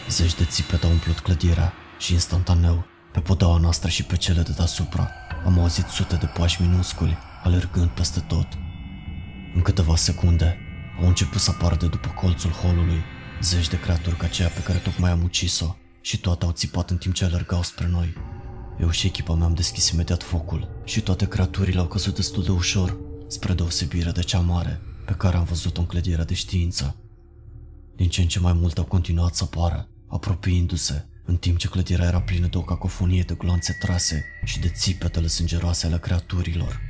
Zeci 0.09 0.35
de 0.35 0.45
țipete 0.45 0.87
au 0.87 0.93
umplut 0.93 1.19
clădirea 1.19 1.73
și 1.99 2.13
instantaneu, 2.13 2.85
pe 3.13 3.21
podaua 3.21 3.59
noastră 3.59 3.89
și 3.89 4.03
pe 4.03 4.17
cele 4.17 4.43
de 4.43 4.53
deasupra, 4.57 5.11
am 5.45 5.59
auzit 5.59 5.87
sute 5.87 6.17
de 6.17 6.27
pași 6.27 6.63
minusculi 6.63 7.17
alergând 7.43 7.89
peste 7.89 8.21
tot. 8.21 8.49
În 9.55 9.63
câteva 9.63 9.97
secunde, 9.97 10.66
au 11.01 11.07
început 11.07 11.41
să 11.41 11.51
apară 11.51 11.77
de 11.77 11.87
după 11.87 12.09
colțul 12.09 12.51
holului 12.51 13.03
zeci 13.43 13.69
de 13.69 13.81
creaturi 13.81 14.17
ca 14.17 14.27
aceea 14.27 14.49
pe 14.49 14.63
care 14.63 14.79
tocmai 14.79 15.11
am 15.11 15.23
ucis-o 15.23 15.77
și 16.01 16.21
toate 16.21 16.45
au 16.45 16.51
țipat 16.51 16.91
în 16.91 16.97
timp 16.97 17.15
ce 17.15 17.25
alergau 17.25 17.63
spre 17.63 17.87
noi. 17.87 18.15
Eu 18.81 18.91
și 18.91 19.07
echipa 19.07 19.35
mea 19.35 19.47
am 19.47 19.55
deschis 19.55 19.89
imediat 19.89 20.23
focul 20.23 20.81
și 20.85 21.01
toate 21.01 21.29
creaturile 21.29 21.79
au 21.79 21.87
căzut 21.87 22.15
destul 22.15 22.43
de 22.43 22.51
ușor, 22.51 22.97
spre 23.29 23.53
deosebire 23.53 24.11
de 24.11 24.21
cea 24.21 24.41
mare 24.41 24.81
pe 25.07 25.13
care 25.13 25.37
am 25.37 25.45
văzut-o 25.45 25.81
în 25.81 25.87
clădirea 25.87 26.25
de 26.25 26.35
știință. 26.35 26.97
Din 27.97 28.09
ce 28.09 28.21
în 28.21 28.29
ce 28.29 28.41
mai 28.41 28.53
mult 28.53 28.79
au 28.79 28.85
continuat 28.85 29.35
să 29.35 29.45
apară, 29.45 29.89
apropiindu-se, 30.09 31.07
în 31.25 31.37
timp 31.37 31.59
ce 31.59 31.69
clădirea 31.69 32.07
era 32.07 32.21
plină 32.21 32.47
de 32.47 32.57
o 32.57 32.63
cacofonie 32.63 33.23
de 33.23 33.35
gloanțe 33.35 33.77
trase 33.81 34.25
și 34.45 34.61
de 34.61 34.69
țipetele 34.69 35.27
sângeroase 35.27 35.87
ale 35.87 35.99
creaturilor. 35.99 36.81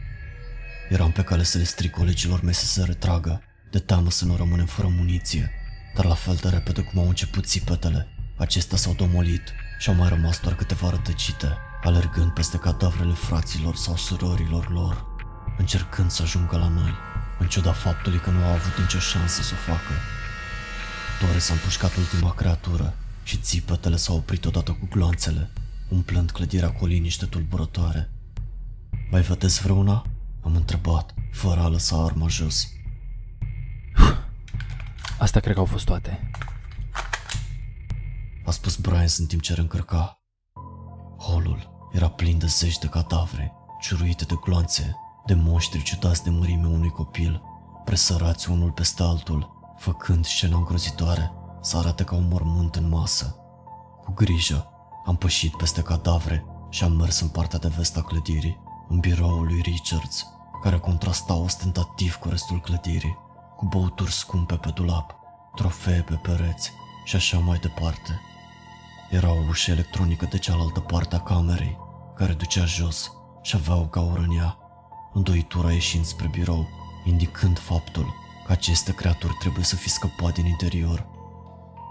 Eram 0.88 1.12
pe 1.12 1.22
cale 1.22 1.42
să 1.42 1.58
le 1.58 1.64
stric 1.64 1.90
colegilor 1.90 2.42
mei 2.42 2.54
să 2.54 2.66
se 2.66 2.84
retragă, 2.84 3.42
de 3.76 3.82
teamă 3.82 4.10
să 4.10 4.24
nu 4.24 4.36
rămânem 4.36 4.66
fără 4.66 4.88
muniție, 4.88 5.50
dar 5.94 6.04
la 6.04 6.14
fel 6.14 6.34
de 6.34 6.48
repede 6.48 6.80
cum 6.80 7.00
au 7.00 7.08
început 7.08 7.46
țipetele, 7.46 8.08
acestea 8.36 8.76
s-au 8.76 8.94
domolit 8.94 9.42
și 9.78 9.88
au 9.88 9.94
mai 9.94 10.08
rămas 10.08 10.40
doar 10.40 10.54
câteva 10.54 10.90
rătăcite, 10.90 11.56
alergând 11.82 12.30
peste 12.30 12.56
cadavrele 12.58 13.12
fraților 13.12 13.76
sau 13.76 13.96
surorilor 13.96 14.70
lor, 14.70 15.04
încercând 15.58 16.10
să 16.10 16.22
ajungă 16.22 16.56
la 16.56 16.68
noi, 16.68 16.92
în 17.38 17.46
ciuda 17.46 17.72
faptului 17.72 18.18
că 18.18 18.30
nu 18.30 18.44
au 18.44 18.52
avut 18.52 18.78
nicio 18.78 18.98
șansă 18.98 19.42
să 19.42 19.52
o 19.54 19.72
facă. 19.72 19.92
Doar 21.20 21.38
s-a 21.38 21.52
împușcat 21.52 21.96
ultima 21.96 22.34
creatură 22.34 22.94
și 23.22 23.36
țipetele 23.36 23.96
s-au 23.96 24.16
oprit 24.16 24.44
odată 24.44 24.70
cu 24.70 24.86
gloanțele, 24.90 25.50
umplând 25.88 26.30
clădirea 26.30 26.72
cu 26.72 26.84
o 26.84 26.86
liniște 26.86 27.26
tulburătoare. 27.26 28.10
Mai 29.10 29.20
vedeți 29.20 29.62
vreuna? 29.62 30.06
Am 30.42 30.54
întrebat, 30.54 31.14
fără 31.32 31.60
a 31.60 31.68
lăsa 31.68 32.04
arma 32.04 32.28
jos. 32.28 32.70
Asta 35.18 35.40
cred 35.40 35.54
că 35.54 35.60
au 35.60 35.66
fost 35.66 35.84
toate. 35.84 36.30
A 38.44 38.50
spus 38.50 38.76
Brian 38.76 39.06
în 39.18 39.26
timp 39.26 39.42
ce 39.42 39.54
reîncărca. 39.54 40.20
Holul 41.18 41.88
era 41.92 42.08
plin 42.08 42.38
de 42.38 42.46
zeci 42.46 42.78
de 42.78 42.86
cadavre, 42.86 43.52
ciuruite 43.80 44.24
de 44.24 44.34
gloanțe, 44.44 44.96
de 45.26 45.34
moștri 45.34 45.82
ciudați 45.82 46.24
de 46.24 46.30
mărime 46.30 46.66
unui 46.66 46.88
copil, 46.88 47.42
presărați 47.84 48.50
unul 48.50 48.70
peste 48.70 49.02
altul, 49.02 49.74
făcând 49.78 50.24
scena 50.24 50.56
îngrozitoare 50.56 51.32
să 51.60 51.76
arate 51.76 52.04
ca 52.04 52.14
un 52.14 52.28
mormânt 52.28 52.74
în 52.74 52.88
masă. 52.88 53.36
Cu 54.04 54.12
grijă, 54.12 54.70
Am 55.06 55.16
pășit 55.16 55.56
peste 55.56 55.82
cadavre 55.82 56.44
și 56.70 56.84
am 56.84 56.92
mers 56.92 57.20
în 57.20 57.28
partea 57.28 57.58
de 57.58 57.68
vest 57.76 57.96
a 57.96 58.02
clădirii, 58.02 58.60
în 58.88 58.98
biroul 58.98 59.46
lui 59.46 59.60
Richards, 59.60 60.26
care 60.62 60.78
contrasta 60.78 61.34
ostentativ 61.34 62.14
cu 62.14 62.28
restul 62.28 62.60
clădirii, 62.60 63.18
cu 63.56 63.66
băuturi 63.66 64.12
scumpe 64.12 64.54
pe 64.54 64.70
dulap, 64.70 65.14
trofee 65.54 66.02
pe 66.02 66.14
pereți 66.14 66.72
și 67.04 67.16
așa 67.16 67.38
mai 67.38 67.58
departe. 67.58 68.20
Era 69.10 69.30
o 69.30 69.44
ușă 69.48 69.70
electronică 69.70 70.26
de 70.30 70.38
cealaltă 70.38 70.80
parte 70.80 71.16
a 71.16 71.20
camerei, 71.20 71.78
care 72.14 72.32
ducea 72.32 72.64
jos 72.64 73.12
și 73.42 73.56
avea 73.56 73.76
o 73.76 73.84
gaură 73.84 74.20
în 74.20 74.36
ea, 74.36 74.58
îndoitura 75.12 75.72
ieșind 75.72 76.04
spre 76.04 76.28
birou, 76.28 76.66
indicând 77.04 77.58
faptul 77.58 78.14
că 78.46 78.52
aceste 78.52 78.94
creaturi 78.94 79.36
trebuie 79.38 79.64
să 79.64 79.76
fi 79.76 79.88
scăpat 79.88 80.34
din 80.34 80.46
interior. 80.46 81.06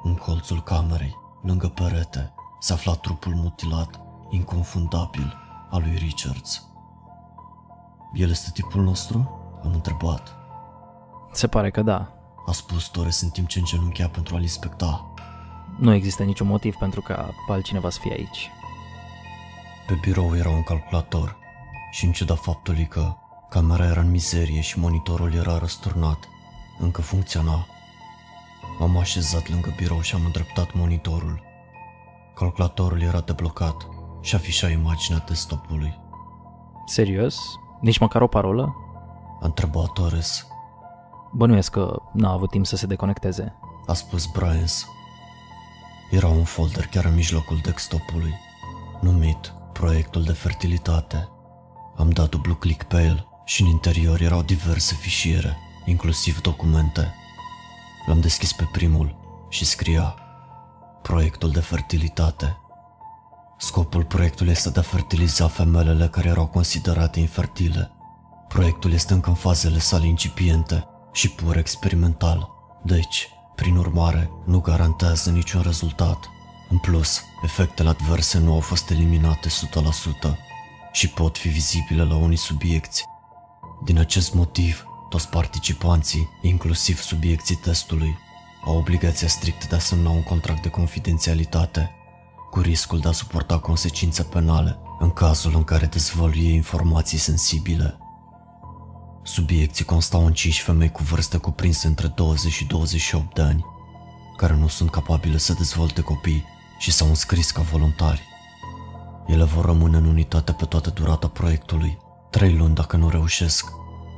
În 0.03 0.16
colțul 0.16 0.63
camerei, 0.63 1.16
lângă 1.41 1.68
perete, 1.68 2.34
se 2.59 2.74
afla 2.74 2.93
trupul 2.93 3.34
mutilat, 3.36 3.99
inconfundabil, 4.30 5.38
al 5.70 5.82
lui 5.82 5.95
Richards. 5.95 6.68
El 8.13 8.30
este 8.30 8.49
tipul 8.53 8.84
nostru? 8.84 9.39
Am 9.63 9.74
întrebat. 9.74 10.44
Se 11.36 11.47
pare 11.47 11.69
că 11.69 11.81
da. 11.81 12.11
A 12.45 12.51
spus 12.51 12.88
Torres 12.88 13.21
în 13.21 13.29
timp 13.29 13.47
ce 13.47 13.59
îngenunchea 13.59 14.07
pentru 14.07 14.36
a-l 14.36 14.41
inspecta. 14.41 15.13
Nu 15.77 15.93
există 15.93 16.23
niciun 16.23 16.47
motiv 16.47 16.75
pentru 16.75 17.01
ca 17.01 17.29
altcineva 17.47 17.89
să 17.89 17.99
fie 18.01 18.13
aici. 18.13 18.49
Pe 19.88 19.93
birou 20.01 20.36
era 20.38 20.49
un 20.49 20.63
calculator 20.63 21.38
și 21.91 22.05
în 22.05 22.11
ciuda 22.11 22.36
faptului 22.36 22.86
că 22.86 23.13
camera 23.49 23.86
era 23.86 23.99
în 23.99 24.09
mizerie 24.09 24.61
și 24.61 24.79
monitorul 24.79 25.33
era 25.33 25.57
răsturnat, 25.57 26.27
încă 26.79 27.01
funcționa. 27.01 27.65
M-am 28.79 28.97
așezat 28.97 29.49
lângă 29.49 29.73
birou 29.77 30.01
și 30.01 30.15
am 30.15 30.25
îndreptat 30.25 30.73
monitorul. 30.73 31.43
Calculatorul 32.36 33.01
era 33.01 33.19
deblocat 33.19 33.88
și 34.21 34.36
afișa 34.36 34.69
imaginea 34.69 35.23
desktopului. 35.27 35.99
Serios? 36.86 37.38
Nici 37.81 37.97
măcar 37.97 38.21
o 38.21 38.27
parolă? 38.27 38.75
A 39.41 39.45
întrebat 39.45 39.91
Torres. 39.91 40.47
Bănuiesc 41.38 41.71
că 41.71 42.01
n-a 42.13 42.31
avut 42.31 42.49
timp 42.49 42.65
să 42.65 42.75
se 42.75 42.86
deconecteze. 42.86 43.55
A 43.86 43.93
spus 43.93 44.25
Bryans. 44.25 44.88
Era 46.11 46.27
un 46.27 46.43
folder 46.43 46.88
chiar 46.88 47.05
în 47.05 47.13
mijlocul 47.13 47.59
desktopului, 47.63 48.33
numit 49.01 49.53
Proiectul 49.73 50.23
de 50.23 50.31
fertilitate. 50.31 51.29
Am 51.95 52.09
dat 52.09 52.29
dublu 52.29 52.55
click 52.55 52.83
pe 52.83 53.03
el 53.03 53.27
și 53.45 53.61
în 53.61 53.67
interior 53.67 54.21
erau 54.21 54.41
diverse 54.41 54.95
fișiere, 54.95 55.57
inclusiv 55.86 56.41
documente. 56.41 57.13
L-am 58.07 58.19
deschis 58.19 58.53
pe 58.53 58.69
primul 58.71 59.15
și 59.49 59.65
scria 59.65 60.15
Proiectul 61.01 61.51
de 61.51 61.59
fertilitate. 61.59 62.57
Scopul 63.57 64.03
proiectului 64.03 64.51
este 64.51 64.69
de 64.69 64.79
a 64.79 64.83
fertiliza 64.83 65.47
femelele 65.47 66.07
care 66.07 66.27
erau 66.27 66.45
considerate 66.45 67.19
infertile. 67.19 67.91
Proiectul 68.47 68.91
este 68.91 69.13
încă 69.13 69.29
în 69.29 69.36
fazele 69.36 69.79
sale 69.79 70.07
incipiente 70.07 70.88
și 71.16 71.30
pur 71.30 71.57
experimental, 71.57 72.49
deci, 72.84 73.30
prin 73.55 73.76
urmare, 73.76 74.30
nu 74.45 74.59
garantează 74.59 75.30
niciun 75.30 75.61
rezultat. 75.61 76.30
În 76.70 76.78
plus, 76.78 77.22
efectele 77.43 77.89
adverse 77.89 78.39
nu 78.39 78.53
au 78.53 78.59
fost 78.59 78.89
eliminate 78.89 79.49
100% 79.49 79.51
și 80.91 81.09
pot 81.09 81.38
fi 81.38 81.47
vizibile 81.47 82.03
la 82.03 82.16
unii 82.16 82.38
subiecti. 82.38 83.03
Din 83.84 83.97
acest 83.97 84.34
motiv, 84.34 84.86
toți 85.09 85.30
participanții, 85.30 86.30
inclusiv 86.41 86.99
subiecții 86.99 87.55
testului, 87.55 88.18
au 88.66 88.78
obligația 88.78 89.28
strictă 89.28 89.66
de 89.70 89.76
a 89.76 89.80
semna 89.80 90.09
un 90.09 90.24
contract 90.24 90.61
de 90.61 90.70
confidențialitate, 90.70 91.91
cu 92.51 92.59
riscul 92.59 92.99
de 92.99 93.07
a 93.07 93.11
suporta 93.11 93.59
consecințe 93.59 94.24
penale 94.24 94.78
în 94.99 95.11
cazul 95.11 95.55
în 95.55 95.63
care 95.63 95.86
dezvăluie 95.86 96.53
informații 96.53 97.18
sensibile. 97.18 97.97
Subiecții 99.28 99.86
constau 99.86 100.26
în 100.26 100.34
cinci 100.34 100.61
femei 100.61 100.91
cu 100.91 101.03
vârste 101.03 101.38
cuprinse 101.38 101.88
între 101.88 102.07
20 102.07 102.51
și 102.51 102.65
28 102.65 103.34
de 103.34 103.41
ani, 103.41 103.65
care 104.38 104.53
nu 104.53 104.67
sunt 104.67 104.89
capabile 104.89 105.38
să 105.38 105.53
dezvolte 105.53 106.01
copii 106.01 106.45
și 106.78 106.91
s-au 106.91 107.07
înscris 107.07 107.51
ca 107.51 107.61
voluntari. 107.61 108.21
Ele 109.28 109.43
vor 109.43 109.65
rămâne 109.65 109.97
în 109.97 110.05
unitate 110.05 110.51
pe 110.51 110.65
toată 110.65 110.89
durata 110.89 111.28
proiectului, 111.28 111.97
3 112.30 112.55
luni 112.55 112.76
dacă 112.76 112.97
nu 112.97 113.09
reușesc, 113.09 113.71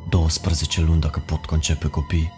12 0.09 0.81
luni 0.81 1.01
dacă 1.01 1.19
pot 1.19 1.45
concepe 1.45 1.87
copii. 1.87 2.31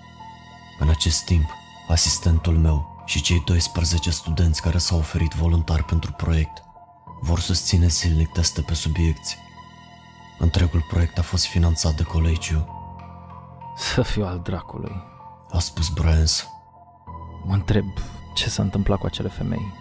În 0.79 0.89
acest 0.89 1.23
timp, 1.23 1.49
asistentul 1.87 2.57
meu 2.57 3.03
și 3.05 3.21
cei 3.21 3.43
12 3.45 4.09
studenți 4.09 4.61
care 4.61 4.77
s-au 4.77 4.97
oferit 4.97 5.31
voluntari 5.31 5.83
pentru 5.83 6.11
proiect 6.11 6.63
vor 7.21 7.39
susține 7.39 7.87
zilnic 7.87 8.31
teste 8.31 8.61
pe 8.61 8.73
subiecti. 8.73 9.37
Întregul 10.39 10.85
proiect 10.89 11.17
a 11.17 11.21
fost 11.21 11.45
finanțat 11.45 11.93
de 11.95 12.03
colegiu, 12.03 12.67
Să 13.77 14.01
fiu 14.01 14.25
al 14.25 14.39
dracului. 14.39 14.91
a 15.51 15.59
spus 15.59 15.89
Bryans. 15.89 16.47
Mă 17.45 17.53
întreb 17.53 17.85
ce 18.33 18.49
s-a 18.49 18.61
întâmplat 18.63 18.99
cu 18.99 19.05
acele 19.05 19.29
femei. 19.29 19.73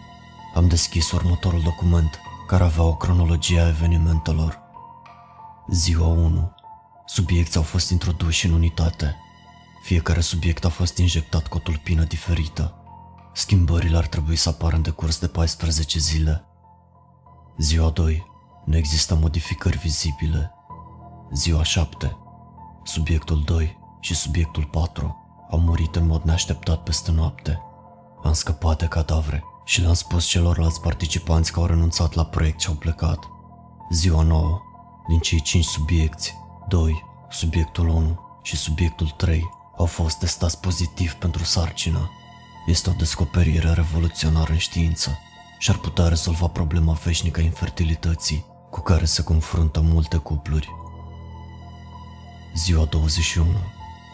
Am 0.54 0.68
deschis 0.68 1.10
următorul 1.12 1.60
document, 1.62 2.18
care 2.46 2.64
avea 2.64 2.82
o 2.84 2.96
cronologie 2.96 3.60
a 3.60 3.68
evenimentelor. 3.68 4.58
Ziua 5.70 6.06
1. 6.06 6.52
Subiecții 7.06 7.56
au 7.56 7.62
fost 7.62 7.90
introduși 7.90 8.46
în 8.46 8.52
unitate. 8.52 9.16
Fiecare 9.82 10.20
subiect 10.20 10.64
a 10.64 10.68
fost 10.68 10.98
injectat 10.98 11.46
cu 11.46 11.56
o 11.56 11.60
tulpină 11.60 12.04
diferită. 12.04 12.74
Schimbările 13.34 13.96
ar 13.96 14.06
trebui 14.06 14.36
să 14.36 14.48
apară 14.48 14.76
în 14.76 14.82
decurs 14.82 15.18
de 15.18 15.26
14 15.28 15.98
zile. 15.98 16.44
Ziua 17.58 17.88
2. 17.90 18.26
Nu 18.68 18.76
există 18.76 19.14
modificări 19.14 19.78
vizibile. 19.78 20.54
Ziua 21.32 21.62
7. 21.62 22.16
Subiectul 22.82 23.42
2 23.44 23.78
și 24.00 24.14
subiectul 24.14 24.64
4 24.64 25.16
au 25.50 25.60
murit 25.60 25.96
în 25.96 26.06
mod 26.06 26.22
neașteptat 26.22 26.82
peste 26.82 27.10
noapte. 27.10 27.62
Am 28.22 28.32
scăpat 28.32 28.78
de 28.78 28.86
cadavre 28.86 29.44
și 29.64 29.80
le-am 29.80 29.94
spus 29.94 30.24
celorlalți 30.24 30.80
participanți 30.80 31.52
că 31.52 31.60
au 31.60 31.66
renunțat 31.66 32.14
la 32.14 32.24
proiect 32.24 32.60
și 32.60 32.68
au 32.68 32.74
plecat. 32.74 33.18
Ziua 33.90 34.22
9. 34.22 34.60
Din 35.08 35.18
cei 35.18 35.40
5 35.40 35.64
subiecti, 35.64 36.34
2, 36.68 37.04
subiectul 37.30 37.88
1 37.88 38.20
și 38.42 38.56
subiectul 38.56 39.08
3 39.08 39.50
au 39.76 39.86
fost 39.86 40.18
testați 40.18 40.60
pozitiv 40.60 41.12
pentru 41.12 41.44
sarcină. 41.44 42.10
Este 42.66 42.90
o 42.90 42.92
descoperire 42.92 43.72
revoluționară 43.72 44.52
în 44.52 44.58
știință 44.58 45.18
și 45.58 45.70
ar 45.70 45.76
putea 45.76 46.08
rezolva 46.08 46.46
problema 46.46 46.92
veșnică 46.92 47.40
a 47.40 47.42
infertilității 47.42 48.56
cu 48.70 48.80
care 48.80 49.04
se 49.04 49.22
confruntă 49.22 49.80
multe 49.80 50.16
cupluri. 50.16 50.68
Ziua 52.54 52.84
21. 52.84 53.46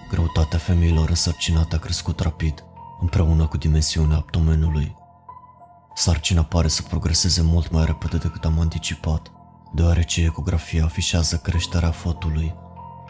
Greutatea 0.08 0.58
femeilor 0.58 1.08
însărcinate 1.08 1.74
a 1.74 1.78
crescut 1.78 2.20
rapid, 2.20 2.64
împreună 3.00 3.46
cu 3.46 3.56
dimensiunea 3.56 4.16
abdomenului. 4.16 4.96
Sarcina 5.94 6.42
pare 6.42 6.68
să 6.68 6.82
progreseze 6.82 7.42
mult 7.42 7.70
mai 7.70 7.84
repede 7.84 8.16
decât 8.16 8.44
am 8.44 8.60
anticipat, 8.60 9.32
deoarece 9.72 10.22
ecografia 10.22 10.84
afișează 10.84 11.36
creșterea 11.36 11.90
fătului, 11.90 12.54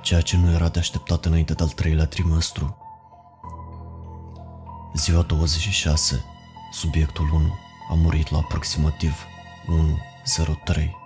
ceea 0.02 0.20
ce 0.20 0.36
nu 0.36 0.50
era 0.50 0.68
de 0.68 0.78
așteptat 0.78 1.24
înainte 1.24 1.52
de 1.52 1.62
al 1.62 1.68
treilea 1.68 2.06
trimestru. 2.06 2.76
Ziua 4.94 5.22
26. 5.22 6.24
Subiectul 6.70 7.30
1 7.32 7.52
a 7.90 7.94
murit 7.94 8.30
la 8.30 8.38
aproximativ 8.38 9.24
1.03. 10.74 11.03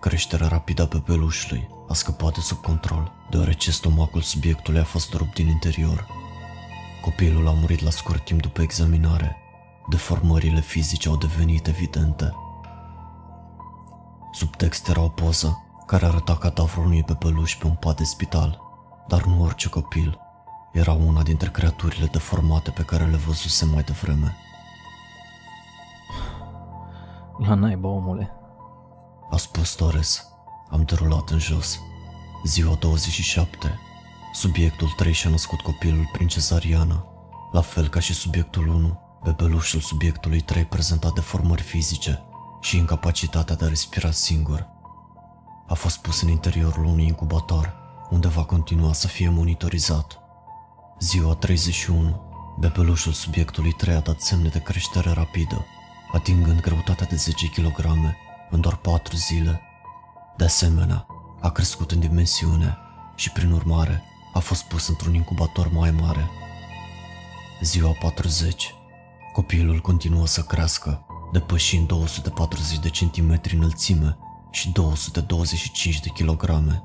Creșterea 0.00 0.48
rapidă 0.48 0.82
a 0.82 0.86
bebelușului 0.86 1.68
a 1.88 1.94
scăpat 1.94 2.34
de 2.34 2.40
sub 2.40 2.58
control, 2.58 3.12
deoarece 3.30 3.70
stomacul 3.70 4.20
subiectului 4.20 4.80
a 4.80 4.84
fost 4.84 5.14
rupt 5.14 5.34
din 5.34 5.48
interior. 5.48 6.06
Copilul 7.00 7.48
a 7.48 7.52
murit 7.52 7.80
la 7.82 7.90
scurt 7.90 8.24
timp 8.24 8.40
după 8.40 8.62
examinare. 8.62 9.36
Deformările 9.88 10.60
fizice 10.60 11.08
au 11.08 11.16
devenit 11.16 11.66
evidente. 11.66 12.34
Sub 14.32 14.56
text 14.56 14.88
era 14.88 15.00
o 15.00 15.08
poză 15.08 15.64
care 15.86 16.06
arăta 16.06 16.36
cadavrul 16.36 16.84
unui 16.84 17.04
bebeluș 17.06 17.56
pe 17.56 17.66
un 17.66 17.74
pat 17.74 17.96
de 17.96 18.04
spital, 18.04 18.60
dar 19.08 19.24
nu 19.24 19.42
orice 19.42 19.68
copil. 19.68 20.18
Era 20.72 20.92
una 20.92 21.22
dintre 21.22 21.50
creaturile 21.50 22.06
deformate 22.06 22.70
pe 22.70 22.82
care 22.82 23.04
le 23.04 23.16
văzusem 23.16 23.68
mai 23.68 23.82
devreme. 23.82 24.36
La 27.38 27.54
naiba, 27.54 27.88
omule. 27.88 28.39
A 29.30 29.36
spus 29.36 29.74
Torres. 29.74 30.26
Am 30.70 30.82
derulat 30.82 31.30
în 31.30 31.38
jos. 31.38 31.80
Ziua 32.44 32.74
27. 32.74 33.78
Subiectul 34.32 34.88
3 34.96 35.12
și-a 35.12 35.30
născut 35.30 35.60
copilul 35.60 36.08
prin 36.12 36.26
cezariană. 36.28 37.04
La 37.52 37.60
fel 37.60 37.88
ca 37.88 38.00
și 38.00 38.14
subiectul 38.14 38.68
1, 38.68 39.00
bebelușul 39.24 39.80
subiectului 39.80 40.40
3 40.40 40.64
prezenta 40.64 41.10
deformări 41.14 41.62
fizice 41.62 42.22
și 42.60 42.76
incapacitatea 42.76 43.54
de 43.54 43.64
a 43.64 43.68
respira 43.68 44.10
singur. 44.10 44.66
A 45.66 45.74
fost 45.74 45.98
pus 45.98 46.22
în 46.22 46.28
interiorul 46.28 46.84
unui 46.84 47.06
incubator, 47.06 47.74
unde 48.10 48.28
va 48.28 48.44
continua 48.44 48.92
să 48.92 49.06
fie 49.06 49.28
monitorizat. 49.28 50.18
Ziua 51.00 51.34
31. 51.34 52.20
Bebelușul 52.58 53.12
subiectului 53.12 53.72
3 53.72 53.94
a 53.94 54.00
dat 54.00 54.20
semne 54.20 54.48
de 54.48 54.62
creștere 54.62 55.10
rapidă. 55.10 55.64
atingând 56.12 56.60
greutatea 56.60 57.06
de 57.06 57.16
10 57.16 57.46
kg 57.46 57.84
în 58.50 58.60
doar 58.60 58.76
4 58.76 59.16
zile. 59.16 59.60
De 60.36 60.44
asemenea, 60.44 61.06
a 61.40 61.50
crescut 61.50 61.90
în 61.90 62.00
dimensiune 62.00 62.78
și, 63.14 63.30
prin 63.30 63.52
urmare, 63.52 64.02
a 64.32 64.38
fost 64.38 64.64
pus 64.64 64.88
într-un 64.88 65.14
incubator 65.14 65.72
mai 65.72 65.90
mare. 65.90 66.30
Ziua 67.62 67.92
40. 68.00 68.74
Copilul 69.32 69.78
continuă 69.78 70.26
să 70.26 70.42
crească, 70.42 71.06
depășind 71.32 71.86
240 71.86 72.78
de 72.78 72.88
centimetri 72.88 73.56
înălțime 73.56 74.18
și 74.50 74.70
225 74.70 76.00
de 76.00 76.08
kilograme. 76.08 76.82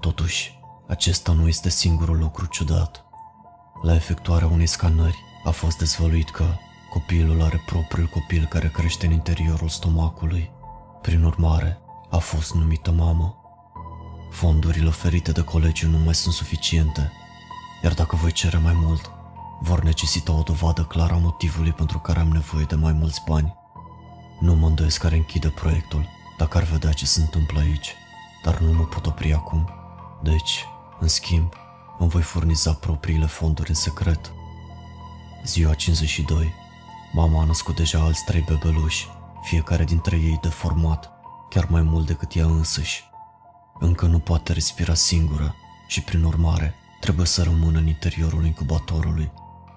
Totuși, 0.00 0.58
acesta 0.88 1.32
nu 1.32 1.48
este 1.48 1.68
singurul 1.68 2.18
lucru 2.18 2.46
ciudat. 2.46 3.04
La 3.82 3.94
efectuarea 3.94 4.48
unei 4.48 4.66
scanări 4.66 5.24
a 5.44 5.50
fost 5.50 5.78
dezvăluit 5.78 6.30
că 6.30 6.44
copilul 6.90 7.42
are 7.42 7.62
propriul 7.66 8.06
copil 8.06 8.46
care 8.50 8.68
crește 8.68 9.06
în 9.06 9.12
interiorul 9.12 9.68
stomacului. 9.68 10.50
Prin 11.06 11.24
urmare, 11.24 11.78
a 12.10 12.16
fost 12.16 12.54
numită 12.54 12.90
mamă. 12.90 13.36
Fondurile 14.30 14.88
oferite 14.88 15.32
de 15.32 15.40
colegiu 15.40 15.88
nu 15.88 15.98
mai 15.98 16.14
sunt 16.14 16.34
suficiente, 16.34 17.12
iar 17.82 17.94
dacă 17.94 18.16
voi 18.16 18.32
cere 18.32 18.58
mai 18.58 18.72
mult, 18.72 19.10
vor 19.60 19.82
necesita 19.82 20.32
o 20.32 20.42
dovadă 20.42 20.82
clară 20.82 21.12
a 21.12 21.16
motivului 21.16 21.72
pentru 21.72 21.98
care 21.98 22.18
am 22.18 22.28
nevoie 22.28 22.64
de 22.64 22.74
mai 22.74 22.92
mulți 22.92 23.22
bani. 23.28 23.54
Nu 24.40 24.54
mă 24.54 24.66
îndoiesc 24.66 25.00
care 25.00 25.16
închide 25.16 25.48
proiectul, 25.48 26.08
dacă 26.38 26.58
ar 26.58 26.64
vedea 26.64 26.92
ce 26.92 27.06
se 27.06 27.20
întâmplă 27.20 27.60
aici, 27.60 27.94
dar 28.44 28.58
nu 28.58 28.72
mă 28.72 28.84
pot 28.84 29.06
opri 29.06 29.34
acum. 29.34 29.70
Deci, 30.22 30.64
în 31.00 31.08
schimb, 31.08 31.52
îmi 31.98 32.10
voi 32.10 32.22
furniza 32.22 32.72
propriile 32.72 33.26
fonduri 33.26 33.68
în 33.68 33.74
secret. 33.74 34.32
Ziua 35.44 35.74
52. 35.74 36.52
Mama 37.12 37.40
a 37.40 37.44
născut 37.44 37.76
deja 37.76 38.00
alți 38.00 38.24
trei 38.24 38.44
bebeluși, 38.48 39.08
fiecare 39.46 39.84
dintre 39.84 40.16
ei 40.16 40.38
deformat, 40.42 41.12
chiar 41.48 41.66
mai 41.70 41.82
mult 41.82 42.06
decât 42.06 42.34
ea 42.34 42.44
însăși. 42.44 43.04
Încă 43.78 44.06
nu 44.06 44.18
poate 44.18 44.52
respira 44.52 44.94
singură 44.94 45.54
și, 45.86 46.02
prin 46.02 46.24
urmare, 46.24 46.74
trebuie 47.00 47.26
să 47.26 47.42
rămână 47.42 47.78
în 47.78 47.86
interiorul 47.86 48.44
incubatorului, 48.44 49.32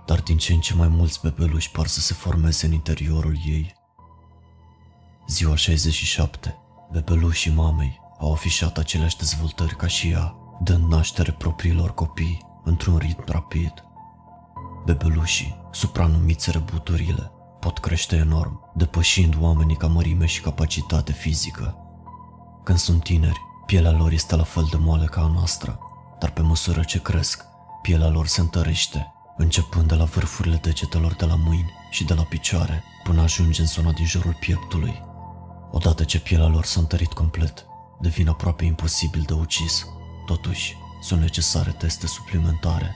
dar 0.05 0.21
din 0.21 0.37
ce 0.37 0.53
în 0.53 0.59
ce 0.59 0.73
mai 0.73 0.87
mulți 0.87 1.19
bebeluși 1.21 1.71
par 1.71 1.87
să 1.87 1.99
se 1.99 2.13
formeze 2.13 2.65
în 2.65 2.71
interiorul 2.71 3.37
ei. 3.45 3.75
Ziua 5.27 5.55
67. 5.55 6.57
Bebelușii 6.91 7.51
mamei 7.51 7.99
au 8.19 8.33
afișat 8.33 8.77
aceleași 8.77 9.17
dezvoltări 9.17 9.75
ca 9.75 9.87
și 9.87 10.09
ea, 10.09 10.35
dând 10.61 10.91
naștere 10.91 11.31
propriilor 11.31 11.93
copii 11.93 12.45
într-un 12.63 12.97
ritm 12.97 13.23
rapid. 13.25 13.73
Bebelușii, 14.85 15.55
supranumiți 15.71 16.51
rebuturile, 16.51 17.31
pot 17.59 17.79
crește 17.79 18.15
enorm, 18.15 18.71
depășind 18.75 19.35
oamenii 19.39 19.75
ca 19.75 19.87
mărime 19.87 20.25
și 20.25 20.41
capacitate 20.41 21.11
fizică. 21.11 21.77
Când 22.63 22.77
sunt 22.77 23.03
tineri, 23.03 23.41
pielea 23.65 23.91
lor 23.91 24.11
este 24.11 24.35
la 24.35 24.43
fel 24.43 24.67
de 24.71 24.77
moale 24.77 25.05
ca 25.05 25.21
a 25.21 25.27
noastră, 25.27 25.79
dar 26.19 26.31
pe 26.31 26.41
măsură 26.41 26.83
ce 26.83 27.01
cresc, 27.01 27.45
pielea 27.81 28.09
lor 28.09 28.27
se 28.27 28.41
întărește, 28.41 29.13
începând 29.37 29.87
de 29.87 29.95
la 29.95 30.03
vârfurile 30.03 30.55
degetelor 30.55 31.13
de 31.13 31.25
la 31.25 31.35
mâini 31.35 31.73
și 31.89 32.03
de 32.03 32.13
la 32.13 32.23
picioare, 32.23 32.83
până 33.03 33.21
ajunge 33.21 33.61
în 33.61 33.67
zona 33.67 33.91
din 33.91 34.05
jurul 34.05 34.37
pieptului. 34.39 35.01
Odată 35.71 36.03
ce 36.03 36.19
pielea 36.19 36.47
lor 36.47 36.65
s-a 36.65 36.79
întărit 36.79 37.13
complet, 37.13 37.65
devin 37.99 38.29
aproape 38.29 38.65
imposibil 38.65 39.23
de 39.27 39.33
ucis. 39.33 39.87
Totuși, 40.25 40.77
sunt 41.01 41.21
necesare 41.21 41.71
teste 41.71 42.07
suplimentare. 42.07 42.95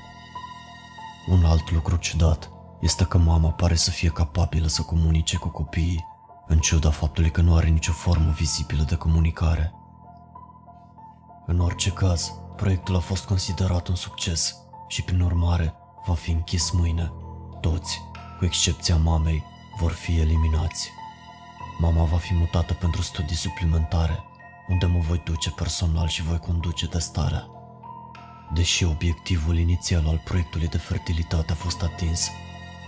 Un 1.28 1.46
alt 1.46 1.72
lucru 1.72 1.96
ciudat 1.96 2.53
este 2.84 3.06
că 3.06 3.18
mama 3.18 3.50
pare 3.50 3.76
să 3.76 3.90
fie 3.90 4.10
capabilă 4.10 4.68
să 4.68 4.82
comunice 4.82 5.38
cu 5.38 5.48
copiii, 5.48 6.06
în 6.48 6.60
ciuda 6.60 6.90
faptului 6.90 7.32
că 7.32 7.42
nu 7.42 7.56
are 7.56 7.68
nicio 7.68 7.92
formă 7.92 8.32
vizibilă 8.32 8.84
de 8.84 8.96
comunicare. 8.96 9.74
În 11.46 11.60
orice 11.60 11.90
caz, 11.90 12.32
proiectul 12.56 12.96
a 12.96 13.00
fost 13.00 13.26
considerat 13.26 13.88
un 13.88 13.96
succes 13.96 14.56
și, 14.88 15.02
prin 15.02 15.22
urmare, 15.22 15.74
va 16.06 16.14
fi 16.14 16.32
închis 16.32 16.72
mâine. 16.72 17.12
Toți, 17.62 18.02
cu 18.38 18.46
excepția 18.46 18.96
mamei, 18.96 19.44
vor 19.80 19.92
fi 19.92 20.20
eliminați. 20.20 20.90
Mama 21.80 22.04
va 22.04 22.18
fi 22.18 22.34
mutată 22.34 22.74
pentru 22.74 23.02
studii 23.02 23.36
suplimentare, 23.36 24.24
unde 24.68 24.86
mă 24.86 25.00
voi 25.00 25.22
duce 25.26 25.52
personal 25.52 26.08
și 26.08 26.24
voi 26.24 26.40
conduce 26.40 26.88
testarea. 26.88 27.48
Deși 28.54 28.84
obiectivul 28.84 29.58
inițial 29.58 30.08
al 30.08 30.22
proiectului 30.24 30.68
de 30.68 30.78
fertilitate 30.78 31.52
a 31.52 31.56
fost 31.56 31.82
atins, 31.82 32.30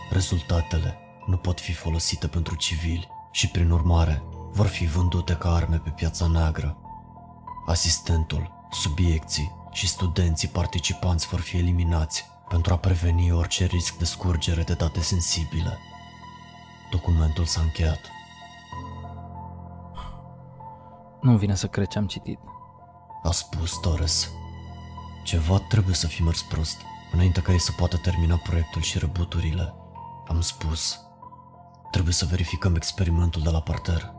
rezultatele 0.09 0.97
nu 1.25 1.37
pot 1.37 1.59
fi 1.59 1.73
folosite 1.73 2.27
pentru 2.27 2.55
civili 2.55 3.07
și, 3.31 3.49
prin 3.49 3.71
urmare, 3.71 4.23
vor 4.51 4.67
fi 4.67 4.85
vândute 4.85 5.33
ca 5.33 5.53
arme 5.53 5.77
pe 5.77 5.89
piața 5.89 6.27
neagră. 6.27 6.77
Asistentul, 7.65 8.67
subiecții 8.71 9.55
și 9.71 9.87
studenții 9.87 10.47
participanți 10.47 11.27
vor 11.27 11.39
fi 11.39 11.57
eliminați 11.57 12.25
pentru 12.49 12.73
a 12.73 12.77
preveni 12.77 13.31
orice 13.31 13.65
risc 13.65 13.97
de 13.97 14.05
scurgere 14.05 14.61
de 14.61 14.73
date 14.73 15.01
sensibile. 15.01 15.77
Documentul 16.91 17.45
s-a 17.45 17.61
încheiat. 17.61 17.99
Nu 21.21 21.37
vine 21.37 21.55
să 21.55 21.67
cred 21.67 21.87
ce 21.87 21.97
am 21.97 22.07
citit. 22.07 22.39
A 23.23 23.31
spus 23.31 23.79
Torres. 23.79 24.29
Ceva 25.23 25.59
trebuie 25.59 25.95
să 25.95 26.07
fi 26.07 26.23
mers 26.23 26.41
prost, 26.41 26.77
înainte 27.11 27.41
ca 27.41 27.51
ei 27.51 27.59
să 27.59 27.71
poată 27.71 27.97
termina 27.97 28.35
proiectul 28.35 28.81
și 28.81 28.99
rebuturile. 28.99 29.73
Am 30.27 30.41
spus. 30.41 30.99
Trebuie 31.91 32.13
să 32.13 32.25
verificăm 32.25 32.75
experimentul 32.75 33.41
de 33.41 33.49
la 33.49 33.61
parter. 33.61 34.13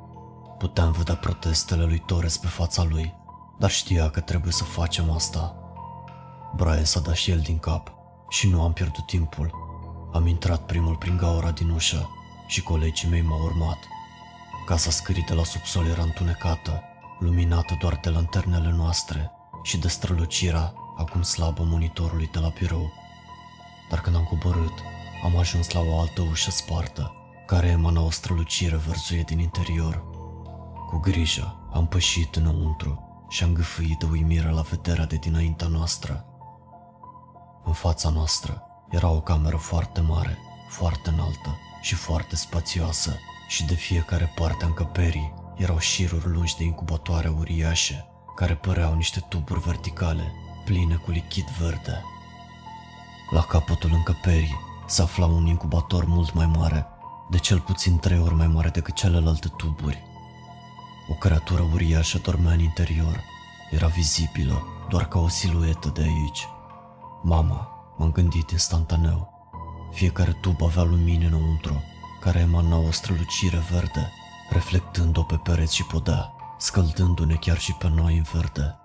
Puteam 0.59 0.93
vedea 0.93 1.17
protestele 1.17 1.85
lui 1.85 2.03
Torres 2.07 2.37
pe 2.37 2.47
fața 2.47 2.83
lui, 2.83 3.15
dar 3.59 3.71
știa 3.71 4.11
că 4.11 4.21
trebuie 4.21 4.53
să 4.53 4.65
facem 4.65 5.11
asta. 5.11 5.57
Brian 6.57 6.85
s-a 6.85 7.01
dat 7.01 7.15
și 7.15 7.31
el 7.31 7.41
din 7.41 7.59
cap 7.59 7.93
și 8.29 8.49
nu 8.49 8.63
am 8.63 8.73
pierdut 8.73 9.07
timpul. 9.07 9.55
Am 10.13 10.27
intrat 10.27 10.67
primul 10.67 10.97
prin 10.97 11.17
gaura 11.17 11.51
din 11.51 11.71
ușă 11.71 12.11
și 12.47 12.63
colegii 12.63 13.09
mei 13.09 13.23
m-au 13.23 13.43
urmat. 13.43 13.79
Casa 14.67 14.91
scărită 14.91 15.35
la 15.35 15.45
subsol 15.45 15.87
era 15.87 16.03
întunecată 16.03 16.83
luminată 17.19 17.77
doar 17.81 17.99
de 18.03 18.11
lanternele 18.11 18.71
noastre 18.71 19.31
și 19.63 19.79
de 19.79 19.89
strălucirea 19.89 20.75
acum 20.97 21.23
slabă 21.23 21.63
monitorului 21.63 22.29
de 22.33 22.39
la 22.39 22.49
birou. 22.59 22.93
Dar 23.91 24.01
când 24.01 24.17
am 24.17 24.25
coborât, 24.25 24.73
am 25.23 25.37
ajuns 25.37 25.71
la 25.71 25.81
o 25.81 25.99
altă 25.99 26.23
ușă 26.31 26.51
spartă, 26.51 27.15
care 27.47 27.67
emana 27.67 28.01
o 28.01 28.11
strălucire 28.11 28.77
vărzuie 28.77 29.23
din 29.23 29.39
interior. 29.39 30.05
Cu 30.89 30.99
grijă 30.99 31.69
am 31.73 31.87
pășit 31.87 32.37
înăuntru 32.37 33.25
și 33.29 33.43
am 33.43 33.53
gâfâit 33.53 33.99
de 33.99 34.07
uimire 34.11 34.51
la 34.51 34.61
vederea 34.61 35.07
de 35.07 35.17
dinaintea 35.17 35.67
noastră. 35.67 36.25
În 37.65 37.73
fața 37.73 38.11
noastră 38.11 38.63
era 38.91 39.09
o 39.09 39.21
cameră 39.21 39.57
foarte 39.57 40.01
mare, 40.01 40.39
foarte 40.69 41.11
înaltă 41.11 41.59
și 41.81 41.95
foarte 41.95 42.37
spațioasă 42.37 43.19
și 43.49 43.65
de 43.65 43.75
fiecare 43.75 44.33
parte 44.35 44.65
a 44.65 44.67
încăperii 44.67 45.35
erau 45.57 45.79
șiruri 45.79 46.29
lungi 46.29 46.57
de 46.57 46.65
incubatoare 46.65 47.29
uriașe, 47.29 48.07
care 48.37 48.55
păreau 48.55 48.95
niște 48.95 49.21
tuburi 49.29 49.61
verticale, 49.61 50.33
pline 50.65 50.95
cu 50.95 51.11
lichid 51.11 51.45
verde. 51.45 52.03
La 53.31 53.43
capătul 53.43 53.91
încăperii 53.93 54.66
se 54.87 55.03
afla 55.03 55.27
un 55.27 55.47
incubator 55.47 56.05
mult 56.05 56.33
mai 56.33 56.47
mare, 56.47 56.87
de 57.31 57.39
cel 57.39 57.61
puțin 57.61 57.99
trei 57.99 58.21
ori 58.21 58.35
mai 58.35 58.47
mare 58.47 58.69
decât 58.69 58.95
celelalte 58.95 59.49
tuburi. 59.57 60.03
O 61.09 61.15
creatură 61.15 61.63
uriașă 61.73 62.19
dormea 62.19 62.53
în 62.53 62.61
interior, 62.61 63.21
era 63.71 63.87
vizibilă 63.87 64.63
doar 64.89 65.09
ca 65.09 65.19
o 65.19 65.29
siluetă 65.29 65.89
de 65.89 66.03
aici. 66.03 66.49
Mama, 67.23 67.69
m-am 67.97 68.13
gândit 68.13 68.51
instantaneu. 68.51 69.35
Fiecare 69.93 70.33
tub 70.41 70.63
avea 70.63 70.83
lumini 70.83 71.25
înăuntru, 71.25 71.83
care 72.21 72.39
emana 72.39 72.77
o 72.77 72.91
strălucire 72.91 73.63
verde 73.71 74.13
reflectând-o 74.49 75.23
pe 75.23 75.37
pereți 75.37 75.75
și 75.75 75.85
podea, 75.85 76.33
scăldându-ne 76.59 77.35
chiar 77.35 77.59
și 77.59 77.73
pe 77.73 77.89
noi 77.89 78.17
în 78.17 78.25
verde. 78.33 78.77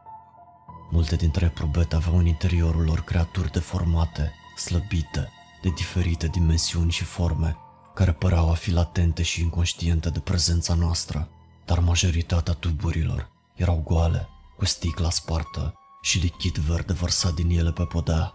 Multe 0.89 1.15
dintre 1.15 1.47
probete 1.47 1.95
aveau 1.95 2.17
în 2.17 2.25
interiorul 2.25 2.83
lor 2.83 3.01
creaturi 3.01 3.51
deformate, 3.51 4.33
slăbite, 4.55 5.31
de 5.61 5.69
diferite 5.69 6.27
dimensiuni 6.27 6.91
și 6.91 7.03
forme, 7.03 7.57
care 7.93 8.11
păreau 8.11 8.49
a 8.49 8.53
fi 8.53 8.71
latente 8.71 9.23
și 9.23 9.41
inconștiente 9.41 10.09
de 10.09 10.19
prezența 10.19 10.73
noastră, 10.73 11.29
dar 11.65 11.79
majoritatea 11.79 12.53
tuburilor 12.53 13.31
erau 13.55 13.81
goale, 13.85 14.27
cu 14.57 14.65
sticla 14.65 15.09
spartă 15.09 15.73
și 16.01 16.19
lichid 16.19 16.57
verde 16.57 16.93
vărsat 16.93 17.33
din 17.33 17.49
ele 17.49 17.71
pe 17.71 17.83
podea. 17.83 18.33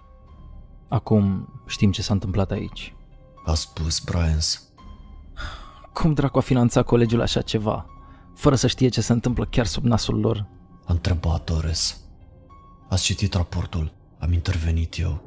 Acum 0.89 1.49
știm 1.67 1.91
ce 1.91 2.03
s-a 2.03 2.13
întâmplat 2.13 2.51
aici. 2.51 2.95
A 3.45 3.55
spus 3.55 3.99
Bryans. 3.99 4.63
Cum 5.93 6.13
dracu 6.15 6.39
a 6.39 6.41
finanțat 6.41 6.85
colegiul 6.85 7.21
așa 7.21 7.41
ceva, 7.41 7.87
fără 8.35 8.55
să 8.55 8.67
știe 8.67 8.89
ce 8.89 9.01
se 9.01 9.13
întâmplă 9.13 9.45
chiar 9.45 9.67
sub 9.67 9.85
nasul 9.85 10.21
lor? 10.21 10.47
A 10.85 10.93
întrebat 10.93 11.45
Torres. 11.45 12.01
Ați 12.89 13.03
citit 13.03 13.35
raportul, 13.35 13.93
am 14.19 14.33
intervenit 14.33 14.99
eu. 14.99 15.26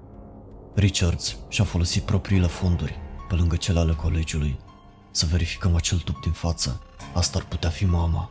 Richards 0.73 1.37
și-a 1.47 1.63
folosit 1.63 2.03
propriile 2.03 2.47
fonduri, 2.47 2.99
pe 3.27 3.35
lângă 3.35 3.55
cele 3.55 3.79
ale 3.79 3.93
colegiului. 3.93 4.59
să 5.11 5.25
verificăm 5.25 5.75
acel 5.75 5.97
tub 5.97 6.21
din 6.21 6.31
față. 6.31 6.81
Asta 7.13 7.37
ar 7.37 7.45
putea 7.45 7.69
fi 7.69 7.85
mama. 7.85 8.29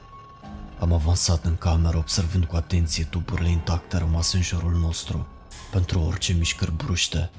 Am 0.78 0.92
avansat 0.92 1.44
în 1.44 1.56
cameră 1.56 1.96
observând 1.96 2.44
cu 2.44 2.56
atenție 2.56 3.04
tuburile 3.04 3.48
intacte 3.48 3.96
rămase 3.96 4.36
în 4.36 4.42
jurul 4.42 4.72
nostru, 4.72 5.26
pentru 5.70 6.00
orice 6.00 6.32
mișcări 6.32 6.72
bruște. 6.72 7.30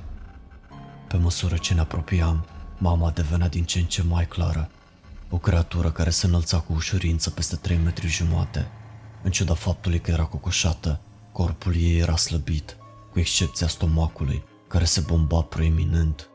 Pe 1.08 1.18
măsură 1.18 1.58
ce 1.58 1.74
ne 1.74 1.80
apropiam, 1.80 2.45
mama 2.78 3.10
devenea 3.10 3.47
din 3.47 3.64
ce 3.64 3.80
în 3.80 3.86
ce 3.86 4.04
mai 4.04 4.28
clară. 4.28 4.70
O 5.30 5.38
creatură 5.38 5.91
care 5.91 6.10
se 6.10 6.26
înălța 6.26 6.60
cu 6.60 6.74
ușurință 6.74 7.30
peste 7.30 7.56
3 7.56 7.78
metri 7.78 8.08
jumate. 8.08 8.68
În 9.24 9.32
ciuda 9.32 9.54
faptului 9.54 10.00
că 10.00 10.12
era 10.12 10.24
cocoșată, 10.24 11.00
corpul 11.32 11.76
ei 11.76 11.97
era 12.00 12.16
slăbit, 12.16 12.78
cu 13.12 13.20
excepția 13.20 13.68
stomacului, 13.68 14.43
care 14.70 14.86
se 14.86 14.99
bomba 14.99 15.41
proeminent. 15.41 16.30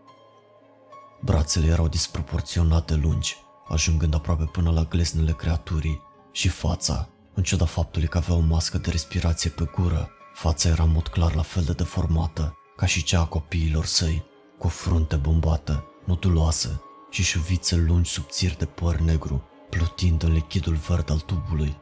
Brațele 1.20 1.66
erau 1.66 1.89
disproporționate 1.89 2.95
lungi, 2.95 3.37
ajungând 3.68 4.14
aproape 4.14 4.45
până 4.45 4.70
la 4.70 4.82
gleznele 4.82 5.32
creaturii, 5.32 6.03
și 6.32 6.49
fața, 6.49 7.09
în 7.35 7.43
ciuda 7.43 7.64
faptului 7.64 8.09
că 8.09 8.18
avea 8.18 8.35
o 8.35 8.41
mască 8.41 8.78
de 8.78 8.91
respirație 8.91 9.51
pe 9.51 9.70
gură, 9.74 10.11
fața 10.35 10.68
era 10.68 10.82
în 10.82 10.93
mod 10.93 11.09
clar 11.09 11.35
la 11.35 11.43
fel 11.43 11.62
de 11.62 11.72
deformată, 11.72 12.57
ca 12.76 12.87
și 12.87 13.03
cea 13.03 13.20
a 13.20 13.26
copiilor 13.26 13.85
săi, 13.85 14.24
cu 14.59 14.66
o 14.66 14.70
frunte 14.70 15.16
bombată, 15.16 15.85
noduloasă 16.05 16.82
și 17.11 17.22
șuvițe 17.22 17.76
lungi 17.76 18.11
subțiri 18.11 18.59
de 18.59 18.64
păr 18.64 18.97
negru, 18.97 19.43
plutind 19.70 20.22
în 20.22 20.32
lichidul 20.32 20.74
verde 20.74 21.12
al 21.12 21.20
tubului. 21.20 21.76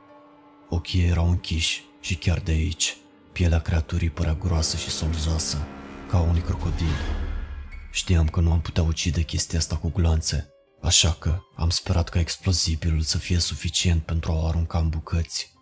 Ochii 0.69 1.05
erau 1.05 1.29
închiși 1.29 1.85
și 2.01 2.15
chiar 2.15 2.39
de 2.39 2.51
aici, 2.51 2.97
pielea 3.33 3.61
creaturii 3.61 4.11
părea 4.11 4.35
groasă 4.35 4.77
și 4.77 4.91
solzoasă, 4.91 5.67
ca 6.13 6.21
unui 6.21 6.41
crocodil. 6.41 6.95
Știam 7.91 8.29
că 8.29 8.41
nu 8.41 8.53
am 8.53 8.61
putea 8.61 8.83
ucide 8.83 9.23
chestia 9.23 9.59
asta 9.59 9.77
cu 9.77 9.91
glanțe, 9.91 10.49
așa 10.83 11.13
că 11.13 11.39
am 11.57 11.71
sperat 11.71 12.09
ca 12.09 12.19
explozibilul 12.19 13.01
să 13.01 13.19
fie 13.19 13.39
suficient 13.39 14.03
pentru 14.03 14.33
a 14.33 14.35
o 14.35 14.47
arunca 14.47 14.79
în 14.79 14.89
bucăți. 14.89 15.53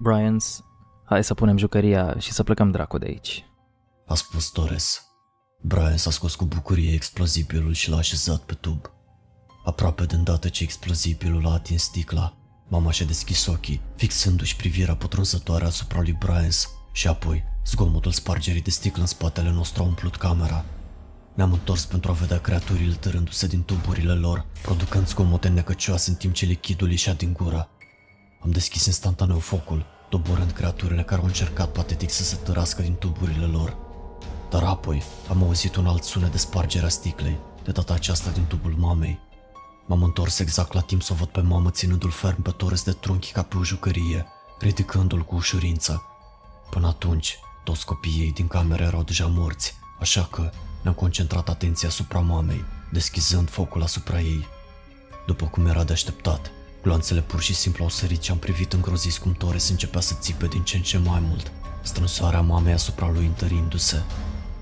Bryans, 0.00 0.64
hai 1.04 1.24
să 1.24 1.34
punem 1.34 1.56
jucăria 1.56 2.18
și 2.18 2.32
să 2.32 2.42
plecăm 2.42 2.70
dracu 2.70 2.98
de 2.98 3.06
aici. 3.06 3.44
A 4.06 4.14
spus 4.14 4.48
Torres. 4.48 5.02
Brian 5.62 5.96
s-a 5.96 6.10
scos 6.10 6.34
cu 6.34 6.44
bucurie 6.44 6.92
explozibilul 6.92 7.72
și 7.72 7.90
l-a 7.90 7.96
așezat 7.96 8.40
pe 8.40 8.54
tub. 8.54 8.90
Aproape 9.64 10.04
de 10.04 10.14
îndată 10.14 10.48
ce 10.48 10.62
explozibilul 10.62 11.46
a 11.46 11.52
atins 11.52 11.82
sticla, 11.82 12.36
mama 12.68 12.90
și-a 12.90 13.06
deschis 13.06 13.46
ochii, 13.46 13.80
fixându-și 13.96 14.56
privirea 14.56 14.96
pătrunzătoare 14.96 15.64
asupra 15.64 16.00
lui 16.00 16.16
Brian 16.18 16.50
și 16.98 17.08
apoi 17.08 17.44
zgomotul 17.66 18.12
spargerii 18.12 18.62
de 18.62 18.70
sticlă 18.70 19.00
în 19.00 19.06
spatele 19.06 19.50
nostru 19.50 19.82
a 19.82 19.86
umplut 19.86 20.16
camera. 20.16 20.64
Ne-am 21.34 21.52
întors 21.52 21.84
pentru 21.84 22.10
a 22.10 22.14
vedea 22.14 22.40
creaturile 22.40 22.94
târându-se 22.94 23.46
din 23.46 23.62
tuburile 23.62 24.12
lor, 24.12 24.46
producând 24.62 25.08
zgomote 25.08 25.48
necăcioase 25.48 26.10
în 26.10 26.16
timp 26.16 26.34
ce 26.34 26.46
lichidul 26.46 26.90
ieșea 26.90 27.14
din 27.14 27.32
gură. 27.32 27.68
Am 28.40 28.50
deschis 28.50 28.86
instantaneu 28.86 29.38
focul, 29.38 29.86
doborând 30.10 30.50
creaturile 30.50 31.02
care 31.02 31.20
au 31.20 31.26
încercat 31.26 31.68
patetic 31.68 32.10
să 32.10 32.22
se 32.22 32.36
tărască 32.36 32.82
din 32.82 32.94
tuburile 32.94 33.44
lor. 33.44 33.76
Dar 34.50 34.62
apoi 34.62 35.02
am 35.28 35.42
auzit 35.42 35.76
un 35.76 35.86
alt 35.86 36.02
sunet 36.02 36.30
de 36.30 36.38
spargere 36.38 36.86
a 36.86 36.88
sticlei, 36.88 37.38
de 37.64 37.70
data 37.70 37.94
aceasta 37.94 38.30
din 38.30 38.44
tubul 38.46 38.74
mamei. 38.76 39.18
M-am 39.86 40.02
întors 40.02 40.38
exact 40.38 40.72
la 40.72 40.80
timp 40.80 41.02
să 41.02 41.12
o 41.12 41.16
văd 41.16 41.28
pe 41.28 41.40
mamă 41.40 41.70
ținându-l 41.70 42.10
ferm 42.10 42.42
pe 42.42 42.50
Torres 42.50 42.84
de 42.84 42.92
trunchi 42.92 43.32
ca 43.32 43.42
pe 43.42 43.56
o 43.56 43.64
jucărie, 43.64 44.26
ridicându-l 44.58 45.24
cu 45.24 45.34
ușurință. 45.34 46.02
Până 46.70 46.86
atunci, 46.86 47.38
toți 47.64 47.84
copiii 47.84 48.20
ei 48.20 48.32
din 48.32 48.46
cameră 48.46 48.82
erau 48.82 49.02
deja 49.02 49.26
morți, 49.26 49.74
așa 50.00 50.24
că 50.24 50.50
ne-am 50.82 50.94
concentrat 50.94 51.48
atenția 51.48 51.88
asupra 51.88 52.20
mamei, 52.20 52.64
deschizând 52.92 53.50
focul 53.50 53.82
asupra 53.82 54.20
ei. 54.20 54.46
După 55.26 55.46
cum 55.46 55.66
era 55.66 55.84
de 55.84 55.92
așteptat, 55.92 56.50
gloanțele 56.82 57.20
pur 57.20 57.40
și 57.40 57.54
simplu 57.54 57.84
au 57.84 57.90
sărit 57.90 58.22
și 58.22 58.30
am 58.30 58.38
privit 58.38 58.72
îngrozit 58.72 59.16
cum 59.16 59.32
Torres 59.32 59.68
începea 59.68 60.00
să 60.00 60.14
țipe 60.20 60.46
din 60.46 60.62
ce 60.62 60.76
în 60.76 60.82
ce 60.82 60.98
mai 60.98 61.20
mult, 61.20 61.52
strânsoarea 61.82 62.40
mamei 62.40 62.72
asupra 62.72 63.10
lui 63.10 63.26
întărindu-se. 63.26 64.02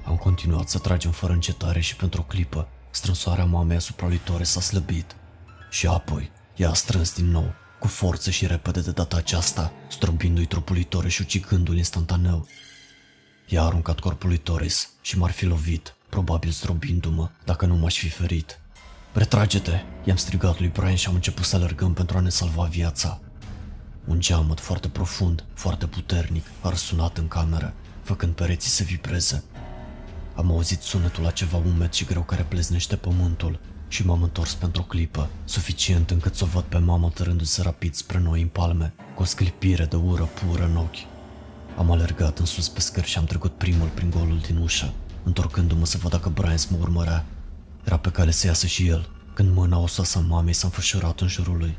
Am 0.05 0.17
continuat 0.17 0.69
să 0.69 0.79
tragem 0.79 1.11
fără 1.11 1.33
încetare 1.33 1.81
și 1.81 1.97
pentru 1.97 2.21
o 2.21 2.25
clipă, 2.25 2.69
strânsoarea 2.91 3.45
mamei 3.45 3.77
asupra 3.77 4.07
lui 4.07 4.21
Torres 4.25 4.51
s-a 4.51 4.61
slăbit. 4.61 5.17
Și 5.71 5.87
apoi, 5.87 6.31
ea 6.57 6.71
a 6.71 6.75
strâns 6.75 7.15
din 7.15 7.31
nou, 7.31 7.55
cu 7.79 7.87
forță 7.87 8.31
și 8.31 8.47
repede 8.47 8.81
de 8.81 8.91
data 8.91 9.17
aceasta, 9.17 9.73
strobindu-i 9.89 10.47
trupul 10.47 10.75
lui 10.75 10.85
Torres 10.85 11.13
și 11.13 11.21
ucigându-l 11.23 11.77
instantaneu. 11.77 12.47
I-a 13.47 13.63
aruncat 13.63 14.01
corpul 14.01 14.29
lui 14.29 14.39
Torres 14.39 14.91
și 15.01 15.19
m-ar 15.19 15.31
fi 15.31 15.45
lovit, 15.45 15.95
probabil 16.09 16.51
zdrobindu-mă, 16.51 17.31
dacă 17.45 17.67
nu 17.67 17.77
m-aș 17.77 17.99
fi 17.99 18.09
ferit. 18.09 18.61
Retrage-te! 19.13 19.81
I-am 20.05 20.17
strigat 20.17 20.59
lui 20.59 20.69
Brian 20.69 20.95
și 20.95 21.09
am 21.09 21.15
început 21.15 21.45
să 21.45 21.57
alergăm 21.57 21.93
pentru 21.93 22.17
a 22.17 22.21
ne 22.21 22.29
salva 22.29 22.65
viața. 22.65 23.21
Un 24.05 24.21
geamăt 24.21 24.61
foarte 24.61 24.89
profund, 24.89 25.45
foarte 25.55 25.87
puternic, 25.87 26.47
a 26.61 26.69
răsunat 26.69 27.19
în 27.19 27.29
cameră, 27.29 27.75
făcând 28.03 28.33
pereții 28.33 28.71
să 28.71 28.83
vibreze. 28.83 29.45
Am 30.35 30.51
auzit 30.51 30.81
sunetul 30.81 31.23
la 31.23 31.31
ceva 31.31 31.57
umed 31.57 31.93
și 31.93 32.05
greu 32.05 32.23
care 32.23 32.43
pleznește 32.43 32.97
pământul 32.97 33.61
și 33.89 34.07
m-am 34.07 34.23
întors 34.23 34.55
pentru 34.55 34.83
o 34.83 34.85
clipă, 34.85 35.29
suficient 35.45 36.11
încât 36.11 36.35
să 36.35 36.45
o 36.45 36.47
văd 36.47 36.63
pe 36.63 36.79
mamă 36.79 37.11
tărându-se 37.15 37.63
rapid 37.63 37.95
spre 37.95 38.19
noi 38.19 38.41
în 38.43 38.49
palme, 38.49 38.95
cu 39.15 39.23
o 39.23 39.25
sclipire 39.25 39.85
de 39.85 39.97
ură 39.97 40.23
pură 40.25 40.65
în 40.65 40.77
ochi. 40.77 41.07
Am 41.77 41.91
alergat 41.91 42.39
în 42.39 42.45
sus 42.45 42.69
pe 42.69 42.81
scări 42.81 43.07
și 43.07 43.19
am 43.19 43.25
trecut 43.25 43.53
primul 43.53 43.89
prin 43.89 44.11
golul 44.11 44.39
din 44.39 44.57
ușă, 44.57 44.93
întorcându-mă 45.23 45.87
să 45.87 45.99
văd 45.99 46.11
dacă 46.11 46.29
Brian 46.29 46.57
mă 46.71 46.77
urmărea. 46.81 47.25
Era 47.85 47.99
pe 47.99 48.11
cale 48.11 48.31
să 48.31 48.47
iasă 48.47 48.67
și 48.67 48.87
el, 48.87 49.09
când 49.35 49.55
mâna 49.55 49.79
osoasă 49.79 50.25
mamei 50.29 50.53
s-a 50.53 50.67
înfășurat 50.67 51.21
în 51.21 51.29
jurul 51.29 51.57
lui. 51.57 51.77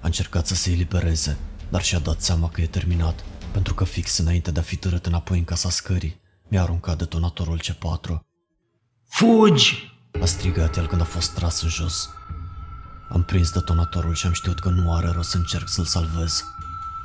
A 0.00 0.06
încercat 0.06 0.46
să 0.46 0.54
se 0.54 0.70
elibereze, 0.70 1.36
dar 1.68 1.82
și-a 1.82 1.98
dat 1.98 2.20
seama 2.20 2.48
că 2.48 2.60
e 2.60 2.66
terminat, 2.66 3.24
pentru 3.52 3.74
că 3.74 3.84
fix 3.84 4.18
înainte 4.18 4.50
de 4.50 4.58
a 4.58 4.62
fi 4.62 4.76
târât 4.76 5.06
înapoi 5.06 5.38
în 5.38 5.44
casa 5.44 5.70
scării, 5.70 6.20
mi-a 6.48 6.62
aruncat 6.62 6.98
detonatorul 6.98 7.60
C4. 7.60 8.18
Fugi! 9.08 9.97
A 10.20 10.24
strigat 10.24 10.76
el 10.76 10.86
când 10.86 11.00
a 11.00 11.04
fost 11.04 11.34
tras 11.34 11.62
în 11.62 11.68
jos. 11.68 12.10
Am 13.08 13.22
prins 13.22 13.50
detonatorul 13.50 14.14
și 14.14 14.26
am 14.26 14.32
știut 14.32 14.60
că 14.60 14.68
nu 14.68 14.94
are 14.94 15.10
rost 15.10 15.30
să 15.30 15.36
încerc 15.36 15.68
să-l 15.68 15.84
salvez. 15.84 16.44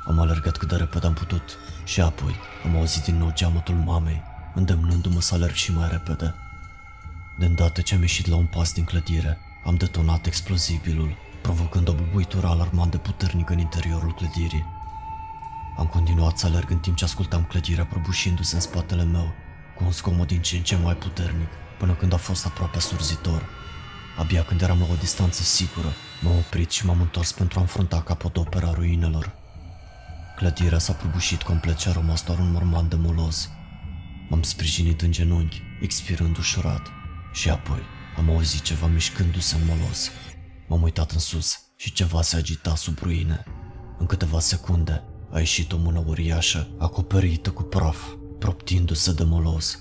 Am 0.06 0.20
alergat 0.20 0.56
cât 0.56 0.68
de 0.68 0.76
repede 0.76 1.06
am 1.06 1.12
putut 1.12 1.42
și 1.84 2.00
apoi 2.00 2.34
am 2.64 2.76
auzit 2.76 3.02
din 3.02 3.18
nou 3.18 3.32
geamătul 3.34 3.74
mamei, 3.74 4.22
îndemnându-mă 4.54 5.20
să 5.20 5.34
alerg 5.34 5.52
și 5.54 5.72
mai 5.72 5.88
repede. 5.90 6.34
De 7.38 7.46
îndată 7.46 7.80
ce 7.80 7.94
am 7.94 8.00
ieșit 8.00 8.26
la 8.26 8.36
un 8.36 8.46
pas 8.46 8.72
din 8.72 8.84
clădire, 8.84 9.38
am 9.64 9.74
detonat 9.74 10.26
explozibilul, 10.26 11.16
provocând 11.42 11.88
o 11.88 11.92
bubuitură 11.92 12.46
alarmant 12.46 12.90
de 12.90 12.96
puternică 12.96 13.52
în 13.52 13.58
interiorul 13.58 14.14
clădirii. 14.14 14.66
Am 15.78 15.86
continuat 15.86 16.38
să 16.38 16.46
alerg 16.46 16.70
în 16.70 16.78
timp 16.78 16.96
ce 16.96 17.04
ascultam 17.04 17.44
clădirea 17.44 17.84
prăbușindu-se 17.84 18.54
în 18.54 18.60
spatele 18.60 19.04
meu, 19.04 19.34
cu 19.76 19.84
un 19.84 19.92
zgomot 19.92 20.26
din 20.26 20.40
ce 20.40 20.56
în 20.56 20.62
ce 20.62 20.76
mai 20.76 20.94
puternic, 20.94 21.48
până 21.84 21.96
când 21.96 22.12
a 22.12 22.16
fost 22.16 22.46
aproape 22.46 22.80
surzitor. 22.80 23.48
Abia 24.18 24.42
când 24.42 24.60
eram 24.60 24.78
la 24.78 24.86
o 24.92 24.94
distanță 24.94 25.42
sigură, 25.42 25.92
m-am 26.22 26.36
oprit 26.36 26.70
și 26.70 26.86
m-am 26.86 27.00
întors 27.00 27.32
pentru 27.32 27.58
a 27.58 27.62
înfrunta 27.62 28.02
capodopera 28.02 28.72
ruinelor. 28.72 29.32
Clădirea 30.36 30.78
s-a 30.78 30.92
prăbușit 30.92 31.42
complet 31.42 31.78
și 31.78 31.88
a 31.88 31.92
rămas 31.92 32.24
doar 32.24 32.38
un 32.38 32.50
morman 32.50 32.88
de 32.88 32.96
moloz. 32.96 33.48
M-am 34.28 34.42
sprijinit 34.42 35.02
în 35.02 35.12
genunchi, 35.12 35.62
expirând 35.80 36.36
ușurat, 36.36 36.90
și 37.32 37.50
apoi 37.50 37.82
am 38.16 38.30
auzit 38.30 38.62
ceva 38.62 38.86
mișcându-se 38.86 39.56
în 39.56 39.62
molos. 39.66 40.10
M-am 40.68 40.82
uitat 40.82 41.10
în 41.10 41.18
sus 41.18 41.60
și 41.76 41.92
ceva 41.92 42.22
se 42.22 42.36
agita 42.36 42.74
sub 42.74 42.98
ruine. 43.02 43.44
În 43.98 44.06
câteva 44.06 44.40
secunde 44.40 45.02
a 45.32 45.38
ieșit 45.38 45.72
o 45.72 45.76
mână 45.76 46.04
uriașă, 46.06 46.68
acoperită 46.78 47.50
cu 47.50 47.62
praf, 47.62 47.98
proptindu-se 48.38 49.12
de 49.12 49.24
molos. 49.24 49.78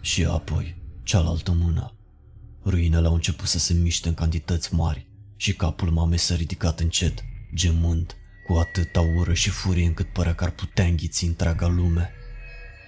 Și 0.00 0.24
apoi, 0.24 0.81
cealaltă 1.02 1.52
mână. 1.52 1.94
Ruinele 2.64 3.06
au 3.06 3.14
început 3.14 3.48
să 3.48 3.58
se 3.58 3.74
miște 3.74 4.08
în 4.08 4.14
cantități 4.14 4.74
mari 4.74 5.06
și 5.36 5.54
capul 5.54 5.90
mamei 5.90 6.18
s-a 6.18 6.34
ridicat 6.34 6.80
încet, 6.80 7.24
gemând, 7.54 8.16
cu 8.46 8.52
atâta 8.52 9.00
ură 9.00 9.34
și 9.34 9.50
furie 9.50 9.86
încât 9.86 10.12
părea 10.12 10.34
că 10.34 10.44
ar 10.44 10.50
putea 10.50 10.84
înghiți 10.84 11.24
întreaga 11.24 11.66
lume. 11.66 12.10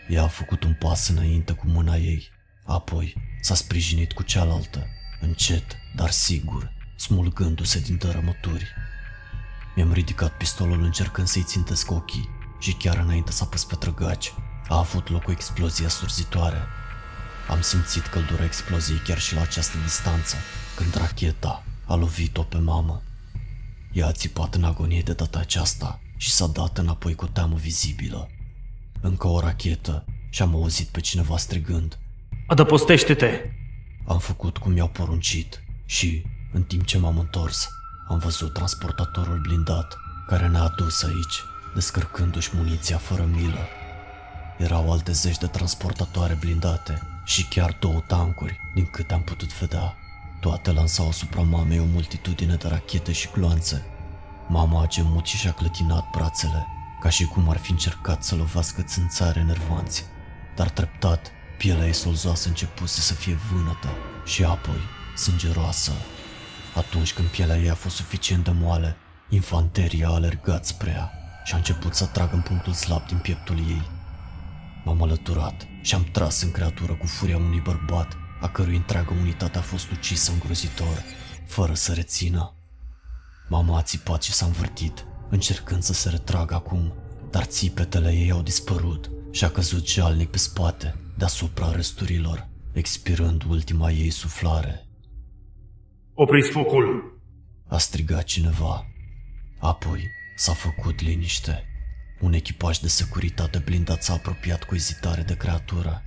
Ea 0.08 0.22
a 0.22 0.28
făcut 0.28 0.62
un 0.62 0.74
pas 0.78 1.08
înainte 1.08 1.52
cu 1.52 1.66
mâna 1.66 1.96
ei, 1.96 2.28
apoi 2.64 3.14
s-a 3.40 3.54
sprijinit 3.54 4.12
cu 4.12 4.22
cealaltă, 4.22 4.86
încet, 5.20 5.76
dar 5.96 6.10
sigur, 6.10 6.72
smulgându-se 6.96 7.80
din 7.80 7.96
tărămături. 7.96 8.66
Mi-am 9.76 9.92
ridicat 9.92 10.36
pistolul 10.36 10.82
încercând 10.82 11.26
să-i 11.26 11.42
țintesc 11.42 11.90
ochii 11.90 12.28
și 12.58 12.72
chiar 12.72 12.96
înainte 12.96 13.32
să 13.32 13.42
apăs 13.42 13.64
pe 13.64 13.74
trăgaci, 13.74 14.32
a 14.68 14.78
avut 14.78 15.08
loc 15.08 15.28
o 15.28 15.30
explozie 15.30 15.88
surzitoare. 15.88 16.58
Am 17.48 17.60
simțit 17.60 18.06
căldura 18.06 18.44
exploziei 18.44 18.98
chiar 18.98 19.18
și 19.18 19.34
la 19.34 19.40
această 19.40 19.76
distanță, 19.82 20.36
când 20.76 20.94
racheta 20.94 21.64
a 21.86 21.94
lovit-o 21.94 22.42
pe 22.42 22.58
mamă. 22.58 23.02
Ea 23.92 24.06
a 24.06 24.12
țipat 24.12 24.54
în 24.54 24.64
agonie 24.64 25.02
de 25.02 25.12
data 25.12 25.38
aceasta 25.38 26.00
și 26.16 26.30
s-a 26.30 26.46
dat 26.46 26.78
înapoi 26.78 27.14
cu 27.14 27.26
teamă 27.26 27.56
vizibilă. 27.56 28.30
Încă 29.00 29.26
o 29.26 29.40
rachetă 29.40 30.04
și 30.30 30.42
am 30.42 30.54
auzit 30.54 30.88
pe 30.88 31.00
cineva 31.00 31.36
strigând. 31.36 31.98
Adăpostește-te! 32.46 33.40
Am 34.06 34.18
făcut 34.18 34.58
cum 34.58 34.72
mi-au 34.72 34.88
poruncit 34.88 35.62
și, 35.84 36.24
În 36.52 36.62
timp 36.62 36.84
ce 36.84 36.98
m-am 36.98 37.18
întors, 37.18 37.68
am 38.08 38.18
văzut 38.18 38.52
transportatorul 38.52 39.40
blindat 39.40 39.96
care 40.26 40.48
ne-a 40.48 40.62
adus 40.62 41.02
aici, 41.02 41.42
descărcându-și 41.74 42.50
muniția 42.56 42.98
fără 42.98 43.24
milă. 43.24 43.66
Erau 44.58 44.92
alte 44.92 45.12
zeci 45.12 45.38
de 45.38 45.46
transportatoare 45.46 46.34
blindate 46.34 47.13
și 47.24 47.44
chiar 47.44 47.76
două 47.80 48.00
tancuri, 48.06 48.60
din 48.74 48.86
câte 48.86 49.14
am 49.14 49.22
putut 49.22 49.58
vedea. 49.58 49.96
Toate 50.40 50.72
lansau 50.72 51.08
asupra 51.08 51.40
mamei 51.40 51.78
o 51.78 51.84
multitudine 51.84 52.54
de 52.54 52.68
rachete 52.68 53.12
și 53.12 53.28
gloanțe. 53.32 53.86
Mama 54.48 54.82
a 54.82 54.86
gemut 54.86 55.26
și 55.26 55.36
și-a 55.36 55.52
clătinat 55.52 56.10
brațele, 56.10 56.66
ca 57.00 57.08
și 57.08 57.24
cum 57.24 57.48
ar 57.48 57.56
fi 57.56 57.70
încercat 57.70 58.22
să 58.22 58.34
lovească 58.34 58.82
țânțare 58.82 59.42
nervanți. 59.42 60.04
Dar 60.56 60.68
treptat, 60.68 61.30
pielea 61.58 61.86
ei 61.86 61.92
solzoasă 61.92 62.48
începuse 62.48 63.00
să 63.00 63.14
fie 63.14 63.38
vânătă 63.52 63.88
și 64.24 64.44
apoi 64.44 64.80
sângeroasă. 65.16 65.92
Atunci 66.74 67.12
când 67.12 67.28
pielea 67.28 67.58
ei 67.58 67.70
a 67.70 67.74
fost 67.74 67.96
suficient 67.96 68.44
de 68.44 68.50
moale, 68.50 68.96
infanteria 69.28 70.08
a 70.08 70.14
alergat 70.14 70.66
spre 70.66 70.90
ea 70.90 71.12
și 71.44 71.54
a 71.54 71.56
început 71.56 71.94
să 71.94 72.04
tragă 72.04 72.34
în 72.34 72.40
punctul 72.40 72.72
slab 72.72 73.06
din 73.06 73.18
pieptul 73.18 73.58
ei. 73.58 73.93
M-am 74.84 75.02
alăturat 75.02 75.66
și 75.80 75.94
am 75.94 76.04
tras 76.12 76.42
în 76.42 76.50
creatură 76.50 76.94
cu 76.94 77.06
furia 77.06 77.36
unui 77.36 77.60
bărbat, 77.60 78.16
a 78.40 78.48
cărui 78.48 78.76
întreagă 78.76 79.14
unitate 79.20 79.58
a 79.58 79.60
fost 79.60 79.90
ucisă 79.90 80.32
îngrozitor, 80.32 81.02
fără 81.46 81.74
să 81.74 81.92
rețină. 81.92 82.54
Mama 83.48 83.78
a 83.78 83.82
țipat 83.82 84.22
și 84.22 84.32
s-a 84.32 84.46
învârtit, 84.46 85.06
încercând 85.28 85.82
să 85.82 85.92
se 85.92 86.08
retragă 86.08 86.54
acum, 86.54 86.92
dar 87.30 87.44
țipetele 87.44 88.12
ei 88.12 88.30
au 88.30 88.42
dispărut 88.42 89.10
și 89.30 89.44
a 89.44 89.50
căzut 89.50 89.88
jalnic 89.88 90.30
pe 90.30 90.38
spate, 90.38 90.96
deasupra 91.18 91.70
resturilor, 91.72 92.48
expirând 92.72 93.42
ultima 93.48 93.90
ei 93.90 94.10
suflare. 94.10 94.86
Opriți 96.14 96.50
focul! 96.50 97.18
A 97.68 97.78
strigat 97.78 98.24
cineva. 98.24 98.86
Apoi 99.58 100.10
s-a 100.36 100.52
făcut 100.52 101.00
liniște. 101.00 101.73
Un 102.20 102.32
echipaj 102.32 102.78
de 102.78 102.88
securitate 102.88 103.58
blindat 103.58 104.02
s-a 104.02 104.12
apropiat 104.12 104.64
cu 104.64 104.74
ezitare 104.74 105.22
de 105.22 105.36
creatură 105.36 106.02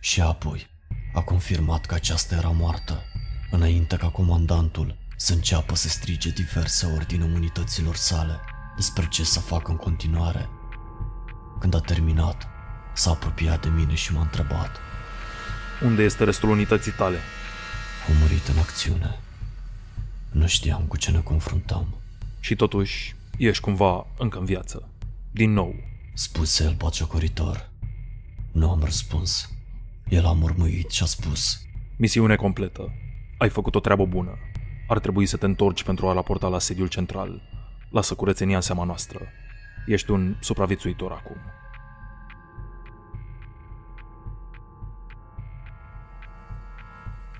și 0.00 0.20
apoi 0.20 0.66
a 1.14 1.20
confirmat 1.20 1.86
că 1.86 1.94
aceasta 1.94 2.34
era 2.34 2.48
moartă, 2.48 3.02
înainte 3.50 3.96
ca 3.96 4.08
comandantul 4.08 4.96
să 5.16 5.32
înceapă 5.32 5.74
să 5.74 5.88
strige 5.88 6.30
diverse 6.30 6.86
ordine 6.86 7.24
unităților 7.24 7.94
sale 7.94 8.40
despre 8.76 9.06
ce 9.08 9.24
să 9.24 9.40
facă 9.40 9.70
în 9.70 9.76
continuare. 9.76 10.48
Când 11.60 11.74
a 11.74 11.80
terminat, 11.80 12.48
s-a 12.94 13.10
apropiat 13.10 13.62
de 13.62 13.68
mine 13.68 13.94
și 13.94 14.12
m-a 14.12 14.20
întrebat. 14.20 14.76
Unde 15.82 16.02
este 16.02 16.24
restul 16.24 16.48
unității 16.50 16.92
tale? 16.92 17.18
Au 18.08 18.14
murit 18.14 18.46
în 18.46 18.58
acțiune. 18.58 19.18
Nu 20.30 20.46
știam 20.46 20.82
cu 20.82 20.96
ce 20.96 21.10
ne 21.10 21.20
confruntam. 21.20 21.86
Și 22.40 22.54
totuși, 22.54 23.14
ești 23.36 23.62
cumva 23.62 24.06
încă 24.18 24.38
în 24.38 24.44
viață. 24.44 24.88
Din 25.34 25.52
nou. 25.52 25.74
Spuse 26.12 26.64
el 26.64 26.74
baciocoritor. 26.74 27.70
Nu 28.52 28.70
am 28.70 28.80
răspuns. 28.82 29.50
El 30.08 30.26
a 30.26 30.32
murmuit 30.32 30.90
și 30.90 31.02
a 31.02 31.06
spus. 31.06 31.62
Misiune 31.96 32.36
completă. 32.36 32.92
Ai 33.38 33.48
făcut 33.48 33.74
o 33.74 33.80
treabă 33.80 34.06
bună. 34.06 34.38
Ar 34.88 34.98
trebui 34.98 35.26
să 35.26 35.36
te 35.36 35.44
întorci 35.44 35.84
pentru 35.84 36.08
a 36.08 36.12
raporta 36.12 36.48
la 36.48 36.58
sediul 36.58 36.86
central. 36.86 37.42
Lasă 37.90 38.14
curățenia 38.14 38.56
în 38.56 38.62
seama 38.62 38.84
noastră. 38.84 39.20
Ești 39.86 40.10
un 40.10 40.36
supraviețuitor 40.40 41.12
acum. 41.12 41.36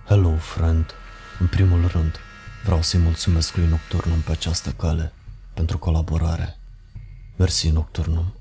Hello, 0.07 0.36
friend. 0.36 0.95
În 1.38 1.47
primul 1.47 1.86
rând, 1.86 2.18
vreau 2.64 2.82
să-i 2.82 3.01
mulțumesc 3.01 3.57
lui 3.57 3.66
Nocturnum 3.66 4.20
pe 4.20 4.30
această 4.30 4.70
cale 4.70 5.12
pentru 5.53 5.78
colaborare. 5.78 6.59
Mersi, 7.37 7.68
Nocturnum. 7.68 8.35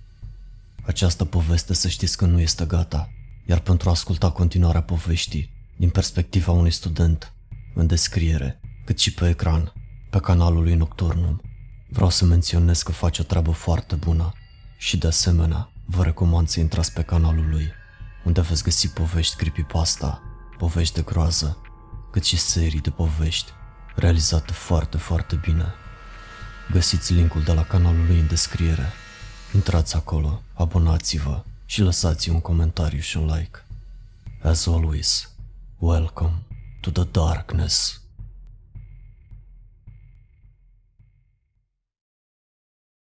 Această 0.86 1.26
poveste 1.26 1.74
să 1.74 1.88
știți 1.88 2.18
că 2.18 2.26
nu 2.26 2.40
este 2.40 2.66
gata, 2.66 3.10
iar 3.46 3.60
pentru 3.60 3.90
a 3.90 3.92
asculta 3.92 4.32
continuarea 4.32 4.82
poveștii, 4.82 5.50
din 5.78 5.90
perspectiva 5.90 6.52
unui 6.52 6.72
student, 6.72 7.34
în 7.76 7.88
descriere, 7.88 8.60
cât 8.86 9.00
și 9.00 9.14
pe 9.14 9.30
ecran, 9.30 9.74
pe 10.10 10.20
canalul 10.20 10.64
lui 10.64 10.76
Nocturnum, 10.76 11.42
vreau 11.90 12.10
să 12.10 12.26
menționez 12.26 12.82
că 12.82 12.92
face 12.92 13.22
o 13.22 13.26
treabă 13.26 13.52
foarte 13.52 13.96
bună 13.96 14.32
și 14.78 14.98
de 14.98 15.08
asemenea 15.08 15.70
vă 15.86 16.04
recomand 16.04 16.48
să 16.48 16.60
intrați 16.60 16.94
pe 16.94 17.02
canalul 17.02 17.50
lui, 17.50 17.72
unde 18.24 18.42
veți 18.42 18.64
găsi 18.64 18.90
povești 18.90 19.36
creepypasta, 19.36 20.22
povești 20.58 20.96
de 20.96 21.02
groază, 21.02 21.62
cât 22.12 22.24
și 22.24 22.38
serii 22.38 22.82
de 22.82 22.90
povești 22.90 23.52
realizate 23.96 24.52
foarte, 24.52 24.98
foarte 24.98 25.36
bine. 25.36 25.74
Găsiți 26.72 27.14
linkul 27.14 27.44
de 27.44 27.54
la 27.54 27.64
canalul 27.64 28.06
lui 28.06 28.20
în 28.20 28.28
descriere. 28.28 28.92
Intrați 29.54 29.96
acolo, 29.96 30.42
abonați-vă 30.54 31.44
și 31.66 31.82
lăsați 31.82 32.30
un 32.30 32.42
comentariu 32.42 33.00
și 33.00 33.18
un 33.18 33.26
like. 33.26 33.66
As 34.42 34.68
always, 34.68 35.30
welcome 35.78 36.34
to 36.82 36.90
the 36.90 37.04
darkness. 37.04 38.03